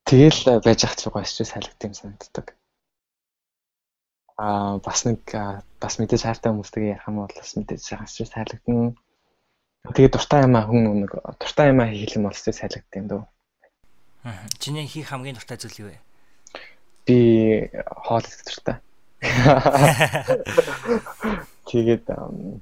тэгэл 0.09 0.41
байж 0.65 0.81
ах 0.89 0.97
ч 0.97 1.13
гоё 1.13 1.29
стресс 1.29 1.53
халигт 1.53 1.85
юм 1.85 1.95
санагддаг. 1.95 2.47
Аа 4.41 4.81
бас 4.81 5.05
нэг 5.05 5.21
бас 5.77 5.95
мэдээж 6.01 6.23
хайртай 6.25 6.51
хүмүүстэйгээ 6.57 6.95
ярих 6.97 7.09
юм 7.09 7.21
бол 7.21 7.37
бас 7.37 7.53
мэдээж 7.53 7.83
сайхан 7.85 8.09
стресс 8.09 8.33
халигдана 8.33 8.97
тэгээ 9.93 10.15
дуртай 10.17 10.41
юм 10.49 10.57
аа 10.57 10.65
хүн 10.65 11.05
нэг 11.05 11.13
дуртай 11.37 11.69
юм 11.69 11.85
аа 11.85 11.93
хийх 11.93 12.17
юм 12.17 12.25
бол 12.27 12.39
стресс 12.41 12.65
халигддаг 12.65 12.97
юм 12.97 13.09
дөө. 13.13 13.23
Аа 14.25 14.49
чиний 14.57 14.89
хийх 14.89 15.13
хамгийн 15.13 15.37
дуртай 15.37 15.61
зүйл 15.61 15.85
юу 15.85 15.91
вэ 15.93 16.01
би 17.07 17.19
хоол 18.07 18.23
дуртай 18.23 18.79
Тэгээд 21.73 22.05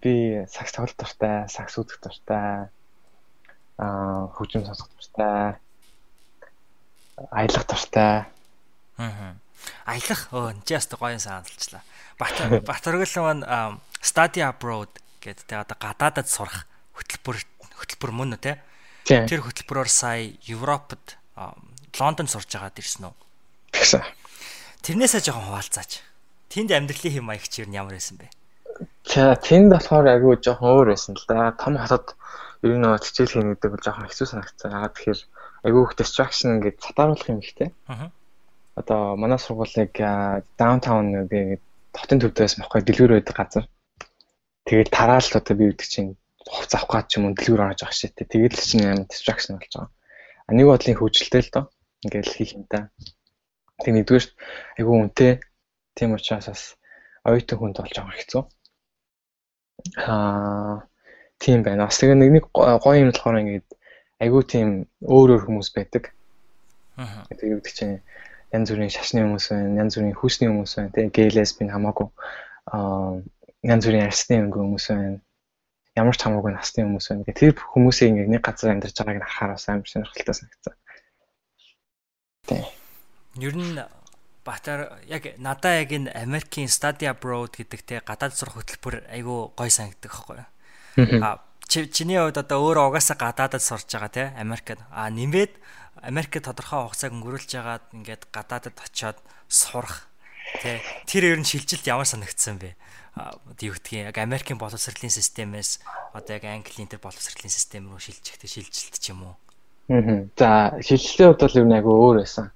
би 0.05 0.45
сакс 0.47 0.72
тоглох 0.76 0.95
дуртай, 0.95 1.49
сакс 1.49 1.80
үүдэх 1.80 1.99
дуртай. 2.05 2.68
Аа 3.80 4.28
хөгжим 4.36 4.68
сонсох 4.68 4.93
дуртай. 4.93 5.57
Аялах 7.32 7.64
дуртай. 7.64 8.28
Аа. 9.01 9.41
Аялах 9.88 10.28
өө 10.30 10.61
just 10.68 10.93
гоё 11.01 11.16
саналчлаа. 11.16 11.80
Бат 12.20 12.36
Батөргөл 12.68 13.24
маань 13.24 13.80
study 14.05 14.45
abroad 14.45 14.93
гэдэг 15.24 15.45
тэ 15.49 15.64
одоо 15.64 15.80
гадаадад 15.80 16.28
сурах 16.28 16.68
хөтөлбөр 16.93 17.41
хөтөлбөр 17.80 18.12
мөн 18.12 18.36
үү 18.36 18.45
те? 18.45 18.61
Тэр 19.09 19.41
хөтөлбөрөөр 19.49 19.88
сая 19.88 20.36
Европод 20.45 21.16
Лондонд 21.97 22.28
сурж 22.28 22.53
байгаад 22.53 22.76
ирсэн 22.76 23.09
үү? 23.09 23.16
Тэгсэн. 23.72 24.19
Тэрнээсээ 24.81 25.20
жоохон 25.20 25.47
хуваалцаач. 25.53 26.01
Тэнд 26.49 26.72
амьдралын 26.72 27.14
хэм 27.14 27.26
маяг 27.28 27.45
чи 27.47 27.62
юу 27.62 27.70
ямар 27.70 28.01
байсан 28.01 28.16
бэ? 28.16 28.33
За 29.05 29.37
тэнд 29.37 29.68
болохоор 29.76 30.07
айгүй 30.09 30.41
жоохон 30.41 30.72
өөр 30.72 30.89
байсан 30.97 31.14
л 31.14 31.26
да. 31.28 31.53
Том 31.61 31.76
хотод 31.76 32.16
ер 32.64 32.76
нь 32.81 32.85
хичээл 32.85 33.33
хийнэ 33.37 33.51
гэдэг 33.61 33.70
бол 33.76 33.85
жоохон 33.85 34.09
хэцүү 34.09 34.26
санагдсан. 34.28 34.72
Ягаад 34.72 34.95
тэгэхээр 34.97 35.20
айгүй 35.68 35.83
их 35.85 35.95
distraction 36.01 36.49
ингээд 36.57 36.81
цатааруулах 36.81 37.28
юм 37.28 37.41
ихтэй. 37.45 37.68
Аа. 37.93 38.09
Одоо 38.81 39.01
манай 39.20 39.37
сургуулийг 39.37 39.93
даунтаун 40.57 41.28
гэдэг 41.28 41.61
хотын 41.93 42.20
төвд 42.20 42.37
байсан 42.41 42.64
байхгүй 42.64 42.81
дэлгүүр 42.81 43.12
байдаг 43.20 43.37
газар. 43.37 43.66
Тэгээд 44.64 44.89
тараалт 44.89 45.35
одоо 45.37 45.55
би 45.57 45.64
үүдэг 45.68 45.89
чинь 45.89 46.16
хувц 46.49 46.72
авах 46.72 47.05
ч 47.05 47.20
юм 47.20 47.37
дэлгүүр 47.37 47.68
орж 47.68 47.85
авах 47.85 47.97
шээ. 47.97 48.16
Тэгээд 48.16 48.57
л 48.57 48.64
чинь 48.64 48.89
амар 48.89 49.09
distraction 49.11 49.61
болж 49.61 49.72
байгаа. 49.76 49.93
А 50.49 50.51
нэг 50.57 50.66
бодлын 50.66 50.97
хөвжөлтэй 50.97 51.43
л 51.45 51.53
доо. 51.53 51.64
Ингээд 52.05 52.28
хийх 52.33 52.57
юм 52.57 52.64
та. 52.64 52.89
Тэг 53.81 53.93
нэгдүгээр 53.97 54.26
айгүй 54.78 54.95
үнэтэй 55.01 55.33
Тийм 56.01 56.14
учраас 56.14 56.47
бас 56.47 56.62
оюутан 57.28 57.59
хүнд 57.59 57.76
болж 57.83 57.93
байгаа 57.93 58.16
хэцүү. 58.16 58.43
Аа 60.09 60.87
тийм 61.43 61.61
байна. 61.66 61.85
Бас 61.89 61.99
тэгээ 61.99 62.16
нэг 62.16 62.31
нэг 62.37 62.45
гоё 62.55 62.97
юм 62.97 63.11
болохоор 63.11 63.41
ингээд 63.43 63.68
айгүй 64.22 64.43
тийм 64.47 64.68
өөр 65.05 65.37
өөр 65.37 65.43
хүмүүс 65.45 65.68
байдаг. 65.76 66.14
Аа. 66.97 67.26
Тэгээ 67.28 67.53
юу 67.53 67.61
гэдэг 67.61 67.74
чинь 67.74 67.97
янз 68.55 68.72
бүрийн 68.72 68.95
шашны 68.97 69.20
хүмүүс 69.28 69.47
байна, 69.53 69.78
янз 69.83 69.93
бүрийн 69.97 70.16
хүүсний 70.16 70.49
хүмүүс 70.49 70.72
байна, 70.78 70.95
тэгээ 70.95 71.14
гей 71.16 71.28
лесбийн 71.37 71.72
хамаагүй 71.74 72.09
аа 72.72 73.20
янз 73.61 73.85
бүрийн 73.85 74.09
арсны 74.09 74.41
хүмүүс 74.49 74.87
байна. 74.89 75.20
Ямар 76.01 76.16
ч 76.16 76.20
хамаагүй 76.22 76.53
насны 76.55 76.87
хүмүүс 76.87 77.07
байна. 77.12 77.28
Тэр 77.28 77.53
хүмүүсийн 77.61 78.16
ингээд 78.16 78.33
нэг 78.33 78.43
газар 78.47 78.72
амьдарч 78.72 78.97
байгааг 78.97 79.20
нь 79.20 79.26
харахаар 79.26 79.53
бас 79.53 79.68
амар 79.68 79.89
сонирхолтой 79.91 80.35
санагдсан. 80.39 80.74
Тийм. 82.49 82.80
Ер 83.39 83.55
нь 83.55 83.78
Батар 84.45 84.99
яг 85.07 85.37
надаа 85.37 85.85
яг 85.85 85.93
энэ 85.93 86.11
Америкийн 86.16 86.72
study 86.72 87.05
abroad 87.05 87.53
гэдэг 87.55 87.81
те 87.85 88.01
гадаад 88.01 88.33
сурах 88.33 88.57
хөтөлбөр 88.64 89.05
айгүй 89.12 89.53
гой 89.53 89.70
санагддаг 89.70 90.11
юу. 90.16 90.43
А 91.20 91.45
чиний 91.68 92.16
хувьд 92.16 92.41
одоо 92.41 92.59
өөрөө 92.64 92.89
угаасаа 92.89 93.20
гадаадад 93.20 93.61
сурж 93.61 93.85
байгаа 93.93 94.09
те 94.09 94.24
Америкт. 94.41 94.81
А 94.91 95.12
нэмээд 95.12 95.53
Америкт 96.01 96.41
тодорхой 96.41 96.89
хугацааг 96.89 97.12
өнгөрүүлж 97.12 97.51
байгаад 97.53 97.85
ингээд 97.93 98.22
гадаадад 98.33 98.81
очиод 98.81 99.20
сурах 99.47 100.09
те 100.64 100.81
тэр 101.05 101.37
ер 101.37 101.39
нь 101.39 101.45
шилжилт 101.45 101.85
ямар 101.85 102.09
санагдсан 102.09 102.57
бэ? 102.57 102.74
юу 103.61 103.74
гэдгийг 103.76 104.09
яг 104.09 104.18
Америкийн 104.18 104.59
боловсролын 104.59 105.12
системээс 105.12 105.85
одоо 106.14 106.33
яг 106.41 106.45
Английн 106.49 106.89
тэр 106.89 107.03
боловсролын 107.03 107.51
систем 107.53 107.91
рүү 107.91 108.01
шилжихтэй 108.01 108.49
шилжилт 108.49 108.97
ч 108.97 109.11
юм 109.11 109.26
уу. 109.26 109.37
Аа. 109.91 110.24
За 110.39 110.78
шилжилтийн 110.81 111.35
хувьд 111.35 111.43
бол 111.45 111.59
ер 111.59 111.66
нь 111.66 111.76
айгүй 111.76 111.95
өөр 111.95 112.16
байсан. 112.22 112.47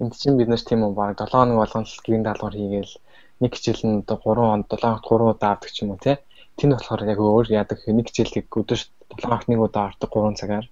Энд 0.00 0.14
чинь 0.18 0.38
бид 0.38 0.48
нар 0.48 0.62
тийм 0.62 0.82
үү 0.86 0.92
баг 0.94 1.18
7 1.18 1.30
хоног 1.30 1.56
болгон 1.60 1.84
л 1.84 2.02
гэрийн 2.04 2.24
даалгавар 2.26 2.56
хийгээл 2.56 2.94
нэг 3.40 3.50
хичээл 3.54 3.84
нь 3.88 4.00
одоо 4.02 4.16
3 4.18 4.54
он 4.54 4.62
7 4.68 4.80
хоногт 4.80 5.06
3 5.08 5.32
удаа 5.32 5.50
авдаг 5.54 5.70
ч 5.72 5.76
юм 5.82 5.90
уу 5.92 6.00
тий. 6.04 6.16
Тэнд 6.58 6.72
болохоор 6.74 7.02
яг 7.12 7.18
өөр 7.20 7.46
яадаг 7.60 7.78
нэг 7.86 8.06
хичээлийг 8.08 8.48
өдөрт 8.50 8.88
7 9.14 9.24
хоногт 9.24 9.48
нэг 9.48 9.60
удаа 9.60 9.84
авдаг 9.88 10.10
3 10.12 10.40
цагаар. 10.40 10.66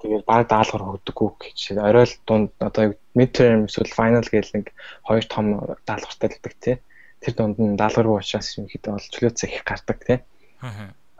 Тэгээд 0.00 0.24
баг 0.28 0.42
даалгавар 0.48 1.00
өгдөггүй 1.00 1.30
гэж. 1.40 1.58
Орой 1.80 2.04
л 2.04 2.16
дунд 2.28 2.50
одоо 2.60 2.84
midterm 3.16 3.64
эсвэл 3.68 3.96
final 3.98 4.24
гэж 4.24 4.46
нэг 4.52 4.66
хоёр 5.08 5.24
том 5.24 5.44
даалгавартай 5.88 6.28
л 6.28 6.36
өгдөг 6.36 6.54
тий. 6.60 6.76
Тэр 7.24 7.32
дунд 7.36 7.56
нь 7.56 7.76
даалгавар 7.80 8.20
уучраас 8.20 8.56
юм 8.60 8.68
хэд 8.68 8.84
бол 8.88 9.10
чөлөөцөө 9.12 9.48
их 9.48 9.64
гардаг 9.64 9.98
тий. 10.04 10.18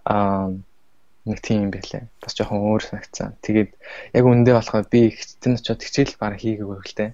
Аа 0.05 0.53
нэг 1.25 1.41
тийм 1.41 1.69
юм 1.69 1.71
байлаа. 1.73 2.05
Бас 2.21 2.37
жоохон 2.37 2.61
өөр 2.61 2.83
санагцсан. 2.85 3.37
Тэгээд 3.41 3.71
яг 4.13 4.25
үндэ 4.29 4.53
болохоо 4.53 4.85
би 4.85 5.17
хэцэн 5.17 5.57
очоод 5.57 5.81
хичээл 5.81 6.21
баг 6.21 6.37
хийгээгүй 6.37 6.77
дээ. 6.85 7.11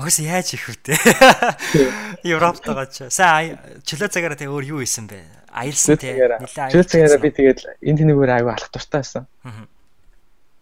Хөөс 0.00 0.18
яаж 0.24 0.54
их 0.56 0.64
вүтэ. 0.64 0.96
Европт 2.24 2.64
байгаа 2.64 2.88
ч. 2.88 3.10
Сайн 3.12 3.60
чөлөө 3.84 4.08
цагаараа 4.08 4.38
тэг 4.38 4.48
өөр 4.48 4.78
юу 4.78 4.80
исэн 4.80 5.10
бэ? 5.10 5.20
Аялсан 5.52 5.98
тий. 6.00 6.14
Чөлөө 6.14 6.86
цагаараа 6.88 7.20
би 7.20 7.30
тэгээд 7.34 7.60
энэ 7.82 7.98
тэнийгээр 8.00 8.34
аягүй 8.38 8.52
алах 8.54 8.70
дуртай 8.72 9.02
байсан. 9.02 9.24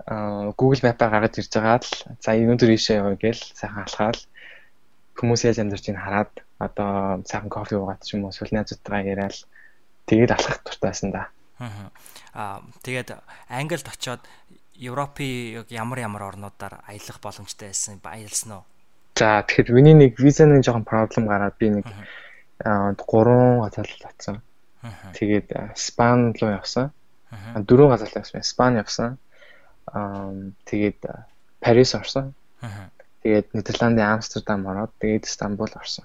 Аа 0.08 0.56
Google 0.58 0.82
Map-аа 0.82 1.10
гаргаж 1.12 1.38
ирж 1.38 1.52
байгаа 1.52 1.84
л 1.84 1.92
за 2.18 2.32
өнөөдөр 2.32 2.70
ийшээ 2.74 2.98
яваа 2.98 3.14
гээл 3.20 3.42
сайхан 3.58 3.84
алхаад 3.84 4.18
хүмүүс 5.20 5.44
яаж 5.44 5.58
амьдарч 5.60 5.84
ийн 5.90 6.00
хараад 6.00 6.32
одоо 6.62 7.20
сайхан 7.28 7.50
кофе 7.50 7.76
уугаад 7.76 8.00
ч 8.06 8.14
юм 8.16 8.24
уу 8.24 8.32
эсвэл 8.32 8.54
найзуудтайгаа 8.54 9.04
яриад 9.04 9.36
тэгээд 10.08 10.32
алхах 10.32 10.62
дуртай 10.62 10.88
байсан 10.94 11.10
да. 11.10 11.28
Аа 11.28 11.35
Аа 11.58 12.60
тэгээд 12.84 13.16
Англид 13.48 13.88
очоод 13.88 14.22
Европын 14.76 15.64
ямар 15.70 15.98
ямар 16.04 16.22
орнуудаар 16.22 16.84
аялах 16.84 17.18
боломжтой 17.20 17.72
байсан 17.72 18.00
аялсан 18.04 18.60
уу? 18.60 18.64
За 19.16 19.40
тэгэхээр 19.40 19.72
миний 19.72 19.96
нэг 19.96 20.20
визаны 20.20 20.60
жоохон 20.60 20.84
проблем 20.84 21.26
гараад 21.26 21.56
би 21.56 21.70
нэг 21.80 21.86
аа 22.60 22.92
гурван 22.92 23.64
газар 23.64 23.88
л 23.88 24.02
татсан. 24.04 24.42
Тэгээд 25.16 25.72
Спан 25.74 26.36
руу 26.36 26.52
явсан. 26.52 26.92
Дөрвөн 27.56 27.90
газар 27.96 28.12
л 28.12 28.20
явсан. 28.20 28.42
Спан 28.44 28.76
явсан. 28.76 29.16
Аа 29.88 30.32
тэгээд 30.68 31.00
Парис 31.60 31.94
орсон. 31.96 32.34
Тэгээд 33.24 33.56
Нидерландын 33.56 34.06
Амстердам 34.06 34.66
ороод 34.68 34.92
тэгээд 35.00 35.24
Стамбул 35.24 35.72
орсон. 35.72 36.04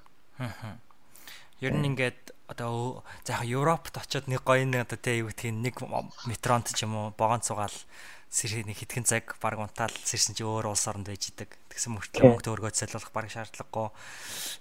Ер 1.60 1.74
нь 1.76 1.86
ингээд 1.86 2.34
одоо 2.52 3.04
заах 3.24 3.47
Европт 3.47 3.95
очиод 3.95 4.28
нэг 4.28 4.43
гоё 4.43 4.68
нэг 4.68 4.86
одоо 4.86 4.99
тий 4.99 5.24
юу 5.24 5.32
гэдгийг 5.32 5.56
нэг 5.56 5.76
метронт 6.28 6.68
ч 6.76 6.84
юм 6.84 6.99
уу 6.99 7.08
богоон 7.16 7.39
цугаал 7.39 7.74
сэрхий 8.32 8.64
нэг 8.64 8.80
хитгэн 8.80 9.04
цаг 9.04 9.36
баг 9.43 9.60
унтаал 9.60 9.91
сэрсэн 9.91 10.36
чи 10.36 10.43
өөр 10.47 10.72
улс 10.72 10.88
оронд 10.88 11.12
байж 11.12 11.32
идэг. 11.32 11.52
Тэгсэн 11.68 11.99
мөртлөө 11.99 12.24
мөнгө 12.32 12.45
төгрөгөө 12.47 12.72
солиулах 12.72 13.12
баг 13.12 13.28
шаардлагагүй. 13.28 13.88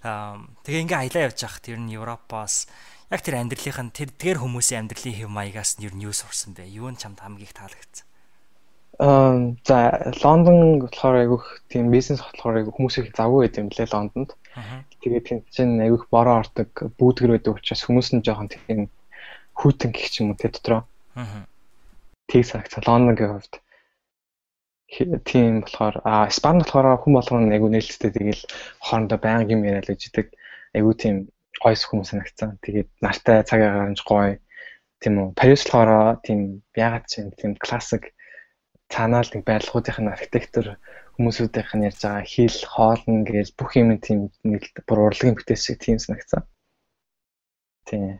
Аа 0.03 0.43
тэгээ 0.67 0.83
ингээ 0.87 0.99
аялаа 0.99 1.23
явж 1.31 1.39
явах 1.39 1.63
тэр 1.63 1.79
нь 1.79 1.95
Европоос 1.95 2.67
яг 3.07 3.21
тэр 3.23 3.39
амьдралынх 3.39 3.79
нь 3.79 3.95
тэр 3.95 4.09
тэр 4.11 4.37
хүмүүсийн 4.43 4.91
амьдралын 4.91 5.15
хэв 5.23 5.31
маягаас 5.31 5.79
нь 5.79 5.87
юу 5.87 5.95
нь 5.95 6.03
юу 6.03 6.11
сурсан 6.11 6.51
бэ? 6.51 6.67
Юу 6.67 6.91
нь 6.91 6.99
чамд 6.99 7.23
хамгийн 7.23 7.47
их 7.47 7.55
таалагдсан? 7.55 8.07
Аа 8.99 9.55
за 9.63 9.77
Лондон 10.19 10.83
болохоор 10.83 11.15
айгүйх 11.23 11.45
тийм 11.71 11.95
бизнес 11.95 12.19
болохоор 12.19 12.59
айгүй 12.59 12.75
хүмүүс 12.75 12.95
их 12.99 13.15
завгүй 13.15 13.47
байт 13.47 13.55
юм 13.55 13.71
лээ 13.71 13.87
Лондонд. 13.87 14.35
Тэгээд 15.01 15.49
чинь 15.49 15.81
айгүйх 15.81 16.07
бороо 16.13 16.45
ордог 16.45 16.69
бүүдгэр 16.97 17.33
байдаг 17.33 17.57
учраас 17.57 17.81
хүмүүс 17.85 18.09
нь 18.13 18.25
жоохон 18.25 18.49
тийм 18.53 18.89
хүйтэн 19.57 19.91
гэх 19.93 20.13
юм 20.21 20.31
уу 20.33 20.37
тэ 20.37 20.53
дотроо. 20.53 20.85
Аа. 21.17 21.49
Тэг 22.29 22.45
санагцаа 22.45 22.85
Лондонгийн 22.85 23.33
хувьд 23.33 23.55
тийм 25.25 25.63
болохоор 25.63 25.95
а 26.03 26.27
Испани 26.27 26.61
болохоор 26.61 27.01
хүн 27.01 27.13
болгоно 27.15 27.53
айгүй 27.55 27.69
нээлттэй 27.71 28.11
тэгэл 28.11 28.43
хоорондоо 28.83 29.17
байнга 29.17 29.55
юм 29.55 29.63
яриад 29.63 29.87
л 29.87 29.95
иждэг 29.95 30.27
айгүй 30.75 30.93
тийм 30.99 31.15
гойс 31.63 31.81
хүмүүс 31.87 32.11
санагцсан. 32.11 32.59
Тэгээд 32.61 32.89
нартай 32.99 33.43
цаг 33.47 33.59
агарамж 33.63 33.99
гоё 34.03 34.37
тийм 34.99 35.13
үү. 35.17 35.27
Парис 35.39 35.63
болохоор 35.63 36.19
тийм 36.25 36.61
ягаад 36.75 37.05
чинь 37.07 37.31
тийм 37.39 37.55
классик 37.55 38.13
цаанаа 38.91 39.23
л 39.23 39.31
нэг 39.31 39.43
байрлахуудынх 39.47 39.99
нь 40.03 40.11
архитектур 40.11 40.77
хүмүүсүүдийнх 41.15 41.71
нь 41.75 41.85
ярьж 41.89 42.01
байгаа 42.03 42.25
хэл, 42.25 42.59
хоолн 42.67 43.23
гээл 43.27 43.51
бүх 43.57 43.71
юм 43.75 43.95
тийм 43.99 44.31
нэг 44.47 44.63
бүр 44.87 45.11
урлагийн 45.11 45.35
бүтээл 45.35 45.59
шиг 45.59 45.77
тийм 45.79 45.97
санагцсан. 45.99 46.43
Тийм. 47.87 48.19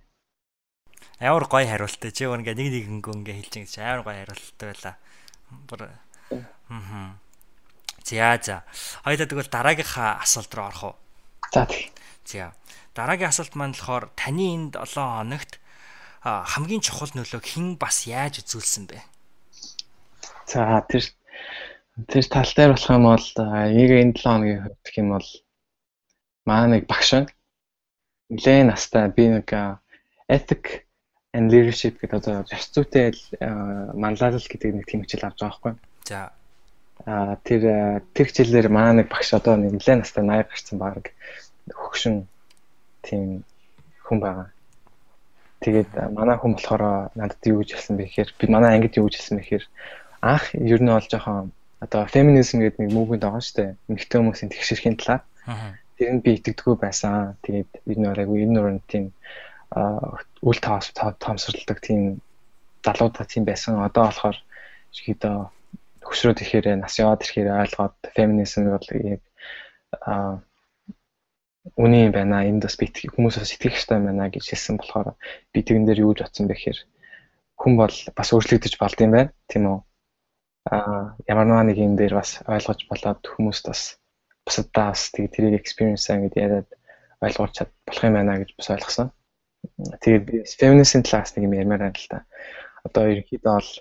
Амар 1.21 1.45
гоё 1.45 1.67
хариултаа 1.69 2.11
чи 2.11 2.25
өөр 2.25 2.41
ингээ 2.41 2.57
нэг 2.57 2.69
нэгэнгөө 2.73 3.13
ингээ 3.21 3.37
хэлж 3.39 3.53
байгаа 3.53 3.71
чи 3.71 3.79
амар 3.81 4.01
гоё 4.03 4.17
хариултаа 4.25 4.67
байла. 4.67 4.93
Бүр 5.69 5.81
аа. 5.87 7.15
За 8.03 8.39
за. 8.41 8.63
Хоёлаа 9.05 9.27
тэгвэл 9.29 9.51
дараагийнхаа 9.53 10.19
асуулт 10.25 10.51
руу 10.55 10.67
орох 10.67 10.83
уу? 10.83 10.95
За 11.53 11.65
тий. 11.65 11.91
За. 12.25 12.53
Дараагийн 12.95 13.29
асуулт 13.29 13.55
маань 13.55 13.77
болохоор 13.77 14.09
таны 14.17 14.45
энэ 14.51 14.75
7 14.75 14.99
хоногт 14.99 15.53
хамгийн 16.23 16.81
чухал 16.81 17.13
нөлөөг 17.15 17.45
хэн 17.45 17.77
бас 17.77 18.05
яаж 18.05 18.43
үзүүлсэн 18.43 18.85
бэ? 18.89 18.99
За 20.45 20.81
тэр 20.89 21.05
тэр 22.07 22.25
тал 22.27 22.51
дээр 22.55 22.71
болох 22.73 22.89
юм 22.89 23.03
бол 23.03 23.27
яг 23.67 23.91
энэ 23.91 24.15
7 24.15 24.23
хоногийн 24.23 24.61
хувьд 24.63 24.79
гэх 24.83 24.97
юм 24.97 25.09
бол 25.11 25.29
маа 26.45 26.63
нэг 26.67 26.87
багш 26.87 27.09
байна. 27.11 27.29
Нилээн 28.31 28.67
настай 28.71 29.11
би 29.11 29.27
нэг 29.27 29.47
ethic 30.31 30.87
and 31.35 31.51
leadership 31.51 31.99
гэдэг 31.99 32.17
одоо 32.19 32.35
ёс 32.47 32.67
зүйтэй 32.71 33.11
манлайлал 33.95 34.39
гэдэг 34.39 34.71
нэг 34.71 34.85
тийм 34.87 35.03
хичээл 35.03 35.27
авч 35.27 35.39
байгаа 35.43 35.51
байхгүй. 35.51 35.73
За. 36.07 36.31
А 37.05 37.35
тэр 37.43 38.03
тэр 38.15 38.27
хичээлээр 38.27 38.69
маа 38.71 38.95
нэг 38.95 39.11
багш 39.11 39.35
одоо 39.35 39.59
нилээн 39.59 39.99
настай 40.03 40.23
80 40.23 40.47
гарсан 40.47 40.77
баг 40.79 41.11
хөгшин 41.67 42.27
тийм 43.03 43.43
хүн 44.07 44.19
байгаа. 44.19 44.47
Тэгээд 45.59 45.91
манай 46.15 46.37
хүн 46.39 46.55
болохоор 46.55 47.11
надад 47.19 47.43
юу 47.45 47.61
гэж 47.61 47.75
хэлсэн 47.75 47.95
бэ 47.99 48.07
гэхээр 48.07 48.29
би 48.39 48.45
манай 48.47 48.79
ангид 48.79 48.97
юу 48.97 49.05
гэж 49.11 49.15
хэлсэн 49.19 49.37
бэ 49.37 49.43
гэхээр 49.43 49.65
анх 50.21 50.45
ер 50.55 50.81
нь 50.81 50.89
бол 50.89 51.05
жоохон 51.11 51.51
одоо 51.81 52.05
феминизм 52.05 52.61
гэдэг 52.61 52.79
нэг 52.79 52.91
мөвгөнд 52.93 53.25
байгаа 53.25 53.41
шүү 53.41 53.57
дээ. 53.57 53.71
Эмэгтэй 53.89 54.17
хүмүүсийн 54.21 54.51
тэгшэрхийн 54.53 54.97
талаар. 55.01 55.25
Тэр 55.97 56.09
нь 56.13 56.21
би 56.21 56.37
итгэдэггүй 56.37 56.75
байсан. 56.77 57.35
Тэгээд 57.41 57.69
айгүй 57.89 58.37
энэ 58.45 58.53
нурын 58.53 58.79
тийм 58.85 59.09
үл 60.45 60.59
тоос 60.61 60.93
тоомсролдог 60.93 61.81
тийм 61.81 62.21
залуудаа 62.85 63.25
тийм 63.25 63.43
байсан. 63.49 63.81
Одоо 63.81 64.13
болохоор 64.13 64.37
ихэд 64.93 65.21
хөшрөөд 66.05 66.39
ихээр 66.45 66.77
нас 66.77 67.01
яваад 67.01 67.25
ирэхээр 67.25 67.49
ойлгоод 67.49 67.97
феминизм 68.13 68.69
бол 68.69 68.87
яг 68.93 69.21
үний 71.81 72.05
юм 72.05 72.13
байна. 72.13 72.45
Энд 72.45 72.61
бас 72.65 72.77
бит 72.77 73.01
хүмүүс 73.01 73.41
бас 73.41 73.49
сэтгэх 73.49 73.73
хэрэгтэй 73.73 73.99
байна 74.05 74.29
гэж 74.29 74.45
хэлсэн 74.53 74.77
болохоор 74.77 75.17
би 75.53 75.59
тэгэн 75.65 75.85
дээр 75.89 76.03
юу 76.05 76.13
гэж 76.13 76.29
бодсон 76.29 76.45
бэ 76.45 76.55
гэхээр 76.57 76.79
хүн 77.57 77.73
бол 77.77 77.95
бас 78.17 78.29
өөрчлөгдөж 78.33 78.73
болд 78.77 78.99
юм 79.01 79.11
байна. 79.17 79.33
Тийм 79.49 79.65
үү? 79.69 79.79
Аа 80.69 81.17
ямар 81.25 81.47
нэг 81.65 81.77
юм 81.81 81.97
дээр 81.97 82.13
бас 82.21 82.37
ойлгож 82.45 82.85
болоод 82.85 83.21
хүмүүст 83.25 83.65
бас 83.65 83.81
бусадаа 84.45 84.93
бас 84.93 85.09
тэг 85.09 85.33
тэрийг 85.33 85.57
experience 85.57 86.05
гэдэг 86.05 86.37
яриад 86.37 86.69
ойлгуулж 87.21 87.53
чад 87.57 87.69
болох 87.87 88.03
юм 88.05 88.15
байна 88.17 88.37
гэж 88.41 88.53
бас 88.57 88.69
ойлгосон. 88.69 89.09
Тэгээд 90.01 90.23
би 90.25 90.35
feminism 90.45 91.01
class 91.01 91.33
нэг 91.33 91.49
юм 91.49 91.57
ярмаар 91.57 91.89
байна 91.89 91.97
л 91.97 92.09
та. 92.09 92.25
Одоо 92.85 93.09
ерөнхийдөө 93.09 93.53
бол 93.57 93.71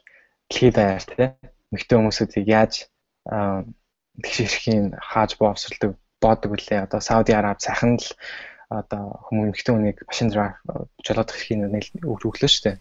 дэлхийд 0.48 0.74
даяар 0.76 1.04
тийм 1.04 1.32
эмэгтэй 1.72 1.96
хүмүүсүүдийг 1.96 2.46
яаж 2.48 2.74
тэгш 3.28 4.38
ирэхин 4.44 4.96
хааж 4.96 5.36
боовсралдаг 5.36 5.96
боодог 6.20 6.50
үлээ. 6.52 6.84
Одоо 6.84 7.00
Сауди 7.00 7.32
Араб 7.32 7.60
сайхан 7.60 7.96
л 7.96 8.08
одоо 8.68 9.20
хүмүүс 9.28 9.48
эмэгтэй 9.52 9.72
хүнийг 9.72 9.98
машин 10.08 10.28
драйв 10.32 10.56
жолоодох 11.04 11.36
хэрхийг 11.36 11.60
нэг 11.68 11.84
өглөө 12.04 12.48
шүү 12.48 12.64
дээ. 12.64 12.76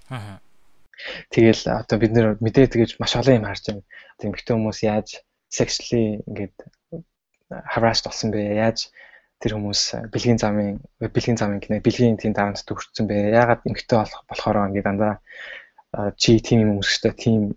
Тэгэл 1.31 1.63
одоо 1.67 1.97
бид 1.99 2.11
нэр 2.11 2.27
мэдээ 2.43 2.67
тэгэж 2.67 2.99
маш 2.99 3.15
олон 3.15 3.39
юм 3.39 3.47
харж 3.47 3.63
байна. 3.71 3.83
Одоо 4.17 4.25
эмэгтэй 4.29 4.53
хүмүүс 4.55 4.79
яаж 4.83 5.07
sexually 5.47 6.19
ингээд 6.27 6.55
harassed 7.49 8.05
болсон 8.05 8.29
бэ? 8.31 8.59
Яаж 8.59 8.91
тэр 9.39 9.55
хүмүүс 9.55 10.11
бэлгийн 10.11 10.39
замын 10.39 10.83
бэлгийн 10.99 11.39
замын 11.39 11.63
гинэ 11.63 11.79
бэлгийн 11.79 12.19
тийм 12.19 12.35
дарамт 12.35 12.61
төгссөн 12.67 13.07
бэ? 13.07 13.31
Яагаад 13.31 13.63
эмэгтэй 13.63 13.97
болох 13.97 14.21
болохоор 14.27 14.69
ингээд 14.69 14.87
дандаа 14.87 15.13
чи 16.19 16.39
тийм 16.43 16.59
юм 16.67 16.71
өмсөхтэй 16.79 17.13
тийм 17.15 17.55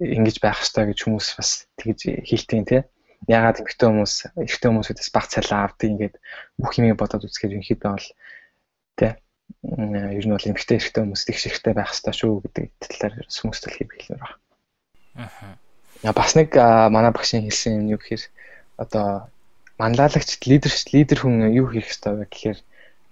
ингэж 0.00 0.40
байх 0.40 0.56
хэрэгтэй 0.58 0.84
гэж 0.90 0.98
хүмүүс 1.04 1.28
бас 1.36 1.50
тэгж 1.76 2.24
хэлтийн 2.24 2.64
тий. 2.64 2.82
Ягаад 3.28 3.60
эмэгтэй 3.60 3.88
хүмүүс 3.92 4.14
эрэгтэй 4.40 4.68
хүмүүсээс 4.72 5.12
баг 5.12 5.28
цалин 5.28 5.60
авдаг 5.60 5.88
ингээд 5.92 6.14
бүх 6.56 6.72
юмыг 6.80 6.96
бодоод 6.96 7.28
үзэхээр 7.28 7.60
ерөнхийдөө 7.60 7.92
бол 7.92 8.08
тий 8.08 8.16
ер 9.62 10.24
нь 10.26 10.34
бол 10.34 10.48
эмэгтэй 10.50 10.78
эрэгтэй 10.78 11.02
хүмүүс 11.02 11.22
их 11.30 11.38
шигтэй 11.38 11.74
байх 11.74 11.90
хэрэгтэй 11.92 12.14
шүү 12.14 12.32
гэдэг 12.44 12.66
талаар 12.80 13.14
хүмүүст 13.26 13.64
л 13.66 13.76
хэлмээр 13.76 14.20
байна. 14.20 14.36
Аа. 15.16 16.12
Бас 16.16 16.32
нэг 16.38 16.54
манай 16.56 17.12
багшийн 17.12 17.44
хэлсэн 17.44 17.84
юм 17.84 17.96
юу 17.96 18.00
гэхээр 18.00 18.24
одоо 18.80 19.28
манлайлагч 19.80 20.40
лидер 20.48 20.72
лидер 20.92 21.18
хүн 21.20 21.52
юу 21.52 21.68
хийх 21.68 21.88
хэрэгтэй 21.88 22.12
вэ 22.14 22.26
гэхээр 22.28 22.58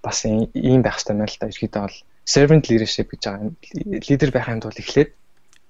бас 0.01 0.17
ийм 0.25 0.81
байх 0.81 0.97
хэрэгтэй 0.97 1.15
мэн 1.17 1.29
л 1.29 1.37
да 1.39 1.47
ерөөдөө 1.49 1.83
бол 1.85 1.97
servant 2.29 2.65
leadership 2.69 3.07
гэж 3.09 3.21
байгаа. 3.25 3.51
Лидер 4.09 4.29
байхын 4.31 4.61
тулд 4.61 4.79
эхлээд 4.79 5.11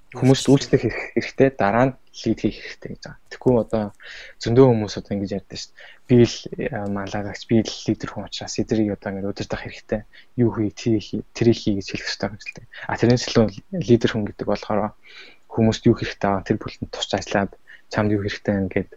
Хүмүүст 0.10 0.50
үйлчлэх 0.50 0.90
хэрэгтэй 1.14 1.54
дараа 1.54 1.86
нь 1.86 1.94
лид 2.26 2.40
хийх 2.42 2.58
хэрэгтэй 2.58 2.98
гэж 2.98 3.02
байгаа. 3.06 3.22
Тэгэхгүй 3.30 3.56
одоо 3.62 3.84
зөндөө 4.42 4.66
хүмүүс 4.66 4.94
одоо 4.98 5.12
ингэж 5.14 5.32
ярьдаг 5.38 5.58
шүү 5.62 5.70
дээ. 5.70 5.86
Би 6.10 6.18
л 6.26 6.38
малаагч 6.90 7.42
би 7.46 7.58
л 7.62 7.70
лидер 7.86 8.10
хүн 8.10 8.26
учраас 8.26 8.58
эдрийг 8.58 8.98
одоо 8.98 9.10
ингэ 9.14 9.30
удирдах 9.30 9.62
хэрэгтэй. 9.62 10.02
Юу 10.42 10.50
хий, 10.58 10.74
тэрийг 10.74 11.58
хий 11.62 11.74
гэж 11.78 11.88
хэлэх 11.94 12.10
хэрэгтэй 12.10 12.30
гэж 12.34 12.42
хэлдэг. 12.42 12.66
А 12.90 12.98
тэрнээс 12.98 13.30
илүү 13.30 13.46
лидер 13.86 14.10
хүн 14.10 14.26
гэдэг 14.26 14.48
болохоор 14.50 14.98
хүмүүст 15.54 15.86
юу 15.86 15.94
хэрэгтэй 15.94 16.26
байгаа 16.26 16.48
тэр 16.50 16.58
бүлтэнд 16.58 16.90
тусч 16.90 17.12
ажиллаад 17.14 17.52
чамд 17.94 18.10
юу 18.10 18.26
хэрэгтэй 18.26 18.56
ингээд 18.66 18.90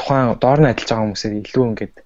тухайн 0.00 0.32
доор 0.40 0.60
нь 0.64 0.70
ажиллаж 0.72 0.88
байгаа 0.88 1.04
хүмүүсээр 1.12 1.34
илүү 1.44 1.64
ингээд 1.76 1.96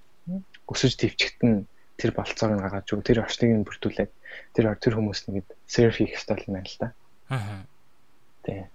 өсөж 0.66 0.92
твчгтэн 0.98 1.52
тэр 1.94 2.10
болцоог 2.10 2.50
нь 2.50 2.62
гаргаж 2.62 2.86
өг 2.90 3.06
тэр 3.06 3.22
орчныг 3.22 3.54
нь 3.54 3.66
бүрдүүлээд 3.70 4.12
тэр 4.54 4.64
тэр 4.82 4.94
хүмүүст 4.98 5.30
ингээд 5.30 5.48
серв 5.70 5.94
хийх 5.94 6.18
хэрэгтэй 6.18 6.50
юм 6.50 6.58
байна 6.58 6.66
л 6.66 6.78
да. 6.82 6.88
Аа 7.30 7.70
Тий. 8.44 8.66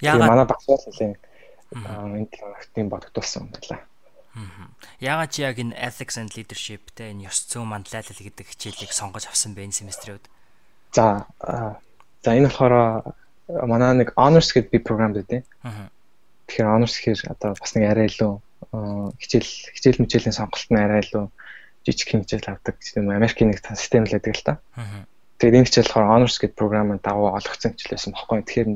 Яагаад 0.00 0.28
манай 0.28 0.46
багсаас 0.46 0.86
нэлээ 0.86 1.16
энэ 1.72 2.28
талаартын 2.34 2.88
бодогдуулсан 2.90 3.46
юм 3.46 3.50
байна. 3.52 3.84
Яагаад 5.00 5.34
яг 5.38 5.56
энэ 5.58 5.74
ethics 5.74 6.18
and 6.18 6.30
leadership 6.34 6.90
тэ 6.94 7.10
энэ 7.14 7.30
ёс 7.30 7.46
зүйн 7.50 7.66
манлайлал 7.66 8.20
гэдэг 8.20 8.46
хичээлийг 8.46 8.92
сонгож 8.94 9.26
авсан 9.26 9.54
бэ 9.54 9.66
энэ 9.66 9.78
семестрүүд? 9.78 10.24
За 10.94 11.26
за 12.22 12.30
энэ 12.34 12.50
болохоор 12.50 13.14
манай 13.66 13.92
нэг 13.98 14.14
honors 14.14 14.50
гэдэг 14.54 14.70
би 14.70 14.78
програм 14.78 15.14
дээ. 15.14 15.42
Тэгэхээр 16.46 16.70
honors 16.70 16.94
гэхээр 16.98 17.30
одоо 17.30 17.54
бас 17.58 17.72
нэг 17.74 17.84
арай 17.90 18.06
илүү 18.10 18.32
хичээл 19.18 19.50
хичээл 19.74 20.02
мичээлийн 20.02 20.36
сонголт 20.36 20.68
нь 20.70 20.78
арай 20.78 21.02
илүү 21.02 21.26
жижиг 21.86 22.08
хэмжээл 22.10 22.50
авдаг 22.50 22.74
гэдэг 22.78 22.98
юм 22.98 23.10
Америкийн 23.10 23.50
нэг 23.50 23.62
систем 23.74 24.04
л 24.06 24.14
байдаг 24.14 24.34
л 24.36 24.46
та. 24.46 24.54
Тэгээд 25.40 25.56
энэ 25.56 25.68
хичээл 25.72 25.88
болохоор 25.88 26.12
honors 26.12 26.36
гэдэг 26.36 26.60
програмд 26.60 27.00
дагуу 27.00 27.32
олгогдсон 27.32 27.72
хичээл 27.72 27.94
байсан 27.96 28.12
баггүй. 28.12 28.44
Тэгэхээр 28.44 28.68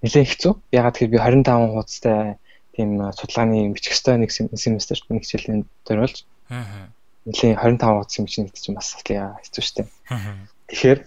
нэлээд 0.00 0.30
хэцүү. 0.32 0.52
Ягаад 0.72 0.96
гэхээр 0.96 1.12
би 1.12 1.18
25 1.20 1.76
хуудастай 1.76 2.40
тийм 2.72 2.90
судалгааны 3.12 3.76
бичих 3.76 3.92
ёстой 3.92 4.16
нэг 4.16 4.32
семестрт 4.32 5.04
нэг 5.12 5.22
хичээлийн 5.28 5.68
зориулж. 5.84 6.24
Аа. 6.48 6.88
Нэлээд 7.28 7.60
25 7.60 7.84
хуудас 7.84 8.16
бичих 8.16 8.42
нэг 8.48 8.56
чинь 8.56 8.78
бас 8.80 8.96
хэцүү 8.96 9.60
шттэ. 9.60 9.82
Аа. 10.08 10.48
Тэгэхээр 10.72 11.00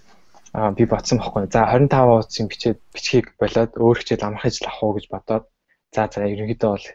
аа 0.54 0.72
би 0.78 0.86
бодсон 0.86 1.18
баггүй. 1.18 1.50
За 1.50 1.66
25 1.66 1.90
хуудас 1.90 2.38
бичээд 2.38 2.80
бичгийг 2.94 3.34
болоод 3.42 3.74
өөр 3.74 3.98
хичээл 3.98 4.30
амрах 4.30 4.46
хичээл 4.46 4.70
авах 4.70 4.84
уу 4.86 4.94
гэж 5.02 5.06
бодоод 5.10 5.46
за 5.90 6.06
за 6.06 6.22
ерөнхийдөө 6.30 6.70
бол 6.70 6.86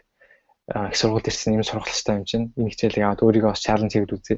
их 0.87 0.95
сургууль 0.95 1.27
ирсэн 1.27 1.59
юм 1.59 1.67
сургалттай 1.67 2.15
юм 2.15 2.25
чинь 2.29 2.51
энэ 2.55 2.71
хичээлийг 2.71 3.03
аваад 3.03 3.23
өөрийгөө 3.25 3.51
бас 3.51 3.65
чаленж 3.65 3.91
хийгээд 3.91 4.15
үзье. 4.15 4.37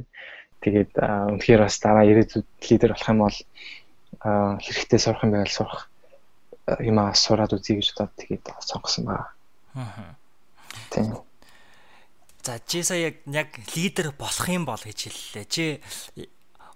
Тэгээд 0.61 0.93
үнэхээр 0.97 1.61
бас 1.65 1.77
дараа 1.81 2.05
ирээдүйд 2.05 2.47
лидер 2.69 2.93
болох 2.93 3.09
юм 3.09 3.19
бол 3.25 3.37
хэрэгтэй 4.61 4.99
сурах 5.01 5.23
юм 5.25 5.33
байвал 5.33 5.57
сурах 5.57 5.89
юмаа 6.79 7.13
сураад 7.17 7.53
үзье 7.57 7.81
гэж 7.81 7.97
бодоод 7.97 8.13
тэгээд 8.21 8.45
сонгосон 8.61 9.05
байна. 9.09 9.27
Аа. 9.75 10.15
Тийм. 10.93 11.17
За 12.43 12.59
чи 12.65 12.83
сая 12.83 13.09
яг 13.09 13.15
яг 13.25 13.49
лидер 13.75 14.13
болох 14.17 14.47
юм 14.49 14.65
бол 14.65 14.79
гэж 14.79 15.09
хэллээ. 15.09 15.45
Чи 15.49 15.65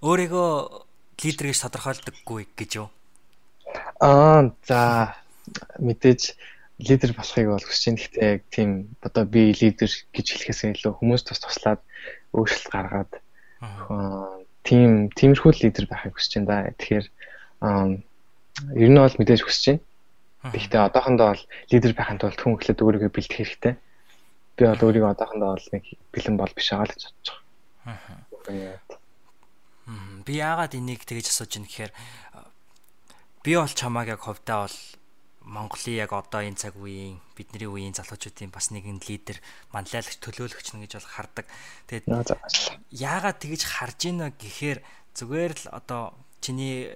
өөрийгөө 0.01 0.49
лидер 1.23 1.45
гэж 1.49 1.59
тодорхойлдоггүй 1.61 2.41
гэж 2.57 2.71
юу? 2.81 2.89
Аа 4.01 4.51
за 4.67 5.15
мэдээж 5.79 6.37
лидер 6.77 7.13
болохыг 7.17 7.47
бол 7.49 7.65
хүсэж 7.65 7.85
байна. 7.85 8.01
Гэхдээ 8.01 8.29
яг 8.33 8.43
тийм 8.51 8.69
одоо 9.01 9.23
би 9.25 9.53
лидер 9.53 9.89
гэж 9.89 10.27
хэлэхээс 10.33 10.61
илүү 10.75 10.93
хүмүүс 11.01 11.23
тус 11.23 11.39
туслаад 11.39 11.81
өөрчлөлт 12.35 12.69
гаргаад 12.69 13.11
тийм 14.65 15.09
тиймэрхүү 15.13 15.51
лидер 15.61 15.85
байхыг 15.85 16.17
хүсэж 16.17 16.31
байна 16.41 16.49
да. 16.49 16.73
Тэгэхээр 16.79 17.05
ер 17.61 18.89
нь 18.89 18.99
бол 18.99 19.17
мэдээж 19.19 19.41
хүсэж 19.45 19.65
байна. 19.65 19.83
Гэхдээ 20.53 20.81
одоохондоо 20.89 21.27
бол 21.33 21.43
лидер 21.71 21.93
байхын 21.93 22.19
тулд 22.21 22.39
хүн 22.41 22.57
ихлэд 22.57 22.81
өөрийгөө 22.81 23.11
бэлдэх 23.13 23.37
хэрэгтэй. 23.37 23.73
Би 24.57 24.63
бол 24.65 24.85
өөрийгөө 24.85 25.11
одоохондоо 25.13 25.49
бол 25.57 25.67
нэг 25.73 25.83
бэлэн 26.13 26.37
бол 26.37 26.53
биш 26.53 26.67
байгаа 26.69 26.85
л 26.85 26.93
гэж 26.93 27.03
бодож 27.05 27.29
байгаа. 28.45 28.97
Би 30.25 30.33
яагаад 30.41 30.73
энийг 30.77 31.05
тэгэж 31.05 31.29
асууж 31.29 31.51
байна 31.57 31.69
гэхээр 31.69 31.91
би 33.45 33.51
бол 33.57 33.73
чамааг 33.73 34.07
яг 34.17 34.21
хувьдаа 34.25 34.65
бол 34.65 34.77
Монголын 35.45 36.01
яг 36.01 36.11
одоо 36.11 36.41
энэ 36.41 36.57
цаг 36.57 36.73
үеийн 36.75 37.21
бидний 37.37 37.69
үеийн 37.69 37.93
залуучуудын 37.93 38.49
бас 38.49 38.73
нэгэн 38.73 38.99
лидер 39.05 39.37
манлайлагч 39.71 40.17
төлөөлөгч 40.17 40.73
нь 40.73 40.81
гэж 40.83 40.97
бол 40.97 41.09
хардаг. 41.13 41.45
Тэгээд 41.85 42.05
яагаад 42.89 43.37
тэгэж 43.37 43.61
харж 43.63 43.99
ийна 44.09 44.33
гэхээр 44.33 44.81
зүгээр 45.13 45.53
л 45.53 45.65
одоо 45.69 46.17
чиний 46.41 46.89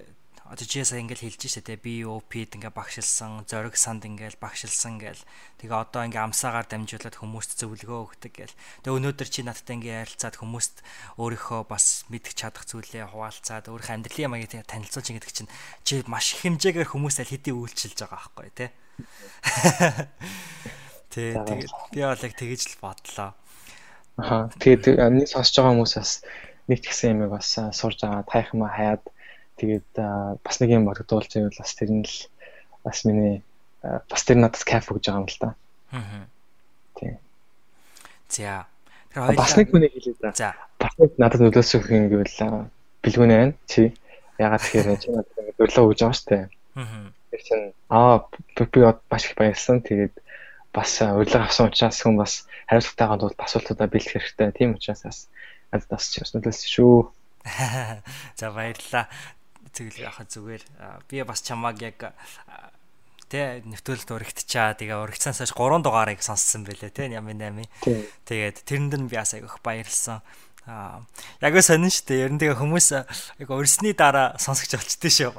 одоо 0.50 0.66
сая 0.66 0.98
ингээл 0.98 1.30
хэлж 1.30 1.46
штэ 1.46 1.62
те 1.62 1.78
би 1.78 2.02
OP-д 2.02 2.58
ингээ 2.58 2.74
багшилсан, 2.74 3.46
зориг 3.46 3.78
санд 3.78 4.02
ингээл 4.02 4.34
багшилсан 4.42 4.98
гээл. 4.98 5.22
Тэгээ 5.62 5.78
одоо 5.78 6.02
ингээ 6.10 6.26
амсаагаар 6.26 6.66
дамжуулаад 6.66 7.22
хүмүүст 7.22 7.54
зөвлөгөө 7.62 8.18
өгдөг 8.18 8.32
гээл. 8.34 8.58
Тэгээ 8.82 8.98
өнөөдөр 8.98 9.28
чи 9.30 9.46
надтай 9.46 9.78
ингээ 9.78 10.02
ярилцаад 10.10 10.42
хүмүүст 10.42 10.82
өөрийнхөө 11.22 11.60
бас 11.70 12.02
мэдэх 12.10 12.34
чадах 12.34 12.66
зүйлээ 12.66 13.14
хуваалцаад 13.14 13.70
өөрийнхөө 13.70 13.94
амьдралын 13.94 14.26
ямагийг 14.26 14.66
танилцуулж 14.66 15.06
ингэдэг 15.14 15.30
чинь 15.38 15.50
чи 15.86 16.02
маш 16.10 16.34
их 16.34 16.42
хэмжээгээр 16.42 16.98
хүмүүст 16.98 17.22
аль 17.22 17.30
хэдийн 17.30 17.54
үйлчилж 17.54 17.98
байгаа 18.02 18.18
байхгүй 18.18 18.50
те. 18.50 18.66
Тэ 21.14 21.38
тэгээд 21.46 21.70
би 21.94 22.00
бол 22.02 22.26
яг 22.26 22.34
тэгэж 22.34 22.60
л 22.74 22.82
бодлоо. 22.82 23.38
Аха. 24.18 24.50
Тэгээд 24.58 24.98
нэг 24.98 25.30
сонсож 25.30 25.54
байгаа 25.62 25.74
хүмүүс 25.78 25.94
бас 25.94 26.12
нэг 26.66 26.78
тэгсэн 26.82 27.14
юмыг 27.14 27.38
бас 27.38 27.54
сурж 27.54 28.02
байгаа 28.02 28.26
тайхмаа 28.26 28.70
хаяад 28.70 29.02
Тэгээд 29.60 29.92
бас 30.40 30.56
нэг 30.64 30.72
юм 30.72 30.88
бодогдуулж 30.88 31.28
байвал 31.36 31.60
бас 31.60 31.76
тэр 31.76 31.92
нь 31.92 32.08
л 32.08 32.16
бас 32.80 33.04
миний 33.04 33.44
бас 33.84 34.24
тэр 34.24 34.40
надад 34.40 34.64
кайф 34.64 34.88
өгж 34.88 35.04
байгаа 35.04 35.20
юм 35.20 35.28
л 35.28 35.36
да. 35.40 35.50
Аа. 35.92 36.24
Тийм. 36.96 37.16
За. 38.28 38.64
Тэгэхээр 39.12 39.36
бас 39.36 39.52
нэг 39.60 39.68
хүнийг 39.68 39.92
хэлээ 39.92 40.16
да. 40.24 40.32
За. 40.32 40.50
Бас 40.80 40.96
нэг 40.96 41.12
надад 41.20 41.40
нөлөөсөх 41.44 41.92
юм 41.92 42.08
гэвэл 42.08 42.36
бэлгүүнэ 43.04 43.36
байна. 43.36 43.54
Чи 43.68 43.92
ягаад 44.40 44.64
тэгэхээр 44.64 45.00
чи 45.00 45.08
надад 45.12 45.36
ингэ 45.36 45.60
өрлөө 45.60 45.84
өгж 45.92 46.00
байгаа 46.00 46.16
шүү 46.16 46.28
дээ. 46.32 46.44
Аа. 46.80 47.04
Тэр 47.28 47.40
чинь 47.44 47.66
аа 47.92 48.24
би 48.56 48.80
бас 49.12 49.22
их 49.28 49.36
баярлсан. 49.36 49.84
Тэгээд 49.84 50.14
бас 50.72 50.90
урилга 51.04 51.44
авсан 51.44 51.68
учраас 51.68 52.00
хүн 52.00 52.16
бас 52.16 52.48
хариуцлагатайгаа 52.64 53.18
тул 53.20 53.34
асуултуудаа 53.36 53.88
бэлдэх 53.92 54.24
хэрэгтэй. 54.24 54.56
Тийм 54.56 54.76
учраас 54.76 55.04
бас 55.04 55.18
надад 55.68 55.88
бас 55.92 56.08
ч 56.08 56.20
нөлөөсөн 56.20 56.68
шүү. 56.72 56.96
За 58.40 58.52
баярлалаа 58.52 59.08
тэгэл 59.74 60.06
яхаа 60.06 60.26
зүгээр 60.26 60.62
би 61.08 61.22
бас 61.22 61.40
чамааг 61.46 61.76
яг 61.82 62.14
тэ 63.30 63.62
нэвтрүүлэлт 63.62 64.10
урагтчаа 64.10 64.74
тэгээ 64.74 64.98
урагцсанаас 65.06 65.54
хойш 65.54 65.54
3 65.54 65.86
дугаарыг 65.86 66.18
сонссон 66.18 66.66
байлээ 66.66 66.90
тэ 66.90 67.14
88. 67.14 67.70
Тэгээд 68.26 68.56
тэрэнд 68.66 68.92
нь 68.98 69.06
би 69.06 69.14
бас 69.14 69.38
айгүйх 69.38 69.62
баярлсан. 69.62 70.18
Аа 70.66 71.06
яг 71.38 71.54
л 71.54 71.62
сонин 71.62 71.94
шүү 71.94 72.10
дээ. 72.10 72.22
Ер 72.26 72.32
нь 72.34 72.42
тэгээ 72.42 72.58
хүмүүс 72.58 72.88
яг 73.38 73.48
өрсний 73.54 73.94
дараа 73.94 74.34
сонсогч 74.34 74.74
болчтой 74.74 75.14
шүү. 75.14 75.30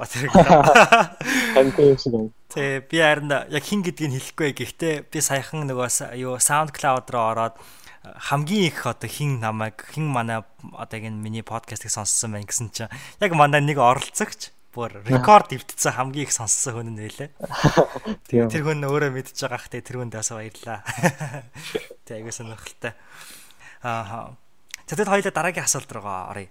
Тэ 2.48 2.80
би 2.88 2.96
харин 2.96 3.28
яг 3.28 3.60
хин 3.62 3.84
гэдгийг 3.84 4.16
хэлэхгүй. 4.16 4.50
Гэхдээ 4.56 4.94
би 5.12 5.18
саяхан 5.20 5.68
нөгөө 5.68 6.16
юу 6.16 6.40
SoundCloud 6.40 7.12
руу 7.12 7.28
ороод 7.28 7.54
хамгийн 8.02 8.68
их 8.68 8.86
одоо 8.86 9.08
хин 9.08 9.38
намайг 9.38 9.78
хин 9.94 10.10
манай 10.10 10.42
одоо 10.74 10.96
яг 10.98 11.06
энэ 11.06 11.22
миний 11.22 11.46
подкастыг 11.46 11.90
сонссон 11.90 12.34
байна 12.34 12.46
гэсэн 12.46 12.70
чинь 12.74 12.90
яг 13.20 13.32
манай 13.38 13.62
нэг 13.62 13.78
оролцогч 13.78 14.50
бүр 14.74 15.04
рекорд 15.06 15.52
өвдсөн 15.54 15.94
хамгийн 15.94 16.26
их 16.26 16.32
сонссон 16.34 16.82
хүн 16.82 16.88
нь 16.96 17.00
байлээ. 17.00 17.30
Тэр 18.50 18.62
хүн 18.66 18.82
өөрөө 18.82 19.12
мэдж 19.12 19.36
байгаа 19.36 19.60
хэ 19.68 19.84
тэр 19.84 20.02
хүнд 20.02 20.16
бас 20.16 20.32
баярлаа. 20.32 20.80
Тэ 22.08 22.18
аягүй 22.18 22.32
сонирхолтой. 22.32 22.96
Аа 23.86 24.34
За 24.92 24.96
тэгэд 24.96 25.08
хоёулаа 25.08 25.32
дараагийн 25.32 25.64
асуулт 25.64 25.88
руугаа 25.88 26.36
оръё. 26.36 26.50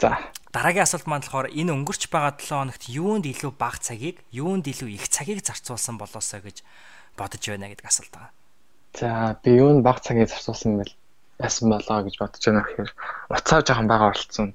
За. 0.00 0.16
Дараагийн 0.56 0.86
асуулт 0.86 1.04
маань 1.04 1.20
болохоор 1.20 1.52
энэ 1.52 1.74
өнгөрч 1.74 2.08
байгаа 2.08 2.32
7 2.38 2.48
хоногт 2.48 2.84
юунд 2.88 3.28
илүү 3.28 3.52
бага 3.60 3.76
цагийг, 3.76 4.24
юунд 4.32 4.64
илүү 4.64 4.88
их 4.94 5.12
цагийг 5.12 5.44
зарцуулсан 5.44 5.98
болоосоо 6.00 6.40
гэж 6.40 6.64
бодож 7.12 7.42
байна 7.44 7.68
гэдэг 7.68 7.84
асуулт 7.84 8.08
байгаа. 8.08 8.32
За, 8.94 9.34
би 9.42 9.50
юунд 9.58 9.82
бага 9.82 9.98
цагийг 9.98 10.30
зарцуулсан 10.30 10.78
бэл 10.78 10.94
яасан 11.42 11.70
болоо 11.70 12.06
гэж 12.06 12.14
бодож 12.18 12.42
байна 12.46 12.62
гэхээр 12.62 12.90
уцаа 13.34 13.60
жоохон 13.66 13.88
бага 13.90 14.14
оролцсон. 14.14 14.54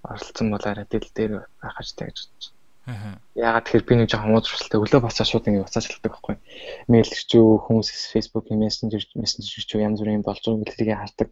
Оролцсон 0.00 0.48
бол 0.50 0.64
арай 0.64 0.86
дэл 0.88 1.08
дээр 1.12 1.32
байх 1.60 1.76
ажтай 1.76 2.08
гэж 2.08 2.18
бодож 2.24 2.44
байна. 2.48 3.20
Яагаад 3.36 3.64
тэгэхээр 3.64 3.88
би 3.88 3.94
нэг 4.00 4.08
жоохон 4.08 4.32
уудралтай 4.32 4.80
өглөө 4.80 5.00
болцоо 5.04 5.26
шууд 5.28 5.48
ингэ 5.48 5.64
уцаа 5.68 5.84
шалгадаг 5.84 6.12
байхгүй. 6.16 6.36
Мэйл 6.88 7.12
ирчүү, 7.12 7.48
хүмүүс 7.64 7.88
Facebook 8.12 8.48
Messenger 8.52 9.04
Messenger 9.20 9.52
ирчүү 9.60 9.80
янз 9.84 10.00
бүрийн 10.00 10.24
болж 10.24 10.40
байгаа 10.44 10.64
билэрийг 10.64 11.00
хардаг. 11.00 11.28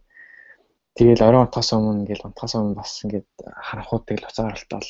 Тэгэл 0.93 1.25
оройн 1.25 1.45
унтахаас 1.45 1.73
өмнө 1.73 2.05
ингээл 2.05 2.25
унтахаас 2.29 2.53
өмнө 2.57 2.77
бас 2.77 2.91
ингээд 3.01 3.29
харанхууд 3.69 4.03
тэгэл 4.05 4.29
уцаар 4.29 4.53
алтаал. 4.53 4.89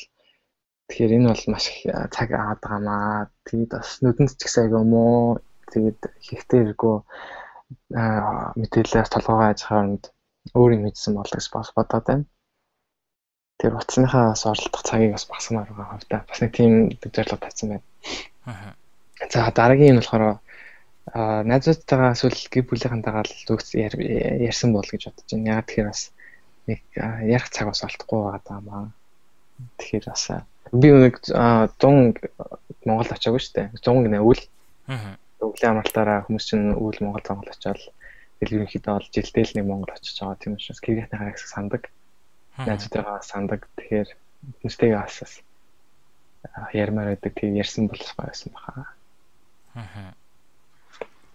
Тэгэхээр 0.88 1.16
энэ 1.16 1.28
бол 1.32 1.44
маш 1.48 1.64
их 1.72 1.80
цаг 2.12 2.28
аваад 2.32 2.60
байгаамаа. 2.60 3.32
Тэгэд 3.48 3.70
бас 3.72 3.88
нүдэнд 4.04 4.36
ч 4.36 4.40
ихсэй 4.44 4.68
гомоо. 4.68 5.40
Тэгэд 5.72 6.00
ихтэй 6.28 6.60
хэрэггүй 6.60 6.96
мэдээлэлээс 8.60 9.10
толгойгоо 9.12 9.48
аж 9.50 9.60
хаанд 9.64 10.02
өөрийн 10.52 10.82
мэдсэн 10.84 11.14
бол 11.16 11.30
гэж 11.30 11.46
бас 11.52 11.70
бодоод 11.76 12.04
байна. 12.06 12.24
Тэр 13.58 13.72
утасныхаа 13.78 14.34
бас 14.34 14.44
оролдох 14.46 14.82
цагийг 14.82 15.12
бас 15.16 15.24
багасмаар 15.30 15.68
байгаа 15.70 15.92
хавтаа. 15.96 16.20
Бас 16.28 16.40
нэг 16.42 16.52
тийм 16.52 16.72
зорилго 17.00 17.38
тавьсан 17.40 17.68
байна. 17.72 17.84
Аа. 18.44 18.74
За 19.30 19.50
дараагийн 19.54 19.96
нь 19.96 20.00
болохоор 20.00 20.40
а 21.12 21.42
найзуудтайгаа 21.44 22.12
эсвэл 22.16 22.40
гэр 22.52 22.64
бүлийнхэнтэйгээ 22.68 23.24
л 23.24 23.36
зүгц 23.48 23.68
ярьсан 23.76 24.70
бол 24.72 24.88
гэж 24.88 25.02
бодож 25.08 25.28
байна. 25.32 25.60
Яг 25.60 25.66
тэгэхээр 25.68 25.90
бас 25.92 26.02
нэг 26.68 26.80
ярих 26.96 27.48
цаг 27.52 27.68
бас 27.70 27.84
олдохгүй 27.84 28.20
байгаа 28.20 28.60
маа. 28.60 28.84
Тэгэхээр 29.78 30.04
бас 30.08 30.24
би 30.72 30.88
нэг 30.92 31.14
100 31.24 31.78
Монгол 32.84 33.10
очиагүй 33.12 33.40
шүү 33.40 33.54
дээ. 33.54 33.68
100 33.80 34.04
гинэ 34.04 34.20
үйл. 34.20 34.42
Аа. 34.88 35.16
Өвлийн 35.40 35.72
амралтаараа 35.74 36.24
хүмүүс 36.26 36.44
чинь 36.46 36.76
үйл 36.76 36.98
Монгол 37.02 37.26
Монгол 37.30 37.50
очиад 37.54 37.80
тэгэл 38.38 38.54
ерөнхийдөө 38.64 38.94
бол 38.94 39.08
жилдээ 39.14 39.44
л 39.44 39.54
нэг 39.56 39.66
Монгол 39.66 39.94
очиж 39.94 40.16
байгаа. 40.20 40.38
Тийм 40.38 40.54
учраас 40.54 40.80
гэрийнхний 40.82 41.18
харагсаг 41.18 41.48
сандаг. 41.50 41.82
Найзуудтайгаа 42.58 43.20
сандаг. 43.22 43.60
Тэгэхээр 43.74 44.08
хүмүүстэйгээ 44.62 45.00
бас 45.00 45.42
ярмаар 46.72 47.08
байдаг. 47.14 47.32
Тийм 47.34 47.58
ярьсан 47.58 47.90
бол 47.90 48.04
байсан 48.18 48.52
баха. 48.54 48.94
Аа 49.74 50.14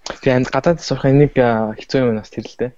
Тэгээ 0.09 0.49
гадаад 0.49 0.81
сурах 0.81 1.05
энийг 1.05 1.37
хэцүү 1.37 1.99
юм 2.01 2.17
бас 2.17 2.33
тэр 2.33 2.49
л 2.49 2.57
дээ. 2.57 2.71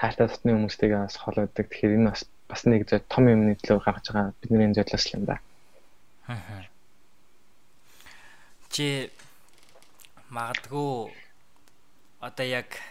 Хайртай 0.00 0.26
дотны 0.32 0.50
хүмүүстэйгээ 0.56 1.00
бас 1.04 1.16
хол 1.20 1.36
байдаг. 1.36 1.66
Тэгэхээр 1.68 1.96
энэ 2.00 2.08
бас 2.08 2.22
бас 2.48 2.62
нэг 2.64 2.88
зөв 2.88 3.04
том 3.04 3.28
юм 3.28 3.46
нэтлөө 3.52 3.78
гаргаж 3.84 4.06
байгаа 4.08 4.32
бидний 4.40 4.72
зөвлөс 4.72 5.06
юм 5.12 5.22
да. 5.28 5.36
Аа. 6.26 6.64
Чи 8.72 9.12
магадгүй 10.34 11.14
одоо 12.18 12.46
яг 12.46 12.82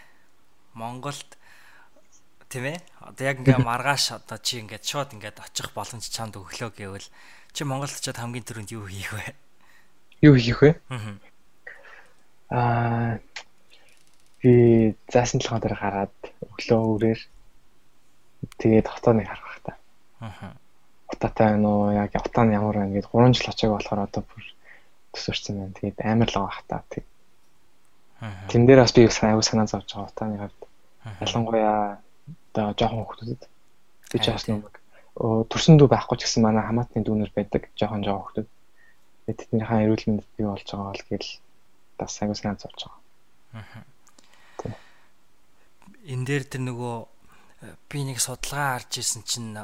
Монголд 0.72 1.36
тийм 2.48 2.72
ээ 2.72 2.78
одоо 3.04 3.24
яг 3.28 3.36
ингээ 3.44 3.60
маргааш 3.68 4.16
одоо 4.16 4.38
чи 4.40 4.64
ингээд 4.64 4.84
шууд 4.88 5.12
ингээд 5.12 5.44
очих 5.44 5.68
боломж 5.76 6.08
чамд 6.08 6.40
өглөө 6.40 6.70
гэвэл 6.72 7.08
чи 7.52 7.62
Монголд 7.68 7.92
очиод 7.92 8.16
хамгийн 8.16 8.46
түрүүнд 8.48 8.72
юу 8.72 8.88
хийх 8.88 9.12
вэ? 9.12 9.36
Юу 10.24 10.34
хийх 10.40 10.58
вэ? 10.64 10.72
Аа 12.48 13.20
би 14.40 14.94
заасан 15.12 15.40
толгой 15.40 15.60
дээр 15.60 15.76
гараад 15.78 16.16
өглөө 16.44 16.80
үрээр 16.94 17.20
тэгээд 18.60 18.86
хотооныг 18.88 19.28
харах 19.28 19.58
та. 19.64 19.72
Аа. 20.20 20.52
Утаатай 21.08 21.56
байна 21.56 21.68
уу? 21.68 21.92
Яг 21.96 22.12
утаа 22.12 22.44
нь 22.44 22.52
ямар 22.52 22.76
байна 22.76 22.92
гэдээ 22.92 23.12
3 23.12 23.36
жил 23.36 23.50
очиаг 23.52 23.72
болохоор 23.72 24.04
одоо 24.04 24.22
бүр 24.28 24.44
төсөрсөн 25.16 25.54
байна. 25.58 25.76
Тэгээд 25.80 25.98
амар 26.04 26.28
л 26.28 26.38
байгаа 26.44 26.64
та. 26.68 26.84
Тэг. 26.92 27.04
Тэн 28.48 28.66
дээр 28.66 28.80
бас 28.84 28.92
би 28.96 29.06
аюу 29.06 29.42
санаа 29.42 29.66
зовж 29.66 29.88
байгаа 29.92 30.10
утааны 30.10 30.38
хувьд. 30.38 30.60
Ялангуяа 31.20 31.98
одоо 32.52 32.66
жоохон 32.78 33.04
хүмүүсд 33.04 33.42
би 34.12 34.18
ч 34.18 34.26
бас 34.32 34.46
нэг 34.48 34.68
төрсөн 35.52 35.76
дүү 35.78 35.88
байхгүй 35.90 36.16
ч 36.18 36.28
гэсэн 36.28 36.44
манай 36.44 36.64
хамаатны 36.64 37.04
дүүнер 37.04 37.30
байдаг 37.36 37.68
жоохон 37.78 38.04
жоохон 38.06 38.24
хүмүүс. 38.44 38.48
Тэгээд 39.24 39.40
тэднийхээ 39.40 39.84
эрүүл 39.84 40.06
мэндэд 40.08 40.30
бий 40.36 40.46
болж 40.46 40.66
байгаа 40.68 40.92
бол 40.92 41.04
гэл 41.10 41.30
бас 41.98 42.12
аюу 42.22 42.36
санаа 42.36 42.60
зовж 42.60 42.78
байгаа. 42.84 43.00
Аа 43.54 43.94
энэ 46.04 46.24
дээр 46.28 46.44
тэр 46.44 46.62
нөгөө 46.68 46.96
э, 47.64 47.72
би 47.88 48.04
нэг 48.04 48.20
судалгаа 48.20 48.76
харж 48.76 49.00
исэн 49.00 49.24
чинь 49.24 49.56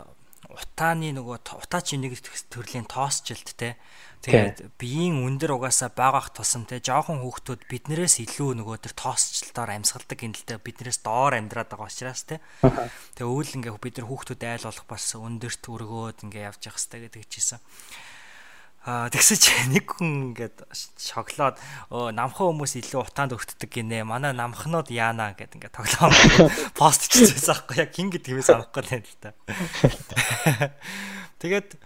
утааны 0.55 1.14
нөгөө 1.14 1.36
утаач 1.62 1.94
нэг 1.94 2.18
төрлийн 2.51 2.86
тоосчлт 2.90 3.55
те. 3.55 3.78
Тэгээд 4.20 4.76
биеийн 4.76 5.24
өндөр 5.24 5.57
угаасаа 5.57 5.88
байгаах 5.88 6.36
тусам 6.36 6.68
те 6.68 6.82
жоохон 6.82 7.24
хүүхдүүд 7.24 7.64
биднээс 7.72 8.20
илүү 8.20 8.61
нөгөө 8.61 8.76
тэр 8.84 8.94
тоосчлтоор 8.98 9.70
амьсгалдаг 9.72 10.18
гинэлтэй 10.20 10.59
биднээс 10.61 11.01
доор 11.01 11.40
амьдраад 11.40 11.72
байгаа 11.72 11.88
учраас 11.88 12.28
те. 12.28 12.44
Тэгээ 12.61 13.32
үйл 13.32 13.57
ингээ 13.57 13.80
бид 13.80 13.96
нар 13.96 14.09
хүүхдүүд 14.12 14.42
айл 14.44 14.68
болох 14.68 14.86
бас 14.92 15.05
өндөрт 15.16 15.64
өргөөд 15.64 16.18
ингээ 16.28 16.46
явж 16.53 16.61
явах 16.68 16.76
хэрэгтэй 16.76 17.01
гэдэг 17.09 17.24
чийсэн 17.32 17.61
Аа 18.81 19.12
тэгсэж 19.12 19.43
нэг 19.76 19.93
хүн 19.93 20.33
ингээд 20.33 20.64
шоглоод 20.97 21.61
намхан 21.93 22.57
хүмүүс 22.57 22.81
илүү 22.81 23.05
утаанд 23.05 23.37
өртдөг 23.37 23.68
гинэ. 23.68 24.09
Манай 24.09 24.33
намхнууд 24.33 24.89
яана 24.89 25.37
гэд 25.37 25.61
ингээд 25.61 25.76
тоглоом 25.76 26.16
пост 26.81 27.05
хийчихсэн 27.12 27.61
байхгүй 27.61 27.76
яг 27.76 27.93
хин 27.93 28.09
гэдгийг 28.09 28.41
санахгүй 28.41 28.89
юм 28.89 29.05
л 29.05 29.20
та. 29.20 29.37
Тэгээд 31.45 31.76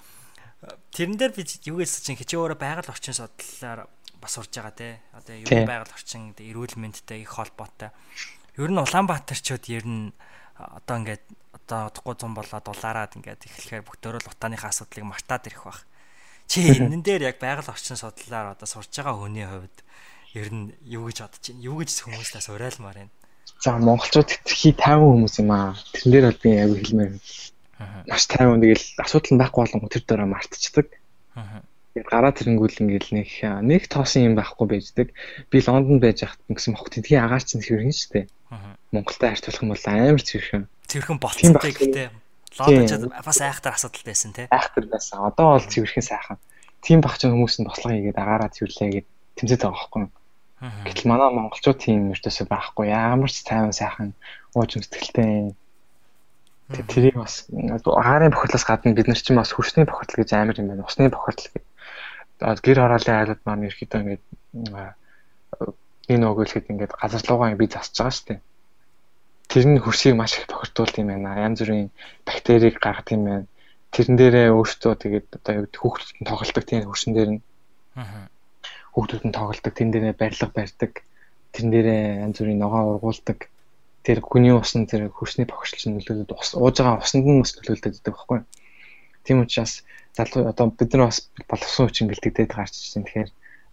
тэрэн 0.95 1.19
дээр 1.19 1.35
би 1.35 1.43
юу 1.67 1.83
гэсэн 1.83 2.15
чинь 2.15 2.19
хичээ 2.23 2.39
өөрөө 2.39 2.59
байгаль 2.63 2.87
орчин 2.87 3.19
судлалаар 3.19 3.91
бас 4.23 4.39
урж 4.39 4.55
байгаа 4.55 4.79
те. 4.79 5.03
Одоо 5.19 5.35
юу 5.35 5.51
байгаль 5.51 5.91
орчин 5.91 6.31
эрүүл 6.39 6.79
мэндтэй 6.79 7.27
их 7.27 7.35
холбоотой. 7.35 7.91
Ер 8.55 8.71
нь 8.71 8.79
Улаанбаатарчууд 8.79 9.67
ер 9.67 9.83
нь 9.83 10.15
одоо 10.55 11.03
ингээд 11.03 11.27
одоо 11.59 11.91
удахгүй 11.91 12.15
зам 12.23 12.39
болоод 12.39 12.71
улаарад 12.71 13.19
ингээд 13.19 13.51
эхлэхээр 13.51 13.83
бүгдөө 13.83 14.23
л 14.23 14.31
утааныхаа 14.31 14.71
асуудлыг 14.71 15.11
мартаад 15.11 15.51
ирэх 15.51 15.67
байх 15.67 15.83
Чи 16.49 16.61
энэн 16.79 17.03
дээр 17.03 17.31
яг 17.31 17.39
байгаль 17.41 17.71
орчин 17.71 17.97
судлалаар 17.97 18.55
одоо 18.55 18.69
сурж 18.69 18.91
байгаа 18.93 19.17
хүний 19.17 19.47
хувьд 19.47 19.79
ер 20.35 20.49
нь 20.51 20.75
юу 20.85 21.09
гэж 21.09 21.25
бодож 21.25 21.45
байна? 21.49 21.63
Юу 21.63 21.77
гэж 21.81 21.91
хүмүүстээс 22.05 22.49
уриалмаар 22.51 22.99
байна? 23.07 23.13
За 23.63 23.79
монголчууд 23.79 24.31
хий 24.45 24.75
50 24.77 25.01
хүмүүс 25.01 25.35
юм 25.41 25.51
аа. 25.55 25.73
Тэрэн 25.95 26.11
дээр 26.13 26.27
бол 26.29 26.43
би 26.43 26.51
аягүй 26.53 26.79
хэлмээр. 26.83 27.13
Маш 28.11 28.25
50 28.29 28.61
тэгэл 28.61 28.87
асуудал 29.01 29.33
нь 29.33 29.41
байхгүй 29.41 29.61
болон 29.65 29.89
тэр 29.89 30.05
дараа 30.05 30.29
мартчихдаг. 30.29 30.89
Тэгээд 31.95 32.11
гараа 32.11 32.33
тэрэнгүүл 32.35 32.83
ингээл 32.83 33.11
нэг 33.15 33.29
нэг 33.63 33.83
тоосон 33.87 34.27
юм 34.29 34.35
байхгүй 34.35 34.67
байждаг. 34.67 35.09
Би 35.49 35.63
Лондонд 35.63 36.03
байж 36.03 36.27
хахад 36.27 36.43
гэсэн 36.51 36.75
бохот 36.75 36.99
тдгийн 36.99 37.23
агаар 37.23 37.45
чинь 37.47 37.63
хэрхэн 37.63 37.95
штэ. 37.95 38.27
Монголтай 38.91 39.31
харьцуулах 39.31 39.63
юм 39.63 39.71
бол 39.71 39.87
амар 39.87 40.23
цэвэрхэн. 40.23 40.67
Цэвэрхэн 40.91 41.19
болцсон 41.23 41.55
гэхдээ 41.55 42.09
Лондончууд 42.59 43.11
бас 43.11 43.41
айхтар 43.43 43.75
асуудал 43.75 44.05
байсан 44.07 44.33
тий. 44.33 44.47
Айхтар 44.51 44.87
байсан. 44.87 45.27
Одоо 45.27 45.59
бол 45.59 45.67
цэвэрхэн 45.67 46.07
сайхан. 46.07 46.39
Тим 46.81 47.03
багч 47.03 47.27
хүмүүс 47.27 47.59
нь 47.59 47.67
бослого 47.67 47.95
хийгээд 47.99 48.21
агаараа 48.21 48.51
цэвэрлээ 48.55 48.91
гэд 49.03 49.07
тэмцээд 49.35 49.63
байгаа 49.67 49.75
байхгүй 49.75 50.01
юу? 50.07 50.13
Гэтэл 50.87 51.11
манай 51.11 51.29
монголчууд 51.35 51.79
тийм 51.83 52.15
өртөөсөө 52.15 52.47
байхгүй. 52.47 52.87
Ямар 52.95 53.31
ч 53.33 53.43
тайван 53.43 53.75
сайхан 53.75 54.15
ууж 54.55 54.71
өмсдөлтэй. 54.79 55.53
Тэгээ 56.71 56.87
тэрийг 56.89 57.17
бас 57.19 57.51
агаарын 57.51 58.33
бохирдлоос 58.33 58.65
гадна 58.65 58.95
бид 58.95 59.11
нар 59.11 59.19
чинь 59.19 59.37
бас 59.37 59.53
хөрсний 59.53 59.85
бохирдол 59.85 60.23
гэж 60.23 60.31
амар 60.33 60.57
юм 60.57 60.71
байна. 60.71 60.87
Усны 60.87 61.11
бохирдол 61.11 61.51
гэдэг. 61.53 61.65
Гэр 62.65 62.79
хорооллын 62.81 63.19
айлууд 63.19 63.43
маань 63.45 63.67
ерөөхдөө 63.69 64.01
ингээд 64.01 64.25
энэ 66.09 66.25
өгөөлөхөд 66.25 66.71
ингээд 66.71 66.93
газар 66.97 67.23
луугаа 67.29 67.59
би 67.59 67.69
засаж 67.69 67.97
байгаа 67.99 68.15
шүү 68.15 68.27
дээ 68.31 68.41
тэр 69.51 69.65
нь 69.69 69.83
хөрсийг 69.83 70.15
маш 70.17 70.39
их 70.39 70.47
бохирдуулт 70.51 70.99
юм 70.99 71.09
байна. 71.13 71.39
Янз 71.47 71.61
бүрийн 71.61 71.91
бактерийг 72.27 72.77
гаргадаг 72.81 73.15
юм 73.15 73.25
байна. 73.25 73.47
Тэрэн 73.95 74.17
дээрээ 74.19 74.49
өөртөө 74.51 74.93
тэгээд 74.99 75.27
одоо 75.39 75.53
юу 75.55 75.67
хүүхдүүд 75.71 76.19
нь 76.19 76.29
тоглолдог 76.29 76.65
тийм 76.67 76.83
хөрсөн 76.89 77.13
дээр 77.15 77.31
нь. 77.39 77.43
Аа. 77.95 78.27
Хүүхдүүд 78.95 79.25
нь 79.27 79.37
тоглолдог, 79.37 79.73
тэн 79.75 79.91
дээрээ 79.95 80.15
барилга 80.19 80.51
барьдаг. 80.51 80.93
Тэрэн 81.55 81.71
дээрээ 81.71 82.03
янз 82.27 82.37
бүрийн 82.39 82.59
ногоо 82.59 82.83
ургуулдаг. 82.99 83.39
тэр 84.05 84.21
хүний 84.21 84.53
усны 84.53 84.85
тэр 84.85 85.09
хөрсний 85.09 85.49
бохирдол 85.49 85.89
нь 85.89 85.97
нөлөөлөд 85.97 86.37
ус 86.37 86.53
ууж 86.53 86.77
байгаа 86.77 87.01
усанд 87.01 87.25
нь 87.25 87.41
бас 87.41 87.57
нөлөөлдөг 87.57 87.93
гэдэг 87.97 88.13
байхгүй. 88.13 88.41
Тийм 89.25 89.41
учраас 89.41 89.81
залуу 90.13 90.45
одоо 90.53 90.69
бид 90.77 90.93
нар 90.93 91.09
бас 91.09 91.33
боловсон 91.49 91.89
хүчин 91.89 92.13
бэлтгэдэг 92.13 92.53
гарч 92.53 92.77
ирсэн. 92.77 93.09
Тэгэхээр 93.09 93.31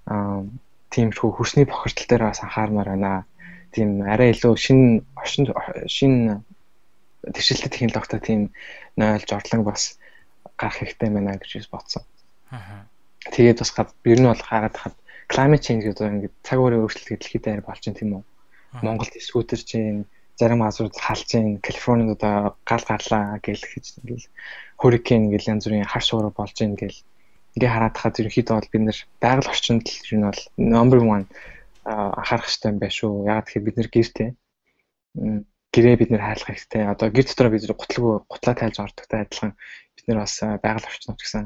аа 0.07 0.47
тиймэрхүү 0.87 1.29
хөрсний 1.35 1.67
бохирдол 1.67 2.07
дээр 2.07 2.23
бас 2.31 2.39
анхаармаар 2.39 2.89
байна. 2.95 3.27
Тийм 3.71 4.01
арай 4.03 4.33
илүү 4.33 4.53
шин 4.59 4.79
орчин 5.15 5.47
шин 5.87 6.43
тэгшилтэй 7.23 7.71
технологитой 7.71 8.19
тийм 8.19 8.41
нойлж 8.97 9.29
орлон 9.31 9.63
бас 9.63 9.97
гарах 10.57 10.77
хэрэгтэй 10.79 11.09
байна 11.09 11.37
гэж 11.39 11.69
бодсон. 11.71 12.03
Аа. 12.51 12.85
Тэгээд 13.31 13.61
бас 13.61 13.71
ер 14.03 14.19
нь 14.19 14.27
бол 14.27 14.41
хараад 14.41 14.75
хаад 14.75 14.95
climate 15.31 15.63
change 15.63 15.83
гэдэг 15.87 16.11
ингээд 16.11 16.35
цаг 16.43 16.59
уурын 16.59 16.83
өөрчлөлт 16.83 17.21
дэлхийд 17.21 17.43
даяар 17.45 17.63
болж 17.63 17.81
байна 17.85 17.99
тийм 17.99 18.11
үү? 18.17 18.23
Монголд 18.83 19.13
скутер 19.21 19.61
чинь 19.63 20.05
зарим 20.39 20.63
газрууд 20.65 20.95
халж 20.95 21.29
ийн 21.35 21.61
Калифорнид 21.61 22.17
одоо 22.17 22.57
гал 22.65 22.83
гарлаа 22.87 23.39
гэл 23.45 23.61
гэж 23.61 23.85
ингээл 24.01 24.27
hurricane 24.81 25.29
гэл 25.31 25.49
янз 25.53 25.63
бүрийн 25.67 25.85
хар 25.85 26.03
шуурга 26.03 26.31
болж 26.33 26.57
ийн 26.61 26.73
гэл 26.75 26.97
ингээ 27.55 27.71
хараад 27.71 27.95
хаад 27.99 28.19
ерөнхийдөө 28.19 28.55
бол 28.57 28.71
бид 28.73 28.83
нэр 28.87 28.99
байгаль 29.21 29.51
орчинд 29.53 29.85
л 29.85 30.09
юу 30.11 30.19
нь 30.19 30.27
бол 30.27 30.43
number 30.57 30.99
1 31.03 31.27
анхаарах 31.85 32.47
хэрэгтэй 32.47 32.71
юм 32.71 32.79
байна 32.79 32.97
шүү. 32.97 33.13
Яг 33.25 33.45
тэгэхээр 33.45 33.65
бид 33.65 33.77
нэр 33.77 33.89
гэртэй 33.91 34.29
гэрээ 35.71 35.95
бид 35.99 36.09
нэр 36.11 36.23
хайрлах 36.23 36.49
хэрэгтэй. 36.51 36.83
Одоо 36.87 37.07
гэр 37.09 37.25
дотор 37.27 37.49
бид 37.51 37.63
гутлгүй 37.67 38.13
гутлаа 38.27 38.55
тайлж 38.55 38.77
ордогтой 38.79 39.19
адилхан 39.23 39.51
бид 39.95 40.05
нэр 40.07 40.19
бас 40.23 40.35
байгаль 40.41 40.89
орчнод 40.89 41.19
гэсэн 41.19 41.45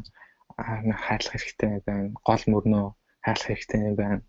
хайрлах 0.57 1.33
хэрэгтэй 1.39 1.71
байна. 1.85 2.13
Гол 2.25 2.43
мөрнөө 2.49 2.85
хайрлах 3.25 3.49
хэрэгтэй 3.53 3.93
байна 3.95 4.21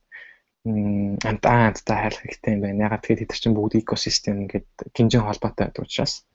амтаа 0.67 1.71
амттай 1.71 1.97
хайрлах 1.97 2.25
хэрэгтэй 2.27 2.53
юм 2.55 2.61
байна. 2.61 2.85
Ягаад 2.91 3.03
тэгэхээр 3.07 3.21
тэд 3.31 3.39
чинь 3.39 3.55
бүгд 3.55 3.79
экосистем 3.79 4.37
ингээд 4.43 4.67
гинжин 4.95 5.23
холбоотой 5.23 5.71
байдаг 5.71 5.87
учраас. 5.87 6.27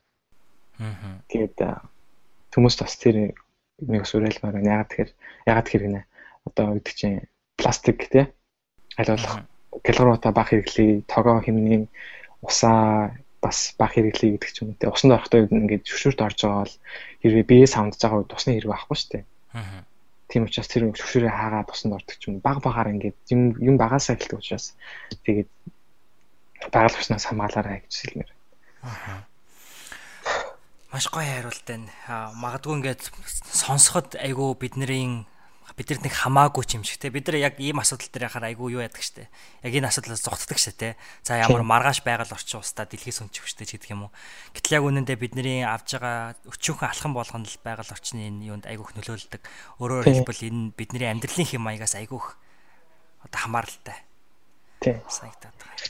Аа. 0.80 1.20
Тэгээд 1.28 1.58
хүмүүс 2.56 2.76
бас 2.80 2.96
тэр 2.96 3.36
нэг 3.84 4.04
сүрэлмээр 4.08 4.56
байна. 4.56 4.72
Ягаад 4.72 4.90
тэгэхээр 4.90 5.12
ягаад 5.52 5.66
тэгэхээр 5.68 5.86
гинэ. 5.86 6.02
Одоо 6.48 6.66
гэдэг 6.80 6.96
чинь 6.96 7.20
пластик 7.60 8.00
тий 8.08 8.26
аль 8.96 9.12
болох 9.12 9.44
килограммата 9.80 10.36
бага 10.36 10.50
хэрэглэе, 10.52 11.08
тогоо 11.08 11.40
хэмнээ, 11.40 11.88
усаа 12.44 13.16
бас 13.40 13.74
бага 13.80 13.96
хэрэглэе 13.96 14.36
гэдэг 14.36 14.52
ч 14.52 14.58
юм 14.62 14.76
уу. 14.76 14.80
Тэгээ 14.80 14.96
усанд 14.96 15.16
орохдоо 15.16 15.48
ингээд 15.48 15.88
шүшүрт 15.88 16.20
орж 16.20 16.40
байгаа 16.44 16.64
бол 16.68 16.76
хэрвээ 17.24 17.46
бие 17.48 17.66
савндж 17.66 18.00
байгаа 18.04 18.20
үед 18.22 18.36
усны 18.36 18.52
хэрэг 18.60 18.72
байхгүй 18.72 18.98
шүү 18.98 19.10
дээ. 19.12 19.26
Аа 19.56 19.82
Тийм 20.32 20.48
учраас 20.48 20.72
тэр 20.72 20.88
зөвшөөрөө 20.96 21.28
хаагаад 21.28 21.68
тусанд 21.68 22.00
ордог 22.00 22.16
ч 22.16 22.32
юм 22.32 22.40
баг 22.40 22.64
багаар 22.64 22.96
ингээд 22.96 23.20
юм 23.36 23.52
юм 23.60 23.76
багасаа 23.76 24.16
эхэлдэг 24.16 24.40
учраас 24.40 24.80
тэгээд 25.28 25.50
байгаль 26.72 26.96
орчноос 26.96 27.28
хамгаалаарай 27.28 27.84
гэж 27.84 27.94
хэлмээр. 28.00 28.32
Аа. 28.88 29.28
Маш 30.96 31.12
гоё 31.12 31.28
хариулт 31.28 31.68
байна. 31.68 31.92
Магадгүй 32.40 32.74
ингээд 32.80 33.12
сонсоход 33.44 34.16
айгүй 34.16 34.56
бидний 34.56 35.28
бидэрт 35.78 36.04
нэг 36.04 36.14
хамаагүй 36.14 36.64
ч 36.68 36.78
юм 36.78 36.84
шиг 36.84 37.00
те. 37.00 37.10
Бид 37.10 37.28
нар 37.28 37.40
яг 37.40 37.56
ийм 37.62 37.80
асуудал 37.80 38.10
дээр 38.12 38.28
яхаар 38.28 38.50
айгүй 38.52 38.76
юу 38.76 38.84
яадаг 38.84 39.02
штэ. 39.02 39.30
Яг 39.64 39.74
энэ 39.74 39.88
асуудлаас 39.88 40.22
зогтдаг 40.22 40.58
штэ 40.58 40.74
те. 40.76 40.90
За 41.24 41.38
ямар 41.38 41.64
маргааш 41.64 42.04
байгаль 42.04 42.34
орчин 42.34 42.60
устаа 42.60 42.86
дэлхийс 42.86 43.22
өнчих 43.22 43.48
штэ 43.48 43.66
ч 43.66 43.80
гэдэг 43.80 43.94
юм 43.94 44.10
уу. 44.10 44.16
Гэтэл 44.58 44.82
яг 44.82 44.84
үнэндээ 44.86 45.18
бидний 45.18 45.62
авж 45.64 45.98
байгаа 45.98 46.36
өчүүхэн 46.50 46.92
алхам 46.92 47.14
болгоно 47.16 47.48
л 47.48 47.64
байгаль 47.64 47.94
орчны 47.94 48.28
энэ 48.28 48.48
юунд 48.52 48.66
айгүйх 48.68 48.98
нөлөөлдөг. 49.00 49.42
Өөрөөр 49.80 50.06
хэлбэл 50.06 50.48
энэ 50.50 50.62
бидний 50.76 51.08
амьдралын 51.08 51.48
хэм 51.48 51.62
маягаас 51.64 51.96
айгүйх 51.96 52.36
одоо 53.26 53.40
хамааралтай 53.40 53.98
тий. 54.82 54.98
Санагдаад 55.08 55.56
байгаа. 55.56 55.88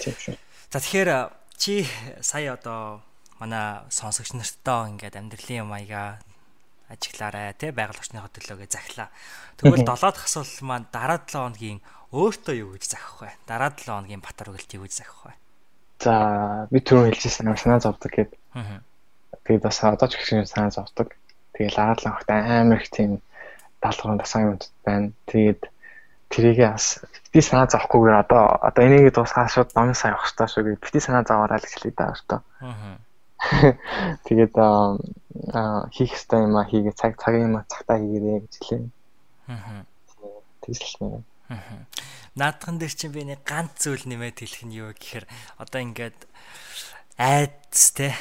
Шүү 0.00 0.38
за 0.70 0.80
тэгэхээр 0.80 1.10
чи 1.56 1.86
сая 2.20 2.52
одоо 2.52 3.00
манай 3.40 3.80
сонсогч 3.88 4.36
нартаа 4.36 4.90
ингээд 4.92 5.16
амьдралын 5.16 5.64
маягаа 5.64 6.20
ажиглаарай 6.90 7.54
тий 7.58 7.70
байгаль 7.74 7.98
орчныхоо 7.98 8.30
төлөөгээ 8.30 8.70
захилаа. 8.70 9.10
Тэгвэл 9.58 9.82
7 9.82 10.14
дахь 10.14 10.26
асуулт 10.30 10.62
маань 10.62 10.86
дараа 10.94 11.18
7 11.18 11.34
хоногийн 11.34 11.80
өөртөө 12.14 12.54
юу 12.62 12.70
гэж 12.78 12.84
захих 12.94 13.16
вэ? 13.26 13.30
Дараа 13.50 13.74
7 13.74 13.90
хоногийн 13.90 14.22
батар 14.22 14.54
үгэлт 14.54 14.70
юу 14.78 14.86
гэж 14.86 14.94
захих 15.02 15.20
вэ? 15.26 15.34
За 15.98 16.14
би 16.70 16.78
түрүү 16.78 17.10
хэлжсэн 17.10 17.50
амар 17.50 17.58
санаа 17.58 17.80
зовдөг 17.82 18.12
гэд. 18.14 18.32
Тэгээд 19.42 19.66
бас 19.66 19.78
одоо 19.82 20.06
ч 20.06 20.14
их 20.14 20.46
санаа 20.46 20.70
зовдөг. 20.70 21.18
Тэгээд 21.58 21.74
агадлан 21.74 22.14
хот 22.14 22.30
амар 22.30 22.78
их 22.78 22.90
тийм 22.94 23.18
даалгаврын 23.82 24.20
дасаа 24.22 24.42
юмд 24.46 24.70
байна. 24.86 25.10
Тэгээд 25.26 25.66
тэрийгээ 26.30 26.70
бас 26.70 27.02
бити 27.34 27.42
санаа 27.42 27.66
зовхгүйгээр 27.66 28.22
одоо 28.22 28.44
одоо 28.62 28.82
энийг 28.86 29.10
дуусгаад 29.10 29.50
шууд 29.50 29.70
ном 29.74 29.90
сайн 29.94 30.14
явах 30.14 30.30
хэрэгтэй 30.30 30.48
шүү 30.54 30.62
гэж 30.62 30.76
бити 30.78 30.98
санаа 31.02 31.26
зовоораа 31.26 31.58
л 31.58 31.66
хэлээ 31.66 31.94
даа 31.98 32.14
шүү. 32.14 32.38
Аа 32.62 33.05
Тэгээд 34.26 34.54
аа 34.56 34.96
хийх 35.92 36.12
ёстой 36.16 36.46
юм 36.46 36.56
а 36.56 36.64
хийгээ 36.64 36.94
цаг 36.96 37.20
цагийн 37.20 37.52
юм 37.52 37.64
цагтаа 37.68 37.98
хийгээрэй 38.00 38.40
гэж 38.42 38.54
хэлээ. 38.56 38.84
Аа. 39.52 39.84
Тэгж 40.64 40.80
хэлсэн 40.82 41.06
юм. 41.20 41.24
Аа. 41.52 41.86
Наадхан 42.36 42.76
дээр 42.80 42.94
чинь 42.94 43.14
би 43.14 43.24
нэг 43.24 43.44
ганц 43.46 43.80
зүйл 43.80 44.04
нэмээд 44.08 44.42
хэлэх 44.42 44.64
нь 44.66 44.76
юу 44.76 44.90
гэхээр 44.92 45.24
одоо 45.60 45.80
ингээд 45.80 46.18
айдс 47.16 47.96
те 47.96 48.12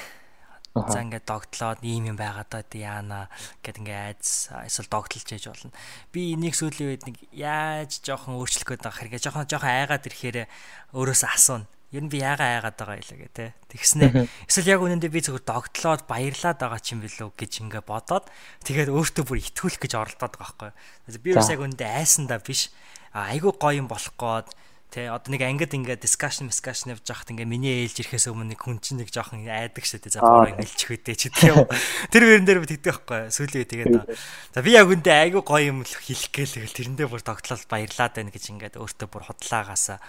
За 0.75 0.99
ингээд 0.99 1.23
догтлоод 1.23 1.79
ийм 1.87 2.11
юм 2.11 2.17
байгаад 2.19 2.51
одоо 2.51 2.79
яана 2.79 3.31
гэд 3.63 3.79
ингээд 3.79 4.19
айдс 4.19 4.51
эсвэл 4.67 4.91
догтлж 4.91 5.23
яж 5.31 5.47
болно. 5.47 5.71
Би 6.11 6.35
энийг 6.35 6.51
сүүлийн 6.51 6.91
үед 6.91 7.03
нэг 7.07 7.17
яаж 7.31 8.03
жоохон 8.03 8.35
өөрчлөх 8.35 8.75
гээд 8.75 8.83
байгаа 8.83 8.99
хэрэг 8.99 9.23
жоохон 9.23 9.47
жоохон 9.47 9.71
айгаад 9.71 10.03
ирэхээр 10.03 10.51
өөрөөсөө 10.91 11.31
асууна 11.31 11.67
ер 11.93 12.03
нь 12.03 12.09
би 12.09 12.23
яагаа 12.23 12.61
айгаад 12.61 12.77
байгаа 12.79 12.97
юм 12.97 13.07
лээ 13.19 13.29
те. 13.35 13.53
Тэгснэ. 13.69 14.29
Эсвэл 14.49 14.71
яг 14.73 14.81
үнэндээ 14.81 15.11
би 15.13 15.21
зөвхөн 15.21 15.45
догтлоод 15.45 16.01
баярлаад 16.09 16.57
байгаа 16.57 16.81
ч 16.81 16.97
юм 16.97 17.05
билүү 17.05 17.29
гэж 17.37 17.51
ингээ 17.61 17.83
бодоод 17.85 18.25
тэгээд 18.65 18.89
өөртөө 18.89 19.23
бүр 19.25 19.43
итгүүлэх 19.43 19.81
гэж 19.85 19.93
оролдоод 19.93 20.35
байгаа 20.39 20.73
байхгүй. 21.05 21.21
Би 21.21 21.31
бас 21.37 21.51
яг 21.53 21.61
үнэндээ 21.61 21.89
айсандаа 22.01 22.41
биш. 22.41 22.73
Айгуу 23.13 23.53
гоё 23.55 23.85
юм 23.85 23.87
болох 23.87 24.13
гээд 24.17 24.49
Тэ 24.95 25.11
одоо 25.11 25.27
нэг 25.33 25.43
ангид 25.43 25.75
ингээ 25.75 25.99
discussion 25.99 26.47
discussion 26.47 26.95
явж 26.95 27.03
байхад 27.03 27.27
ингээ 27.27 27.49
миний 27.49 27.83
ээлж 27.83 28.05
ирэхээс 28.05 28.31
өмнө 28.31 28.55
нэг 28.55 28.63
хүн 28.63 28.79
чинь 28.79 29.03
нэг 29.03 29.11
жоохон 29.11 29.43
айдаг 29.43 29.83
шүү 29.83 30.07
дээ. 30.07 30.15
За 30.15 30.23
буруу 30.23 30.55
ингэлчих 30.55 30.87
үдээ 30.95 31.15
ч 31.19 31.33
гэх 31.35 31.51
юм. 31.51 31.67
Тэр 32.15 32.23
хоёрын 32.23 32.47
дээр 32.47 32.61
би 32.63 32.69
тэгдэг 32.79 33.03
байхгүй 33.03 33.19
сүүлийн 33.27 33.67
тэгээд 33.75 34.07
за 34.55 34.59
би 34.63 34.71
яг 34.71 34.87
үндэ 34.87 35.11
айгүй 35.11 35.43
гоё 35.43 35.67
юм 35.73 35.83
хэлэх 35.83 36.31
гээл 36.31 36.71
тэрэндээ 36.71 37.11
бүр 37.11 37.23
тогтлол 37.27 37.59
баярлаад 37.67 38.13
байна 38.15 38.31
гэж 38.31 38.45
ингээ 38.55 38.79
өөртөө 38.79 39.07
бүр 39.11 39.23
хотлаагаасаа 39.25 39.99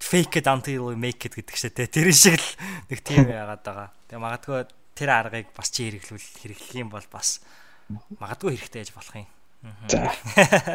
fake 0.00 0.40
it 0.40 0.46
until 0.46 0.90
we 0.90 0.96
make 0.96 1.24
it 1.26 1.34
гэдэг 1.34 1.56
чинь 1.56 1.74
тэр 1.74 2.08
шиг 2.14 2.38
л 2.38 2.48
нэг 2.88 3.00
тийм 3.04 3.28
яагаад 3.28 3.62
байгаа. 3.62 3.88
Тэгээ 4.08 4.22
магадгүй 4.22 4.60
тэр 4.96 5.10
аргыг 5.10 5.48
бас 5.52 5.68
чи 5.70 5.90
хэрэглүүл 5.90 6.26
хэрэглэх 6.40 6.78
юм 6.78 6.88
бол 6.88 7.06
бас 7.12 7.44
магадгүй 8.16 8.56
хэрэгтэй 8.56 8.86
яж 8.86 8.92
болох 8.94 9.16
юм. 9.18 9.28
За. 9.88 10.08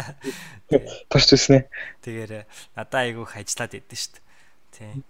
Тус 1.09 1.25
туснэ. 1.25 1.65
Тэгэхээр 2.05 2.45
надаа 2.77 3.01
айгүйх 3.01 3.33
ажиллаад 3.39 3.73
идэв 3.81 3.97
шүү 3.97 4.13
дээ. 4.13 4.23
Тийм. 4.75 5.01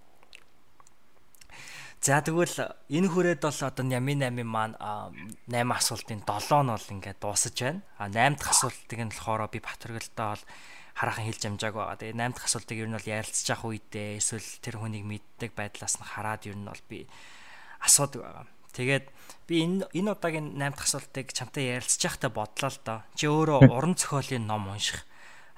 За 2.00 2.22
тэгвэл 2.22 2.56
энэ 2.88 3.10
хүрээд 3.10 3.42
бол 3.44 3.60
одоо 3.66 3.86
Ямин 3.90 4.22
8 4.22 4.46
маань 4.46 4.78
8 4.78 5.74
асуултын 5.74 6.22
7 6.24 6.64
нь 6.64 6.72
бол 6.72 6.94
ингээд 6.94 7.20
дуусаж 7.20 7.56
байна. 7.58 7.82
А 8.00 8.08
8 8.08 8.38
дахь 8.40 8.54
асуултыг 8.54 9.00
нь 9.02 9.12
болохоор 9.12 9.50
би 9.52 9.60
Батөргөлтөө 9.60 10.28
бол 10.30 10.44
хараахан 10.96 11.28
хэлж 11.28 11.44
амжааг 11.44 11.76
байгаа. 11.76 12.00
Тэгээ 12.00 12.16
8 12.16 12.34
дахь 12.40 12.48
асуултыг 12.48 12.78
ер 12.80 12.88
нь 12.88 12.96
бол 12.96 13.12
ярилцж 13.20 13.46
явах 13.52 13.68
үедээ 13.68 14.10
эсвэл 14.16 14.50
тэр 14.64 14.76
хүнийг 14.80 15.04
мэддэг 15.04 15.52
байдлаас 15.52 16.00
нь 16.00 16.08
хараад 16.08 16.48
ер 16.48 16.56
нь 16.56 16.64
бол 16.64 16.84
би 16.88 17.04
асуудаг 17.84 18.22
байгаа. 18.24 18.46
Тэгээд 18.72 19.06
би 19.48 19.56
энэ 19.60 19.92
энэ 19.92 20.12
удаагийн 20.16 20.56
8 20.56 20.72
дахь 20.72 20.88
асуултыг 20.88 21.28
чамтай 21.36 21.76
ярилцж 21.76 22.00
байхдаа 22.00 22.32
бодлоо 22.32 22.72
л 22.72 22.80
доо. 22.88 23.00
Чи 23.20 23.28
өөрөө 23.28 23.60
уран 23.76 24.00
зохиолын 24.00 24.48
ном 24.48 24.72
унших 24.72 25.04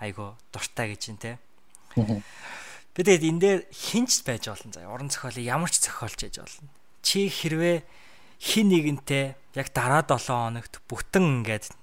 айгу 0.02 0.34
дуртай 0.50 0.98
гэж 0.98 1.02
юм 1.14 1.18
те. 1.22 1.38
Би 2.98 3.06
тэгээд 3.06 3.30
энэ 3.30 3.42
дээр 3.42 3.60
хинч 3.70 4.26
байж 4.26 4.50
болно 4.50 4.74
заа. 4.74 4.90
Уран 4.90 5.14
зохиолыг 5.14 5.46
ямар 5.46 5.70
ч 5.70 5.86
зохиолч 5.86 6.18
хийж 6.18 6.42
болно. 6.42 6.70
Чи 7.06 7.30
хэрвээ 7.30 7.86
хин 8.42 8.74
нэгэнтэй 8.74 9.38
яг 9.54 9.70
дараа 9.70 10.02
7 10.02 10.26
хоногт 10.30 10.82
бүтэн 10.90 11.46
ингээд 11.46 11.74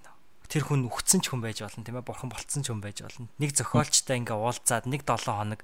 тэр 0.49 0.62
хүн 0.68 0.86
үхсэн 0.88 1.24
ч 1.24 1.32
хүн 1.32 1.40
байж 1.40 1.64
болно 1.64 1.84
тийм 1.84 1.99
ээ 1.99 2.09
бурхан 2.09 2.30
болцсон 2.30 2.62
ч 2.62 2.70
хүн 2.70 2.84
байж 2.84 3.01
болно. 3.01 3.28
Нэг 3.40 3.57
зохиолчтой 3.57 4.20
ингээ 4.20 4.36
уулзаад 4.36 4.84
нэг 4.86 5.03
7 5.09 5.32
хоног 5.32 5.61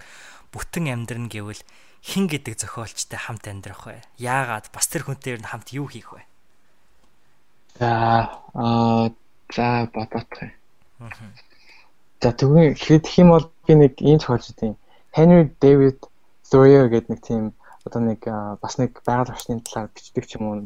бүтэн 0.52 0.90
амьдрна 0.90 1.28
гэвэл 1.28 1.62
хин 2.02 2.26
гэдэг 2.26 2.56
зохиолчтой 2.56 3.20
хамт 3.20 3.44
амьдрах 3.44 3.84
вэ? 3.86 4.00
Яагаад 4.16 4.72
бас 4.72 4.88
тэр 4.88 5.04
хүнтэй 5.04 5.36
ер 5.36 5.42
нь 5.44 5.50
хамт 5.50 5.76
юу 5.76 5.86
хийх 5.86 6.16
вэ? 6.16 6.24
За 7.78 8.32
аа 8.56 9.12
за 9.52 9.88
бодох 9.92 10.24
юм 10.40 11.10
за 12.20 12.32
тэгвэл 12.32 12.76
хэлэх 12.76 13.18
юм 13.18 13.28
бол 13.36 13.46
би 13.66 13.74
нэг 13.74 14.00
ийм 14.00 14.18
зохиолч 14.20 14.52
тийм. 14.56 14.76
Henry 15.12 15.48
David 15.60 15.98
Thoreau 16.48 16.88
гэдэг 16.88 17.08
нэг 17.08 17.20
тийм 17.24 17.44
одоо 17.84 18.00
нэг 18.00 18.20
бас 18.60 18.76
нэг 18.76 19.00
байгаль 19.04 19.32
орчны 19.32 19.60
талаар 19.64 19.88
бичдэг 19.94 20.24
ч 20.28 20.36
юм 20.36 20.44
уу 20.48 20.56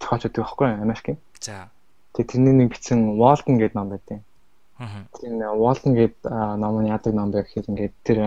зохиолчд 0.00 0.36
байхгүй 0.36 0.80
Америкийн. 0.80 1.18
За 1.40 1.68
Тэгээ 2.16 2.30
тэрний 2.32 2.54
нэг 2.56 2.72
бичсэн 2.72 3.20
Walton 3.20 3.60
гэдэг 3.60 3.76
ном 3.76 3.92
байдیں۔ 3.92 4.24
Аа. 4.80 5.04
Тэр 5.20 5.36
Walton 5.52 5.92
гэдэг 5.92 6.24
ном 6.56 6.80
нь 6.80 6.88
яадаг 6.88 7.12
ном 7.12 7.28
бэ 7.28 7.44
гэхээр 7.44 7.68
ингээд 7.68 7.94
тэр 8.08 8.18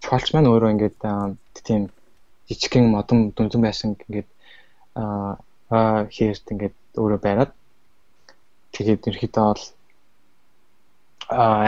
чухалч 0.00 0.32
маань 0.32 0.48
өөрөө 0.48 0.72
ингээд 0.72 0.96
тийм 1.60 1.92
жижигхэн 2.48 2.88
модон 2.88 3.36
дүнзэн 3.36 3.60
байсан 3.60 3.96
ингээд 4.00 4.28
аа 4.96 6.08
хэрт 6.08 6.44
ингээд 6.52 6.76
өөрөө 6.96 7.20
байгаад 7.20 7.52
тэгээд 8.72 9.08
ерөөхдөө 9.08 9.44
бол 9.44 9.64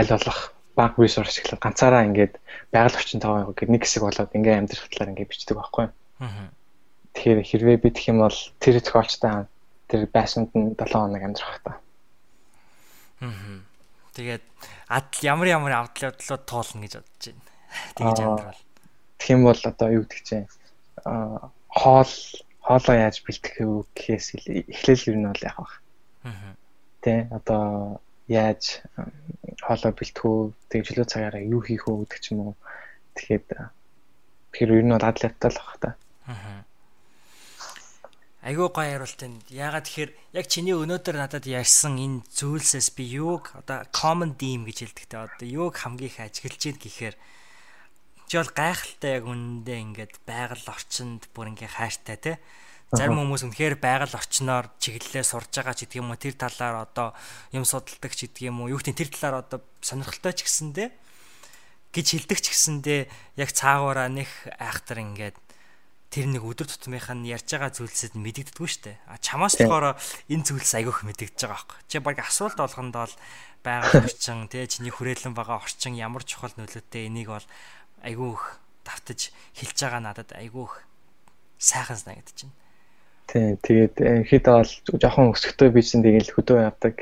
аль 0.00 0.12
болох 0.12 0.40
баг 0.76 0.92
resource 1.00 1.32
ашиглаад 1.32 1.64
ганцаараа 1.64 2.08
ингээд 2.08 2.34
байгаль 2.72 2.98
орчин 3.00 3.20
таваа 3.20 3.48
гэдэг 3.56 3.72
нэг 3.72 3.82
хэсэг 3.84 4.02
болоод 4.04 4.36
ингээд 4.36 4.58
амьдрах 4.60 4.88
талаар 4.92 5.12
ингээд 5.16 5.30
бичдэг 5.32 5.56
байхгүй. 5.56 5.86
Аа. 6.20 6.52
Тэгэхээр 7.16 7.40
хэрвээ 7.48 7.76
би 7.80 7.88
тэгэх 7.88 8.12
юм 8.12 8.20
бол 8.20 8.38
тэр 8.60 8.76
зохиолчтой 8.84 9.48
тэр 9.88 10.06
байшинд 10.10 10.50
нь 10.54 10.74
7 10.74 10.92
хоног 10.92 11.22
амьдрах 11.22 11.60
та. 11.62 11.72
Аа. 13.22 13.62
Тэгээд 14.16 14.44
адл 14.88 15.20
ямар 15.22 15.48
ямар 15.48 15.72
авдал 15.72 16.10
явдлууд 16.10 16.44
туулна 16.48 16.80
гэж 16.82 16.92
бодож 16.98 17.24
байна. 17.30 17.44
Тэгэж 17.94 18.18
амьдрал. 18.20 18.62
Тэгэх 19.18 19.34
юм 19.34 19.42
бол 19.46 19.62
одоо 19.62 19.88
юу 19.92 20.04
гэдэг 20.04 20.22
чинь 20.26 20.48
аа 21.04 21.52
хоол 21.70 22.12
хоолоо 22.66 22.96
яаж 22.96 23.22
бэлтгэх 23.22 23.56
вэ 23.62 23.84
гэхээс 23.94 24.26
эхлээл 24.72 25.08
юу 25.12 25.16
нь 25.20 25.28
бол 25.30 25.46
яах 25.46 25.60
вэ? 25.60 25.76
Аа. 26.32 26.52
Тэ 27.04 27.12
одоо 27.30 28.00
яаж 28.26 28.82
хоолоо 29.62 29.92
бэлтгэв 29.94 30.56
тэг 30.72 30.80
чөлөө 30.88 31.06
цагаараа 31.06 31.42
юу 31.44 31.62
хийх 31.62 31.86
вэ 31.86 31.94
гэдэг 32.02 32.20
ч 32.20 32.26
юм 32.34 32.50
уу. 32.50 32.54
Тэгэхэд 33.14 33.46
тэгэхээр 34.50 34.74
ер 34.80 34.84
нь 34.84 34.94
бол 34.96 35.06
атлеттай 35.06 35.50
л 35.52 35.60
баг 35.62 35.76
та. 35.78 35.90
Аа. 36.26 36.64
Айгуу 38.46 38.70
гоё 38.70 38.94
хариулт 38.94 39.18
энэ. 39.26 39.42
Ягаад 39.50 39.90
тэгэхээр 39.90 40.10
яг 40.38 40.46
чиний 40.46 40.78
өнөөдөр 40.78 41.18
надад 41.18 41.50
ярьсан 41.50 41.98
энэ 41.98 42.22
зүйлсээс 42.30 42.94
би 42.94 43.18
юуг 43.18 43.50
одоо 43.58 43.82
common 43.90 44.38
theme 44.38 44.70
гэж 44.70 44.86
хэлдэгтэй. 44.86 45.18
Одоо 45.18 45.46
юуг 45.50 45.74
хамгийн 45.74 46.14
их 46.14 46.22
ажиглаж 46.22 46.62
ийн 46.62 46.78
гэхээр 46.78 47.18
чи 48.30 48.34
бол 48.38 48.52
гайхалтай 48.54 49.18
яг 49.18 49.26
үнэндээ 49.26 49.78
ингээд 49.82 50.14
байгаль 50.22 50.62
орчинд 50.62 51.26
бүр 51.34 51.58
ингээ 51.58 51.74
хайртай 51.74 52.18
те. 52.22 52.32
Зарим 52.94 53.18
хүмүүс 53.18 53.42
үнэхээр 53.50 53.82
байгаль 53.82 54.14
орчноор 54.14 54.70
чиглэлээ 54.78 55.26
сурж 55.26 55.50
байгаа 55.50 55.74
ч 55.74 55.90
гэдэг 55.90 55.98
юм 56.06 56.14
уу 56.14 56.22
тэр 56.22 56.38
талаар 56.38 56.86
одоо 56.86 57.18
юм 57.50 57.66
судалдаг 57.66 58.14
ч 58.14 58.30
гэдэг 58.30 58.46
юм 58.46 58.62
уу 58.62 58.70
юу 58.70 58.78
гэдэг 58.78 58.94
тэр 58.94 59.10
талаар 59.10 59.42
одоо 59.42 59.58
сонирхолтой 59.82 60.38
ч 60.38 60.46
гэсэндээ 60.46 60.88
гэж 61.90 62.06
хэлдэг 62.14 62.38
ч 62.38 62.46
гэсэндээ 62.54 63.00
яг 63.42 63.50
цаагаараа 63.50 64.06
нэх 64.06 64.30
айхтар 64.54 65.02
ингээд 65.02 65.45
тэр 66.10 66.26
нэг 66.30 66.42
өдөр 66.46 66.68
тутмынх 66.70 67.10
нь 67.12 67.28
ярьж 67.28 67.50
байгаа 67.50 67.70
зүйлсэд 67.74 68.14
мэдэгддэггүй 68.14 68.68
шүү 68.70 68.82
дээ. 68.86 68.96
А 69.10 69.18
чамаас 69.18 69.58
болохоор 69.58 69.98
энэ 70.30 70.46
зүйлс 70.46 70.72
айгүйх 70.78 71.02
мэдэгдэж 71.02 71.40
байгаа 71.44 71.58
байхгүй. 71.58 71.78
Чи 71.90 71.96
баг 71.98 72.18
асуулт 72.22 72.58
болгонд 72.58 72.94
бол 72.94 73.14
байгаль 73.66 74.06
орчин 74.06 74.46
тий 74.46 74.64
чиний 74.70 74.94
хүрээлэн 74.94 75.34
байгаа 75.34 75.58
орчин 75.60 75.98
ямар 75.98 76.22
чухал 76.22 76.54
нөлөөтэй 76.54 77.10
энийг 77.10 77.34
бол 77.34 77.46
айгүйх 78.06 78.42
давтаж 78.86 79.34
хэлж 79.58 79.78
байгаа 79.82 80.02
надад 80.02 80.30
айгүйх 80.38 80.86
сайхан 81.58 81.98
санагдаж 81.98 82.38
байна. 82.46 82.54
Тийм 83.26 83.58
тэгээд 83.58 83.94
ерхийдээ 83.98 84.54
бол 84.54 84.72
жоохон 85.02 85.34
өсөхтэй 85.34 85.68
бичсэн 85.74 86.06
тэгэл 86.06 86.30
хөдөө 86.30 86.58
явдаг. 86.70 86.94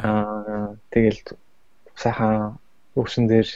Аа 0.00 0.72
тэгэл 0.88 1.20
сайхан 2.00 2.56
өвсөн 2.96 3.28
дээр 3.28 3.48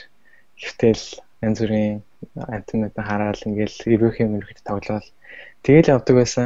ихтэл 0.61 1.03
янз 1.41 1.59
бүрийн 1.59 2.05
антимнууд 2.33 2.95
хараад 2.95 3.39
ингээл 3.45 4.21
юм 4.25 4.39
ерхэд 4.39 4.61
тоглоод 4.65 5.05
тэгэл 5.63 5.93
явдаг 5.95 6.15
байсан. 6.15 6.45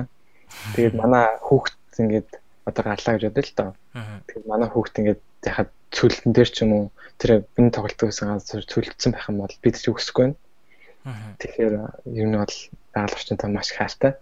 Тэгээд 0.75 0.95
манай 0.97 1.25
хүүхд 1.43 1.75
ингээд 2.01 2.29
одоо 2.65 2.83
гарлаа 2.83 3.13
гэж 3.15 3.23
бодъё 3.29 3.43
л 3.45 3.57
доо. 3.57 3.71
Тэгээд 4.27 4.47
манай 4.49 4.69
хүүхд 4.69 4.95
ингээд 4.99 5.21
яхад 5.45 5.69
цүлтэн 5.95 6.31
дээр 6.33 6.49
ч 6.49 6.57
юм 6.63 6.71
уу 6.73 6.85
тэр 7.17 7.45
энэ 7.57 7.73
тоглолт 7.73 7.99
байсан 7.99 8.33
газар 8.33 8.65
цүлтсэн 8.65 9.11
байх 9.13 9.29
юм 9.29 9.41
бол 9.41 9.55
бид 9.63 9.75
ч 9.77 9.85
өсөхгүй 9.89 10.33
байна. 10.33 10.37
Тэгэхээр 11.41 11.75
ер 12.19 12.27
нь 12.27 12.37
бол 12.37 12.57
байгаль 12.93 13.15
орчинтай 13.17 13.49
маш 13.49 13.69
хайртай 13.73 14.13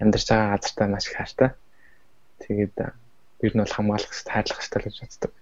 амьдарч 0.00 0.28
байгаа 0.28 0.58
газартаа 0.58 0.88
маш 0.88 1.06
хайртай. 1.08 1.50
Тэгээд 2.42 2.74
ер 3.46 3.52
нь 3.54 3.62
бол 3.62 3.74
хамгаалах 3.74 4.10
хэрэгтэй, 4.10 4.32
хайрлах 4.32 4.58
хэрэгтэй 4.58 4.82
гэж 4.82 4.96
боддог. 5.00 5.32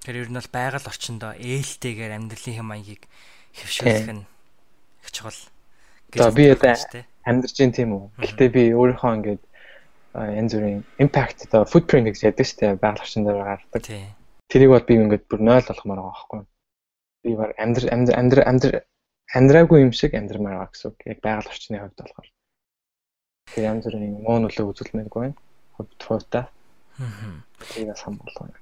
Тэр 0.00 0.16
ер 0.22 0.28
нь 0.30 0.38
бол 0.38 0.50
байгаль 0.52 0.88
орчиндөө 0.90 1.32
ээлтэйгээр 1.36 2.16
амьдралын 2.16 2.56
хэм 2.56 2.68
маягийг 2.70 3.02
хэвшүүлэх 3.56 4.12
нь 4.12 4.24
их 5.02 5.10
чухал 5.12 5.40
гэж 6.12 6.34
би 6.34 6.44
одоо 6.52 6.74
амьдарч 7.26 7.56
байна 7.58 7.74
тийм 7.74 7.90
үү. 7.96 8.04
Гэхдээ 8.22 8.48
би 8.54 8.62
өөрийнхөө 8.78 9.12
ингээд 9.18 9.42
янз 10.14 10.52
бүрийн 10.54 10.80
impact 11.02 11.38
одоо 11.50 11.66
footprint 11.66 12.06
гэж 12.08 12.22
яддаг 12.22 12.46
шүү 12.46 12.58
дээ 12.60 12.80
байгаль 12.80 13.02
орчин 13.02 13.26
дээр 13.26 13.42
гардаг. 13.42 13.82
Тэрийг 14.46 14.70
бол 14.70 14.86
би 14.86 14.94
ингээд 14.94 15.24
бүр 15.26 15.40
0 15.42 15.66
болгомоор 15.66 16.00
байгаа 16.00 16.14
байхгүй. 16.14 16.40
Би 17.26 17.30
баг 17.34 17.50
амьдр 17.58 17.84
амьдр 17.92 18.40
амьдр 18.46 18.72
амьдраагүй 19.34 19.78
юм 19.82 19.92
шиг 19.92 20.14
амьдрмаар 20.14 20.56
байгаа 20.56 20.70
гэсэн 20.70 20.88
үг. 20.94 20.98
Яг 21.10 21.18
байгаль 21.20 21.50
орчны 21.50 21.76
хувьд 21.82 21.98
болохоор. 21.98 22.28
Тэгэхээр 23.50 23.68
янз 23.70 23.84
бүрийн 23.90 24.14
муу 24.22 24.38
нөлөө 24.40 24.66
үзүүлмээргүй 24.70 25.20
байна. 25.26 25.38
Хувьд 25.74 26.00
хувьдаа. 26.06 26.46
Аа. 27.02 27.42
Тэрийг 27.74 27.98
сан 27.98 28.14
болгоно. 28.22 28.54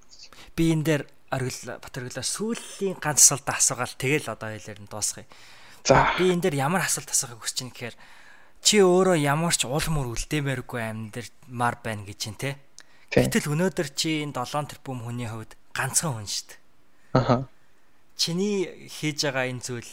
Би 0.56 0.72
энэ 0.72 0.84
дээр 0.88 1.02
оргил 1.34 1.82
Батэргэлээ 1.82 2.22
сүүлийн 2.22 2.96
ганц 3.02 3.26
асуулт 3.26 3.48
асуугаал 3.50 3.94
тэгэл 3.98 4.30
одоо 4.30 4.54
хэлээр 4.54 4.80
нь 4.86 4.90
дуусгая. 4.90 5.26
За. 5.82 6.14
Би 6.16 6.30
энэ 6.30 6.48
дээр 6.48 6.70
ямар 6.70 6.86
асуулт 6.86 7.10
асуухыг 7.10 7.42
хүсэж 7.42 7.58
байна 7.66 7.74
гэхээр 7.74 7.96
чи 8.64 8.80
өөрөө 8.80 9.16
ямар 9.20 9.52
ч 9.52 9.66
уул 9.66 9.88
мөр 9.90 10.14
үлдээмээргүй 10.14 10.80
амьдмар 10.80 11.76
байна 11.82 12.06
гэж 12.06 12.18
чинь 12.22 12.38
те. 12.38 12.56
Гэтэл 13.12 13.52
өнөөдөр 13.52 13.88
чи 13.92 14.24
энэ 14.24 14.32
7 14.32 14.72
тэрбум 14.72 15.04
хүний 15.04 15.28
хувьд 15.28 15.52
ганцхан 15.76 16.16
хүн 16.16 16.28
шүү 16.30 16.46
дээ. 16.48 16.60
Аха. 17.18 17.36
Чиний 18.16 18.88
хийж 18.88 19.26
байгаа 19.28 19.50
энэ 19.50 19.60
зүйл 19.60 19.92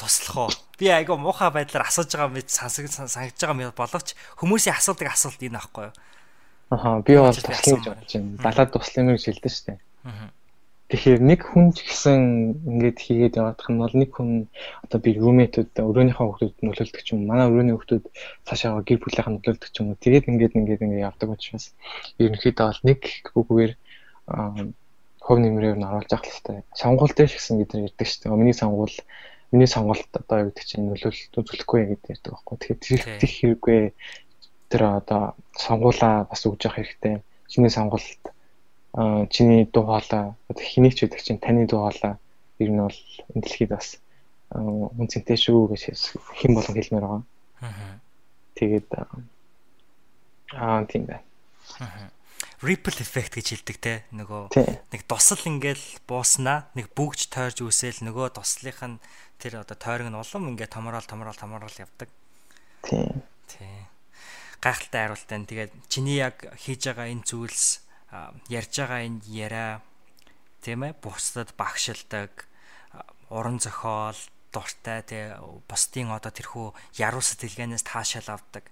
туслах 0.00 0.36
уу? 0.48 0.50
Би 0.80 0.88
айгаа 0.88 1.20
муухай 1.20 1.50
байдлаар 1.52 1.90
асууж 1.90 2.08
байгаа 2.08 2.32
мэт 2.32 2.48
сансаг 2.48 2.88
санагдж 2.88 3.36
байгаа 3.36 3.58
мэт 3.58 3.76
боловч 3.76 4.16
хүмүүсийн 4.40 4.78
асуудаг 4.80 5.12
асуулт 5.12 5.42
энэ 5.44 5.60
аахгүй 5.60 5.92
юу? 5.92 5.94
Аха 6.70 7.02
би 7.06 7.16
бол 7.18 7.34
туслах 7.34 7.60
гэж 7.66 7.84
бодож 7.86 8.12
байна. 8.14 8.38
Далаад 8.44 8.70
туслах 8.70 9.06
гэж 9.10 9.24
хэлдэг 9.26 9.52
шүү 9.52 9.66
дээ. 9.66 9.78
Тэгэхээр 10.90 11.22
нэг 11.22 11.40
хүн 11.46 11.70
ч 11.70 11.86
гэсэн 11.86 12.18
ингээд 12.66 12.98
хийгээд 12.98 13.38
явах 13.38 13.62
нь 13.70 13.78
бол 13.78 13.94
нэг 13.94 14.10
хүн 14.10 14.50
одоо 14.82 14.98
би 14.98 15.14
рүүмэтүүд 15.14 15.70
өрөөнийхөө 15.78 16.26
хүмүүсд 16.26 16.58
нөлөөлдөг 16.66 17.02
ч 17.06 17.14
юм 17.14 17.30
манай 17.30 17.46
өрөөний 17.46 17.78
хүмүүсд 17.78 18.10
цаашаа 18.42 18.82
гэр 18.82 18.98
бүлийнхэн 18.98 19.38
нөлөөлдөг 19.38 19.70
ч 19.70 19.76
юм 19.78 19.94
тэгээд 19.94 20.26
ингээд 20.34 20.58
ингээд 20.58 20.82
ингээд 20.82 21.06
явдаг 21.06 21.30
учраас 21.30 21.70
ерөнхийдөө 22.18 22.66
бол 22.66 22.82
нэг 22.90 23.00
үгээр 23.38 23.72
хөв 25.22 25.38
нэмрээр 25.38 25.78
нь 25.78 25.86
оруулж 25.86 26.10
явах 26.10 26.26
хэрэгтэй. 26.26 26.58
Сонгуул 26.74 27.14
дээр 27.14 27.30
ч 27.30 27.34
гэсэн 27.38 27.62
бид 27.62 27.70
нар 27.70 27.86
ярьдаг 27.86 28.06
шүү 28.10 28.20
дээ. 28.26 28.34
Миний 28.34 28.56
сонгуул 28.58 28.96
миний 29.54 29.70
сонголт 29.70 30.10
одоо 30.10 30.38
юу 30.42 30.50
гэдэг 30.50 30.66
чинь 30.66 30.90
нөлөөлөлт 30.90 31.38
үзүүлэхгүй 31.38 31.80
гэдэг 31.86 32.10
ярьдаг 32.18 32.30
байхгүй. 32.34 32.56
Тэгэхээр 32.66 33.02
тэр 33.06 33.30
их 33.30 33.34
хэрэггүй 33.38 33.78
тэр 34.70 34.82
одоо 35.02 35.34
сонгуулаа 35.58 36.24
бас 36.30 36.46
өгж 36.46 36.64
явах 36.64 36.78
хэрэгтэй. 36.78 37.20
Чиний 37.50 37.70
аа 38.94 39.26
чиний 39.26 39.66
дуу 39.66 39.84
хоолой 39.86 40.34
одоо 40.50 40.64
хэнийг 40.64 40.94
ч 40.94 41.06
гэдэг 41.06 41.20
чинь 41.22 41.42
таны 41.42 41.66
дуу 41.66 41.86
хоолой 41.86 42.14
ер 42.58 42.70
нь 42.70 42.82
бол 42.82 43.00
энэ 43.34 43.42
дэлхийд 43.42 43.70
бас 43.74 43.98
үнцэнтэй 44.50 45.38
шүү 45.38 45.70
гэж 45.70 45.82
хэн 46.38 46.54
болон 46.54 46.74
хэлмээр 46.74 47.06
байгаа. 47.06 47.22
Аа. 47.62 47.98
Тэгээд 48.58 48.88
аа 50.58 50.82
тийм 50.90 51.06
байна. 51.06 51.22
Аа 51.78 52.10
ripple 52.60 53.00
effect 53.00 53.40
гэж 53.40 53.46
хэлдэг 53.56 53.78
те 53.80 53.94
нөгөө 54.12 54.52
нэг 54.92 55.02
тусал 55.08 55.40
ингээл 55.48 56.04
бууснаа 56.04 56.68
нэг 56.76 56.92
бүгж 56.92 57.32
тойрж 57.32 57.64
үсэл 57.64 58.04
нөгөө 58.04 58.36
туслынх 58.36 58.80
нь 58.84 59.00
тэр 59.40 59.64
одоо 59.64 59.76
тойрог 59.80 60.12
нь 60.12 60.20
улам 60.20 60.52
ингээд 60.52 60.76
томрол 60.76 61.06
томрол 61.08 61.36
томрол 61.40 61.72
явдаг. 61.80 62.08
Тийм. 62.84 63.24
Тийм. 63.48 63.88
Гайхалтай 64.60 65.00
хариултаа. 65.08 65.40
Тэгээд 65.48 65.72
чиний 65.88 66.20
яг 66.20 66.36
хийж 66.60 66.84
байгаа 66.86 67.08
энэ 67.08 67.24
зүйлс 67.24 67.80
ярьж 68.48 68.72
байгаа 68.76 69.00
энэ 69.08 69.20
яриа 69.26 69.80
тийм 70.60 70.84
ээ 70.84 71.00
бусдад 71.00 71.56
багшилдаг 71.56 72.46
уран 73.32 73.58
зохиол 73.58 74.20
дуртай 74.52 75.00
тий 75.06 75.24
бусдын 75.70 76.10
одоо 76.10 76.32
тэрхүү 76.34 76.66
яруу 76.98 77.22
сэтгэлгээнээс 77.22 77.86
таашаал 77.86 78.36
авдаг 78.36 78.66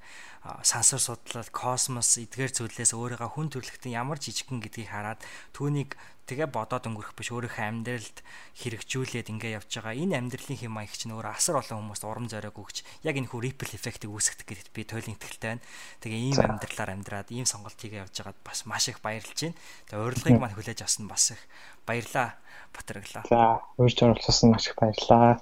сансар 0.66 0.98
судлал 0.98 1.48
космос 1.54 2.18
эдгээр 2.18 2.50
зүйлээс 2.50 2.92
өөрийгөө 2.98 3.30
хүн 3.30 3.48
төрлөختөн 3.54 3.94
ямар 3.94 4.18
жижигхэн 4.18 4.58
гэдгийг 4.58 4.90
хараад 4.90 5.22
түүнийг 5.54 5.94
тэгээ 6.28 6.48
бодоод 6.52 6.84
өнгөрөх 6.84 7.16
биш 7.16 7.32
өөрийнхөө 7.32 7.64
амьдралд 7.64 8.18
хэрэгжүүлээд 8.60 9.32
ингээ 9.32 9.56
явж 9.56 9.70
байгаа 9.80 9.96
энэ 9.96 10.16
амьдралын 10.20 10.60
хэм 10.60 10.72
маяг 10.76 10.92
чинь 10.92 11.16
өөр 11.16 11.32
асар 11.32 11.56
олон 11.58 11.88
хүмүүст 11.88 12.04
урам 12.04 12.28
зориг 12.28 12.52
өгч 12.52 12.84
яг 13.08 13.16
энэ 13.16 13.32
хүү 13.32 13.40
ripple 13.48 13.72
effect-ийг 13.72 14.12
үүсгэх 14.12 14.44
гэдэгт 14.44 14.76
би 14.76 14.82
туйлын 14.84 15.16
итгэлтэй 15.16 15.48
байна. 15.56 15.64
Тэгээ 16.04 16.20
ийм 16.28 16.36
амьдралаар 16.36 16.90
амьдраад 16.92 17.28
ийм 17.32 17.48
сонголт 17.48 17.80
хийгээ 17.80 18.04
явж 18.04 18.14
байгаад 18.20 18.40
бас 18.44 18.68
маш 18.68 18.92
их 18.92 19.00
баярлж 19.00 19.38
байна. 19.48 19.56
Тэгээ 19.88 20.04
урилгыг 20.04 20.36
маань 20.36 20.56
хүлээж 20.56 20.84
авсан 20.84 21.08
бас 21.08 21.32
их 21.32 21.40
баярлаа 21.88 22.36
Батраглаа. 22.74 23.24
За, 23.28 23.60
өөрч 23.78 23.98
оролцсон 24.02 24.52
маш 24.52 24.68
их 24.68 24.76
баярлаа. 24.76 25.40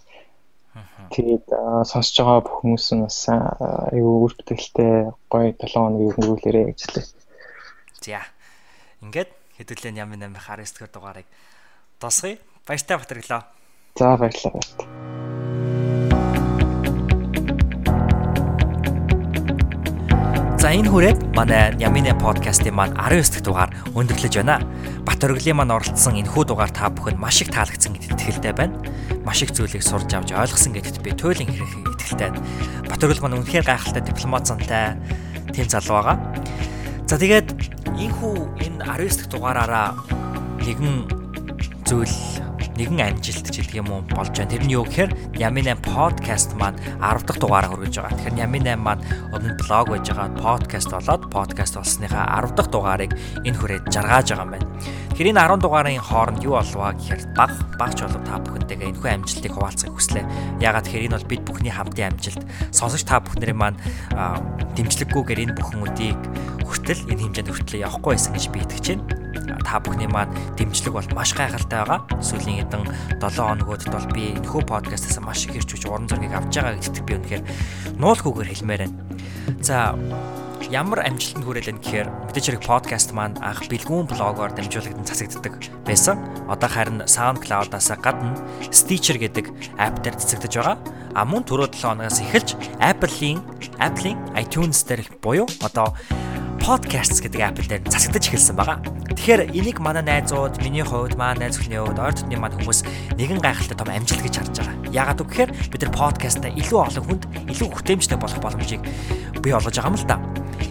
Тэгээд 1.11 1.49
сонсож 1.89 2.16
байгаа 2.20 2.41
бүх 2.45 2.57
хүмүүс 2.61 2.87
нь 2.95 3.05
бас 3.05 3.18
аюу 3.32 4.28
үр 4.28 4.32
бүтээлтэй 4.37 5.09
гоё 5.32 5.51
7 5.57 5.72
хоногийг 5.72 6.16
өнгөрүүлээрэ 6.20 6.62
гэж 6.68 6.80
хэлээ. 6.84 7.07
За. 8.05 8.20
Ингээд 9.01 9.30
хэдүүлэн 9.57 9.96
ямар 9.96 10.20
нэмэх 10.20 10.44
19 10.44 10.84
дэх 10.84 10.92
дугаарыг 10.92 11.26
дуусгая. 12.00 12.36
Баяртай 12.66 12.96
батэрглөө. 13.00 13.42
За 13.96 14.16
баярлалаа. 14.16 15.16
За 20.66 20.74
энэ 20.74 20.90
хүрээд 20.90 21.30
манай 21.38 21.78
Ямины 21.78 22.11
подкастын 22.18 22.74
маань 22.74 22.90
19 22.98 23.22
дахь 23.22 23.44
дугаар 23.46 23.70
өндөрлөж 23.94 24.34
байна. 24.42 24.66
Бат 25.07 25.22
оргилын 25.22 25.62
маань 25.62 25.70
оролцсон 25.70 26.18
энэхүү 26.18 26.42
дугаар 26.42 26.74
та 26.74 26.90
бүхэнд 26.90 27.22
маш 27.22 27.38
их 27.38 27.54
таалагдсан 27.54 27.94
гэдэгт 27.94 28.18
итгэлтэй 28.18 28.50
байна. 28.50 28.74
Маш 29.22 29.46
их 29.46 29.54
зүйлийг 29.54 29.86
сурж 29.86 30.11
авч 30.11 30.34
ойлгосон 30.34 30.74
гэдэгт 30.74 31.07
би 31.07 31.14
туйлын 31.14 31.54
хэрэг 31.54 31.70
итгэлтэй 31.94 32.34
байна. 32.34 32.42
Бат 32.90 32.98
оргил 32.98 33.22
маань 33.22 33.38
үнэхээр 33.46 33.62
гайхалтай 33.62 34.02
дипломат 34.02 34.50
зантай 34.50 34.98
тэм 35.54 35.70
залуу 35.70 36.02
байгаа. 36.02 36.16
За 37.07 37.14
тэгээд 37.22 37.54
энэхүү 38.02 38.66
энэ 38.66 38.82
19 38.82 39.14
дахь 39.14 39.30
дугаараараа 39.30 39.94
нэгэн 40.59 41.07
зүйл 41.86 42.18
нэгэн 42.74 42.98
амжилт 42.98 43.46
ч 43.46 43.62
гэдэг 43.62 43.78
юм 43.78 43.94
уу 43.94 44.02
болж 44.11 44.34
байна. 44.34 44.50
Тэр 44.50 44.66
нь 44.66 44.74
юу 44.74 44.82
гэхээр 44.82 45.38
Yamin 45.38 45.70
8 45.70 45.86
podcast 45.86 46.59
маань 46.59 46.74
10 46.98 47.22
дахь 47.22 47.38
дугаараа 47.38 47.70
хүргэж 47.70 47.94
байгаа. 47.94 48.11
Тэгэхээр 48.11 48.42
Yamin 48.42 48.64
8 48.66 48.82
маань 48.82 49.02
өмнө 49.30 49.54
блог 49.54 49.86
байж 49.94 50.07
байгаа 50.11 50.34
podcast 50.34 50.88
болоод 50.90 51.22
podcast 51.30 51.78
болсныхаа 51.78 52.26
10 52.42 52.59
дахь 52.59 52.70
дугаарыг 52.74 53.12
энэ 53.46 53.54
хүрээд 53.54 53.84
жаргаж 53.86 54.26
байгаа 54.34 54.42
юм 54.42 54.52
байна. 54.59 54.66
Энэ 55.16 55.32
10 55.32 55.64
дугаарын 55.64 55.96
хооронд 55.96 56.44
юу 56.44 56.60
болваа 56.60 56.92
гэхээр 56.92 57.32
баг 57.32 57.52
багч 57.80 58.04
болов 58.04 58.20
та 58.28 58.36
бүхэнтэйгээ 58.36 58.92
энэхүү 58.92 59.10
амжилтыг 59.16 59.52
хуваалцахыг 59.56 59.96
хүслээ. 59.96 60.24
Ягаад 60.60 60.84
тэгэхээр 60.84 61.06
энэ 61.08 61.16
бол 61.16 61.30
бид 61.32 61.42
бүхний 61.48 61.72
хамтын 61.72 62.12
амжилт. 62.12 62.44
Сонсогч 62.68 63.08
та 63.08 63.24
бүхнэрийн 63.24 63.56
маань 63.56 63.80
дэмжлэггүйгээр 64.76 65.42
энэ 65.48 65.56
бүхэн 65.56 65.80
үдийг 65.88 66.20
хүртэл 66.68 67.08
энэ 67.08 67.22
хэмжээнд 67.32 67.48
хүртэл 67.48 67.84
явахгүй 67.88 68.12
байсан 68.12 68.36
гэж 68.36 68.44
би 68.52 68.60
итгэж 68.60 68.86
байна 68.92 69.26
та 69.66 69.80
бүхний 69.80 70.06
маань 70.06 70.30
дэмжлэг 70.60 70.94
бол 70.94 71.08
маш 71.16 71.34
гайхалтай 71.34 71.82
байгаа. 71.82 72.04
Сүүлийн 72.22 72.68
хэдэн 72.68 72.84
7 73.18 73.40
хоногудад 73.40 73.90
бол 73.90 74.06
би 74.14 74.36
энэхүү 74.38 74.62
подкастаас 74.68 75.18
маш 75.24 75.48
их 75.48 75.58
ирч 75.58 75.74
хүч 75.74 75.90
уран 75.90 76.06
зургийг 76.06 76.36
авч 76.36 76.54
байгаа 76.54 76.78
гэдэгт 76.78 77.06
би 77.08 77.14
үнэхээр 77.18 77.42
нуулгүйгээр 77.98 78.50
хэлмээр 78.52 78.82
байна. 78.86 78.96
За 79.64 79.98
ямар 80.70 81.04
амжилтанд 81.07 81.46
хүрээлэн 81.46 81.78
гэхээр 81.80 82.09
мэдээж 82.32 82.46
хэрэг 82.46 82.62
подкаст 82.66 83.14
маань 83.14 83.38
анх 83.38 83.68
бэлгүүн 83.70 84.11
блогоор 84.11 84.50
дамжуулагдсан 84.57 85.07
цацагддаг 85.07 85.54
байсан. 85.86 86.18
Одоо 86.50 86.68
харин 86.68 87.04
SoundCloud-аас 87.07 87.94
гадна 88.02 88.34
Stitcher 88.74 89.20
гэдэг 89.20 89.52
апп 89.78 90.02
дээр 90.02 90.16
цацагдж 90.18 90.54
байгаа. 90.59 90.76
А 91.14 91.24
мөн 91.24 91.46
түрүү 91.46 91.70
7 91.70 91.96
хоногоос 91.96 92.20
эхэлж 92.20 92.50
Apple-ийн 92.82 93.40
Apple-ийн 93.78 94.18
iTunes 94.34 94.82
дээр 94.84 95.07
буюу 95.22 95.46
одоо 95.62 95.94
Podcasts 96.66 97.22
гэдэг 97.22 97.40
апп 97.46 97.62
дээр 97.62 97.86
засагдаж 97.86 98.26
эхэлсэн 98.26 98.59
байгаа. 98.59 98.82
Тэгэхээр 99.14 99.54
энийг 99.54 99.78
манай 99.78 100.02
найзууд, 100.02 100.59
миний 100.66 100.82
хувьд, 100.82 101.14
манай 101.14 101.46
найз 101.46 101.62
хувьд, 101.62 101.94
ойр 101.94 102.11
дотны 102.11 102.34
маань 102.34 102.59
хүмүүс 102.59 102.82
нэгэн 103.14 103.38
гайхалтай 103.38 103.78
том 103.78 103.86
амжилт 103.86 104.18
гэж 104.26 104.34
харж 104.34 104.57
байгаа. 104.59 104.74
Яагаад 104.90 105.20
гэвэл 105.22 105.54
бид 105.70 105.80
нар 105.86 105.92
подкастаа 105.94 106.50
илүү 106.50 106.80
олон 106.82 107.04
хүнд 107.07 107.24
илүү 107.54 107.68
хүртээмжтэй 107.70 108.18
болох 108.18 108.40
боломжийг 108.42 108.82
бий 109.38 109.54
болгож 109.54 109.78
байгаа 109.78 109.94
юм 109.94 109.98
л 110.00 110.11
да. 110.11 110.18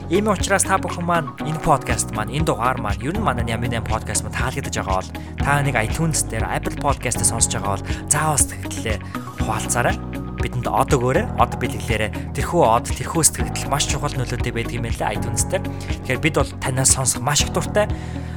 Ийм 0.06 0.30
учраас 0.30 0.62
та 0.62 0.78
бүхэн 0.78 1.02
маань 1.02 1.34
энэ 1.50 1.66
подкаст 1.66 2.14
маань, 2.14 2.30
энэ 2.30 2.46
дугаар 2.46 2.78
маань 2.78 3.02
ер 3.02 3.18
нь 3.18 3.26
манай 3.26 3.42
Ямин 3.50 3.74
подкаст 3.82 4.22
маань 4.22 4.38
таалагдж 4.38 4.78
байгаа 4.78 5.02
бол 5.02 5.12
та 5.42 5.66
нэг 5.66 5.74
iTunes 5.82 6.22
дээр 6.30 6.46
Apple 6.46 6.78
Podcast-д 6.78 7.26
сонсож 7.26 7.58
байгаа 7.58 7.74
бол 7.74 7.88
заавал 8.06 8.38
сэтгэлдээ 8.38 8.98
хуваалцаарай 9.42 9.98
бидэнд 10.46 10.70
од 10.70 10.94
өгөөрэй. 10.94 11.26
Од 11.42 11.58
бэлгэлээрээ 11.58 12.38
тэрхүү 12.38 12.62
од 12.62 12.86
тэрхүү 12.86 13.24
сэтгэл 13.26 13.74
маш 13.74 13.90
чухал 13.90 14.14
нөлөөтэй 14.14 14.54
байдаг 14.54 14.78
юм 14.78 14.86
лээ 14.86 15.14
iTunes 15.18 15.50
дээр. 15.50 15.66
Тэгэхээр 16.06 16.22
бид 16.22 16.36
бол 16.38 16.54
танаас 16.62 16.94
сонсох 16.94 17.26
маш 17.26 17.42
их 17.42 17.50
дуртай. 17.50 17.90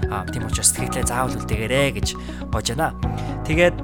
Аа 0.09 0.25
тийм 0.25 0.49
учраас 0.49 0.73
сэтгэлээ 0.73 1.05
заавал 1.05 1.37
үлдээгээрэй 1.37 2.01
гэж 2.01 2.17
бож 2.49 2.65
байна. 2.73 2.97
Тэгээд 3.45 3.77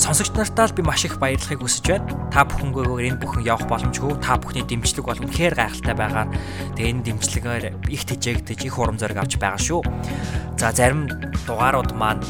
сонсогч 0.00 0.32
нартаа 0.32 0.72
л 0.72 0.72
би 0.72 0.82
маш 0.82 1.04
их 1.04 1.20
баярлахыг 1.20 1.60
хүсэж 1.60 1.84
байна. 1.92 2.08
Та 2.32 2.48
бүхэнгөөр 2.48 3.04
энэ 3.04 3.20
бүхэн 3.20 3.44
явах 3.44 3.68
боломжгүй. 3.68 4.16
Та 4.24 4.40
бүхний 4.40 4.64
дэмжлэг 4.64 5.04
бол 5.04 5.20
үнэхээр 5.20 5.54
гайхалтай 5.60 5.92
байгаа. 5.92 6.26
Тэгээ 6.72 6.92
энэ 6.96 7.04
дэмжлэгээр 7.04 7.64
их 7.92 8.02
тэжээгдэж 8.08 8.64
их 8.64 8.80
урам 8.80 8.96
зориг 8.96 9.20
авч 9.20 9.36
байгаа 9.36 9.60
шүү. 9.60 9.84
За 10.56 10.72
зарим 10.72 11.04
дугаарууд 11.44 11.92
маань 11.92 12.24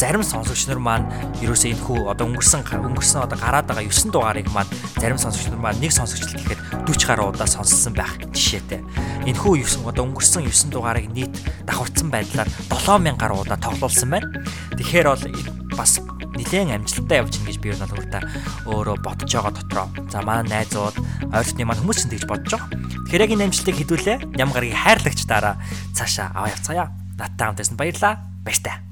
зарим 0.00 0.24
сонсогч 0.24 0.66
нар 0.72 0.80
маань 0.80 1.06
ерөөсөө 1.44 1.70
энэ 1.76 1.84
хүү 1.84 1.98
одоо 2.08 2.26
өнгөрсөн 2.32 2.64
өнгөрсөн 2.64 3.22
одоо 3.28 3.38
гараад 3.38 3.68
байгаа 3.68 3.84
9 3.84 4.08
дугаарыг 4.08 4.48
маань 4.50 4.72
зарим 4.96 5.20
сонсогч 5.20 5.52
нар 5.52 5.60
маань 5.60 5.78
нэг 5.84 5.92
сонсогчл 5.92 6.32
гэхэд 6.32 6.60
40 6.88 7.06
гаруй 7.06 7.26
удаа 7.28 7.46
сонссон 7.46 7.92
байх 7.92 8.16
жишээтэй. 8.32 8.80
Энэ 9.28 9.38
хүү 9.38 9.62
9 9.62 9.84
одоо 9.84 10.08
өнгөрсөн 10.08 10.48
9 10.48 10.72
дугаарыг 10.72 11.06
нийт 11.12 11.36
давхарцсан 11.68 12.08
байдлаар 12.08 12.48
7000 12.72 13.20
гаруй 13.20 13.38
удаа 13.44 13.60
тоглуулсан 13.60 14.10
байна. 14.10 14.26
Тэгэхээр 14.80 15.06
бол 15.06 15.22
бас 15.76 16.00
нэлээд 16.42 16.74
амжилттай 16.82 17.18
явж 17.22 17.34
гин 17.38 17.46
гэж 17.48 17.56
би 17.62 17.68
бол 17.72 17.94
өөртөө 17.96 18.22
өөрөө 18.68 18.96
бодож 19.00 19.30
байгаа 19.30 19.54
дотроо. 19.54 19.86
За 20.10 20.20
манай 20.22 20.46
найзууд, 20.50 20.96
ойртны 21.30 21.64
маань 21.64 21.80
хүмүүс 21.80 21.98
ч 22.02 22.10
тэгж 22.10 22.24
бодож 22.26 22.50
байгаа. 22.52 22.68
Тэгэхээр 23.08 23.24
яг 23.24 23.32
энэ 23.32 23.46
амжилтыг 23.48 23.76
хэдүүлээ. 23.78 24.16
Ням 24.36 24.50
гарагийн 24.52 24.82
хайрлагч 24.82 25.20
дараа 25.24 25.56
цаашаа 25.96 26.34
аваа 26.36 26.52
явцгаая. 26.52 26.88
Надтай 27.16 27.44
хамт 27.46 27.60
байсан 27.62 27.76
баярлаа. 27.78 28.14
Баяртай. 28.44 28.91